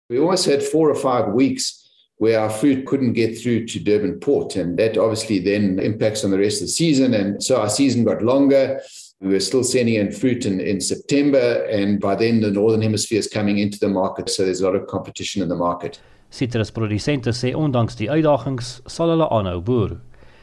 We 0.09 0.19
almost 0.19 0.45
had 0.45 0.61
4 0.61 0.93
or 0.93 0.95
5 0.95 1.33
weeks 1.33 1.82
where 2.23 2.39
our 2.39 2.49
fruit 2.49 2.85
couldn't 2.87 3.11
get 3.11 3.37
through 3.37 3.65
to 3.65 3.79
Durban 3.79 4.17
port 4.21 4.55
and 4.55 4.79
that 4.79 4.97
obviously 4.97 5.39
then 5.39 5.77
impacts 5.79 6.23
on 6.23 6.31
the 6.31 6.39
rest 6.39 6.61
of 6.61 6.67
the 6.67 6.71
season 6.71 7.13
and 7.13 7.43
so 7.43 7.59
our 7.59 7.69
season 7.69 8.05
got 8.05 8.21
longer. 8.21 8.79
We 9.19 9.33
were 9.33 9.41
still 9.41 9.63
sending 9.63 9.95
in 9.95 10.09
fruit 10.13 10.45
in, 10.45 10.61
in 10.61 10.79
September 10.79 11.65
and 11.69 11.99
by 11.99 12.15
then 12.15 12.39
the 12.39 12.49
northern 12.49 12.81
hemisphere 12.81 13.19
is 13.19 13.27
coming 13.27 13.57
into 13.57 13.77
the 13.77 13.89
market 13.89 14.29
so 14.29 14.45
there's 14.45 14.61
a 14.61 14.65
lot 14.65 14.77
of 14.77 14.87
competition 14.87 15.43
in 15.43 15.49
the 15.49 15.59
market. 15.67 15.99
Sitrusprodusente 16.31 17.33
sê 17.35 17.51
ondanks 17.53 17.99
die 17.99 18.07
uitdagings 18.07 18.79
sal 18.87 19.11
hulle 19.11 19.27
aanhou 19.27 19.59
boer. 19.61 19.97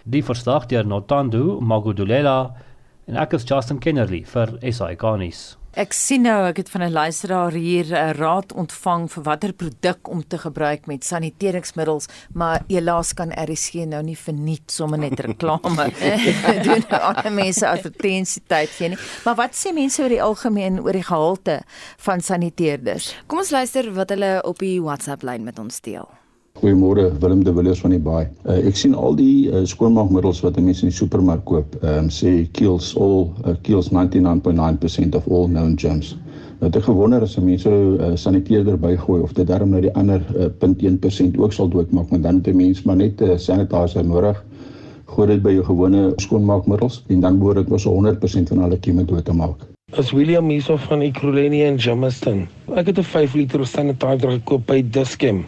Die 0.05 0.21
verslag 0.23 0.69
deur 0.69 0.85
Notando 0.85 1.63
Magudulela 1.65 2.37
en 3.09 3.17
ek 3.17 3.41
is 3.41 3.49
Justin 3.49 3.81
Kennerly 3.81 4.21
vir 4.29 4.53
SAICanis. 4.61 5.60
Ek 5.79 5.93
sien 5.95 6.25
nou 6.27 6.49
ek 6.49 6.57
het 6.59 6.71
van 6.71 6.83
'n 6.83 6.91
luisteraar 6.93 7.53
hier 7.53 7.87
'n 7.87 8.15
raad 8.19 8.53
ontvang 8.53 9.07
vir 9.11 9.23
watter 9.23 9.53
produk 9.53 10.09
om 10.09 10.27
te 10.27 10.39
gebruik 10.39 10.87
met 10.87 11.05
saniteringsmiddels, 11.05 12.07
maar 12.35 12.65
helaas 12.67 13.15
kan 13.15 13.31
RSG 13.31 13.87
nou 13.87 14.03
nie 14.03 14.17
verniet 14.19 14.71
sommer 14.73 14.99
net 14.99 15.21
reklame 15.21 15.93
doen 16.67 16.91
aan 16.91 17.35
mense 17.35 17.69
advertensietyd 17.69 18.69
gee 18.69 18.89
nie. 18.89 18.99
Maar 19.25 19.35
wat 19.35 19.55
sê 19.55 19.73
mense 19.73 20.03
oor 20.03 20.09
die 20.09 20.23
algemeen 20.23 20.81
oor 20.81 20.93
die 20.93 21.07
gehalte 21.07 21.63
van 21.97 22.21
saniteerders? 22.21 23.15
Kom 23.27 23.39
ons 23.39 23.51
luister 23.51 23.93
wat 23.93 24.11
hulle 24.11 24.43
op 24.43 24.59
die 24.59 24.83
WhatsApp 24.83 25.23
lyn 25.23 25.45
met 25.45 25.59
ons 25.59 25.81
deel. 25.81 26.20
Goeiemôre 26.61 27.11
Willem 27.21 27.43
de 27.45 27.53
Villiers 27.57 27.81
van 27.81 27.95
die 27.95 27.99
Baai. 28.05 28.27
Uh, 28.45 28.59
ek 28.69 28.77
sien 28.77 28.93
al 28.93 29.15
die 29.17 29.49
uh, 29.49 29.63
skoonmaakmiddels 29.65 30.43
wat 30.45 30.59
mense 30.61 30.85
in 30.85 30.91
die 30.91 30.97
supermark 30.97 31.47
koop, 31.49 31.77
um, 31.81 32.11
sê 32.13 32.43
kills 32.59 32.91
all 33.01 33.31
uh, 33.49 33.55
kills 33.65 33.89
99.9% 33.97 35.17
of 35.17 35.29
all 35.33 35.47
known 35.49 35.79
germs. 35.81 36.11
Nou 36.61 36.69
ek 36.69 36.85
gewonder 36.85 37.25
as 37.25 37.39
mense 37.41 37.65
so 37.65 37.95
uh, 37.97 38.11
saniteerder 38.13 38.77
bygooi 38.77 39.23
of 39.25 39.33
dit 39.39 39.49
darm 39.49 39.73
nou 39.73 39.81
die 39.81 39.93
ander 39.97 40.21
uh, 40.37 40.51
0.1% 40.61 41.39
ook 41.41 41.57
sal 41.57 41.71
doodmaak, 41.73 42.13
maar 42.13 42.21
dan 42.27 42.43
het 42.43 42.51
'n 42.53 42.57
mens 42.61 42.83
maar 42.85 42.99
net 43.01 43.23
'n 43.23 43.31
uh, 43.31 43.39
sanitizer 43.39 44.05
nodig. 44.05 44.43
Gooi 45.17 45.29
dit 45.29 45.43
by 45.43 45.55
jou 45.57 45.65
gewone 45.65 46.13
skoonmaakmiddels 46.17 47.05
en 47.09 47.21
dan 47.21 47.39
behoort 47.39 47.57
dit 47.57 47.69
mos 47.69 47.87
100% 47.89 48.53
van 48.53 48.59
alle 48.59 48.77
kieme 48.77 49.05
dood 49.05 49.25
te 49.25 49.33
maak. 49.33 49.65
As 49.97 50.13
William 50.13 50.49
hierso 50.49 50.77
van 50.77 51.01
Ekrolenia 51.01 51.67
en 51.67 51.77
Jamestown. 51.77 52.49
Ek 52.77 52.87
het 52.87 52.99
'n 52.99 53.03
5 53.03 53.35
liter 53.35 53.67
sanitizer 53.67 54.31
gekoop 54.31 54.67
by 54.67 54.85
Dischem 54.91 55.45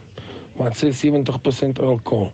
wat 0.59 0.77
sê 0.77 0.91
70% 0.93 1.81
alkohol. 1.81 2.31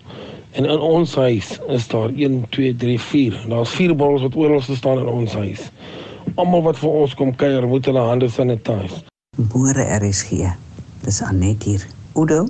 En 0.57 0.65
in 0.65 0.80
ons 0.80 1.15
huis 1.15 1.59
is 1.67 1.88
daar 1.88 2.09
1 2.09 2.45
2 2.49 2.76
3 2.76 2.99
4. 2.99 3.38
Daar's 3.49 3.74
vier 3.78 3.95
bottels 3.95 4.22
wat 4.22 4.36
oral 4.36 4.61
staan 4.61 4.99
in 4.99 5.11
ons 5.11 5.34
huis. 5.34 5.70
Almal 6.36 6.63
wat 6.65 6.80
vir 6.82 6.89
ons 6.89 7.13
kom 7.13 7.36
kuier, 7.36 7.67
moet 7.67 7.86
hulle 7.86 8.01
hande 8.01 8.30
sanitiseer. 8.30 9.03
Boere 9.51 9.86
RSG. 9.99 10.49
Dis 11.05 11.22
Anet 11.24 11.63
hier. 11.63 11.86
Oudo, 12.13 12.47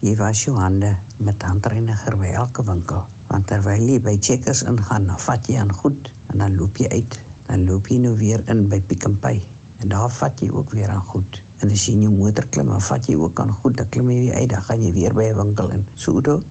jy 0.00 0.16
was 0.18 0.44
jou 0.44 0.56
hande 0.58 0.96
met 1.16 1.42
handreiniger 1.42 2.16
by 2.18 2.32
elke 2.34 2.64
winkel. 2.66 3.04
Want 3.28 3.46
terwyl 3.52 3.84
jy 3.88 4.00
by 4.02 4.16
Checkers 4.20 4.64
ingaan, 4.68 5.06
dan 5.12 5.20
vat 5.26 5.48
jy 5.48 5.60
aan 5.60 5.72
goed 5.72 6.10
en 6.32 6.42
dan 6.42 6.56
loop 6.56 6.80
jy 6.80 6.88
uit. 6.90 7.20
Dan 7.46 7.66
loop 7.68 7.88
jy 7.92 8.00
nou 8.02 8.16
weer 8.18 8.42
in 8.52 8.66
by 8.72 8.80
Pick 8.88 9.06
n 9.08 9.18
Pay 9.20 9.42
en 9.82 9.90
daar 9.92 10.10
vat 10.10 10.40
jy 10.40 10.50
ook 10.50 10.70
weer 10.72 10.88
aan 10.88 11.04
goed. 11.12 11.42
En 11.62 11.70
as 11.70 11.84
jy 11.86 11.94
in 11.94 12.08
jou 12.08 12.12
motor 12.14 12.46
klim, 12.50 12.72
dan 12.72 12.82
vat 12.82 13.06
jy 13.06 13.14
ook 13.14 13.38
aan 13.38 13.52
goed, 13.54 13.76
dan 13.78 13.88
klim 13.94 14.10
jy 14.10 14.18
weer 14.24 14.38
uit, 14.40 14.48
dan 14.50 14.64
gaan 14.66 14.82
jy 14.82 14.92
weer 14.96 15.14
by 15.14 15.28
'n 15.30 15.36
winkel 15.38 15.70
in. 15.70 15.86
So 15.94 16.12
Oudo, 16.18 16.42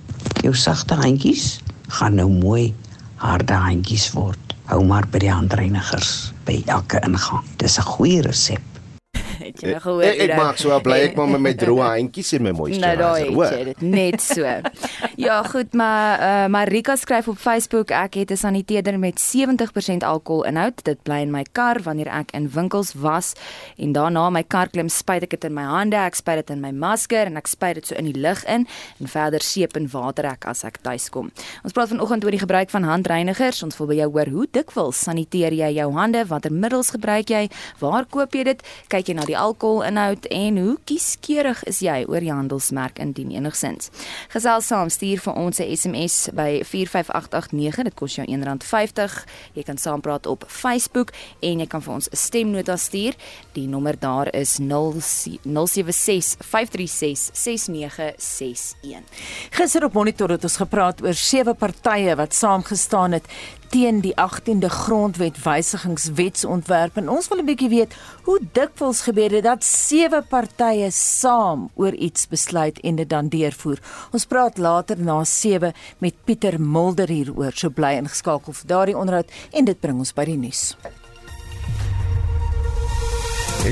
jou 0.41 0.53
sagte 0.55 0.95
handjies 0.95 1.59
gaan 1.87 2.15
nou 2.15 2.29
mooi 2.29 2.73
harde 3.19 3.53
handjies 3.53 4.11
word. 4.15 4.55
Hou 4.71 4.83
maar 4.87 5.05
by 5.11 5.19
die 5.19 5.31
handreinigers 5.31 6.31
by 6.47 6.63
elke 6.65 7.01
ingang. 7.03 7.43
Dis 7.57 7.77
'n 7.77 7.83
goeie 7.83 8.21
resep. 8.21 8.63
Het 9.43 9.61
jy 9.61 9.69
nou 9.71 9.79
gehoor? 9.79 10.03
Ek, 10.03 10.19
ek 10.29 10.37
maak 10.37 10.57
so 10.57 10.79
bly 10.79 10.99
ek 11.09 11.15
maar 11.15 11.27
met 11.27 11.41
my 11.41 11.53
droë 11.53 11.89
handjies 11.97 12.33
en 12.33 12.43
my 12.43 12.51
moisturiser. 12.51 12.87
Nou 12.87 12.95
daai 12.97 13.23
het 13.27 13.59
jy 13.59 13.63
dit 13.63 13.81
net 13.81 14.21
so. 14.21 14.43
ja, 15.27 15.43
goed, 15.43 15.73
maar 15.73 16.19
uh, 16.19 16.47
Marika 16.51 16.95
skryf 16.95 17.27
op 17.27 17.37
Facebook 17.37 17.89
ek 17.89 18.13
het 18.13 18.31
'n 18.31 18.35
saniteerder 18.35 18.99
met 18.99 19.19
70% 19.19 20.03
alkohol 20.03 20.43
inhoud. 20.43 20.83
Dit 20.83 21.03
bly 21.03 21.21
in 21.21 21.31
my 21.31 21.45
kar 21.51 21.81
wanneer 21.83 22.07
ek 22.07 22.31
in 22.31 22.49
winkels 22.49 22.93
was 22.93 23.33
en 23.77 23.91
daarna 23.91 24.29
my 24.29 24.43
kar 24.43 24.69
klim, 24.69 24.89
spuit 24.89 25.23
ek 25.23 25.29
dit 25.29 25.43
in 25.43 25.53
my 25.53 25.63
hande, 25.63 25.95
ek 25.95 26.15
spuit 26.15 26.35
dit 26.35 26.49
in 26.49 26.61
my 26.61 26.71
masker 26.71 27.25
en 27.25 27.37
ek 27.37 27.47
spuit 27.47 27.73
dit 27.73 27.87
so 27.87 27.95
in 27.95 28.05
die 28.05 28.19
lug 28.19 28.43
in 28.45 28.67
en 28.99 29.07
verder 29.07 29.41
seep 29.41 29.75
en 29.75 29.89
water 29.91 30.25
ek 30.25 30.45
as 30.45 30.63
ek 30.63 30.81
tuis 30.81 31.09
kom. 31.09 31.31
Ons 31.63 31.73
praat 31.73 31.89
vanoggend 31.89 32.23
oor 32.23 32.31
die 32.31 32.45
gebruik 32.45 32.69
van 32.69 32.83
handreinigers. 32.83 33.63
Ons 33.63 33.77
wil 33.77 33.87
by 33.87 33.95
jou 33.95 34.09
hoor 34.11 34.29
hoe 34.29 34.47
dikwels 34.51 35.01
saniteer 35.01 35.53
jy 35.53 35.71
jou 35.73 35.91
hande? 35.93 36.25
Watter 36.27 36.53
middels 36.53 36.91
gebruik 36.91 37.29
jy? 37.29 37.49
Waar 37.79 38.05
koop 38.05 38.33
jy 38.33 38.43
dit? 38.43 38.63
Kyk 38.87 39.07
jy 39.07 39.13
na 39.13 39.25
die 39.25 39.37
alkoholinhoud 39.37 40.25
en 40.31 40.57
hoe 40.57 40.77
kieskeurig 40.85 41.63
is 41.63 41.81
jy 41.81 42.05
oor 42.07 42.19
die 42.19 42.31
handelsmerk 42.33 42.99
indien 42.99 43.31
enigsins. 43.31 43.91
Gesels 44.29 44.67
saam, 44.67 44.90
stuur 44.91 45.19
vir 45.23 45.33
ons 45.33 45.59
'n 45.59 45.75
SMS 45.75 46.29
by 46.33 46.61
45889. 46.63 47.83
Dit 47.83 47.93
kos 47.93 48.15
jou 48.15 48.25
R1.50. 48.27 49.25
Jy 49.53 49.63
kan 49.63 49.77
saampraat 49.77 50.25
op 50.25 50.43
Facebook 50.47 51.09
en 51.39 51.59
jy 51.59 51.67
kan 51.67 51.81
vir 51.81 51.93
ons 51.93 52.09
'n 52.09 52.15
stemnota 52.15 52.77
stuur. 52.77 53.13
Die 53.53 53.67
nommer 53.67 53.99
daar 53.99 54.33
is 54.35 54.57
076 54.57 56.35
536 56.39 57.29
6961. 57.33 59.03
Gister 59.49 59.83
op 59.83 59.93
Monitor 59.93 60.29
het 60.29 60.43
ons 60.43 60.57
gepraat 60.57 61.01
oor 61.01 61.13
sewe 61.13 61.53
partye 61.53 62.15
wat 62.15 62.33
saamgestaan 62.33 63.11
het 63.11 63.25
teen 63.71 64.01
die 64.03 64.13
18de 64.19 64.67
grondwet 64.69 65.37
wysigingswetsontwerp 65.43 66.97
en 66.99 67.09
ons 67.09 67.27
wil 67.31 67.39
'n 67.39 67.45
bietjie 67.45 67.69
weet 67.69 67.95
hoe 68.23 68.39
dikwels 68.53 69.01
gebeur 69.07 69.29
dit 69.29 69.43
dat 69.43 69.63
sewe 69.63 70.21
partye 70.21 70.91
saam 70.91 71.69
oor 71.75 71.93
iets 71.93 72.27
besluit 72.27 72.79
en 72.79 72.95
dit 72.95 73.09
dan 73.09 73.27
deurvoer. 73.27 73.79
Ons 74.11 74.25
praat 74.25 74.57
later 74.57 74.97
na 74.99 75.23
7 75.23 75.73
met 75.97 76.13
Pieter 76.23 76.61
Mulder 76.61 77.07
hieroor. 77.07 77.51
So 77.55 77.69
bly 77.69 77.95
ingeskakel 77.95 78.53
vir 78.53 78.67
daardie 78.67 78.97
onderhoud 78.97 79.31
en 79.51 79.65
dit 79.65 79.79
bring 79.79 79.97
ons 79.97 80.13
by 80.13 80.25
die 80.25 80.37
nuus. 80.37 80.75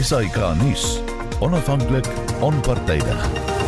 SAK 0.01 0.37
nuus. 0.61 1.01
Onafhanklik, 1.39 2.07
onpartydig. 2.39 3.58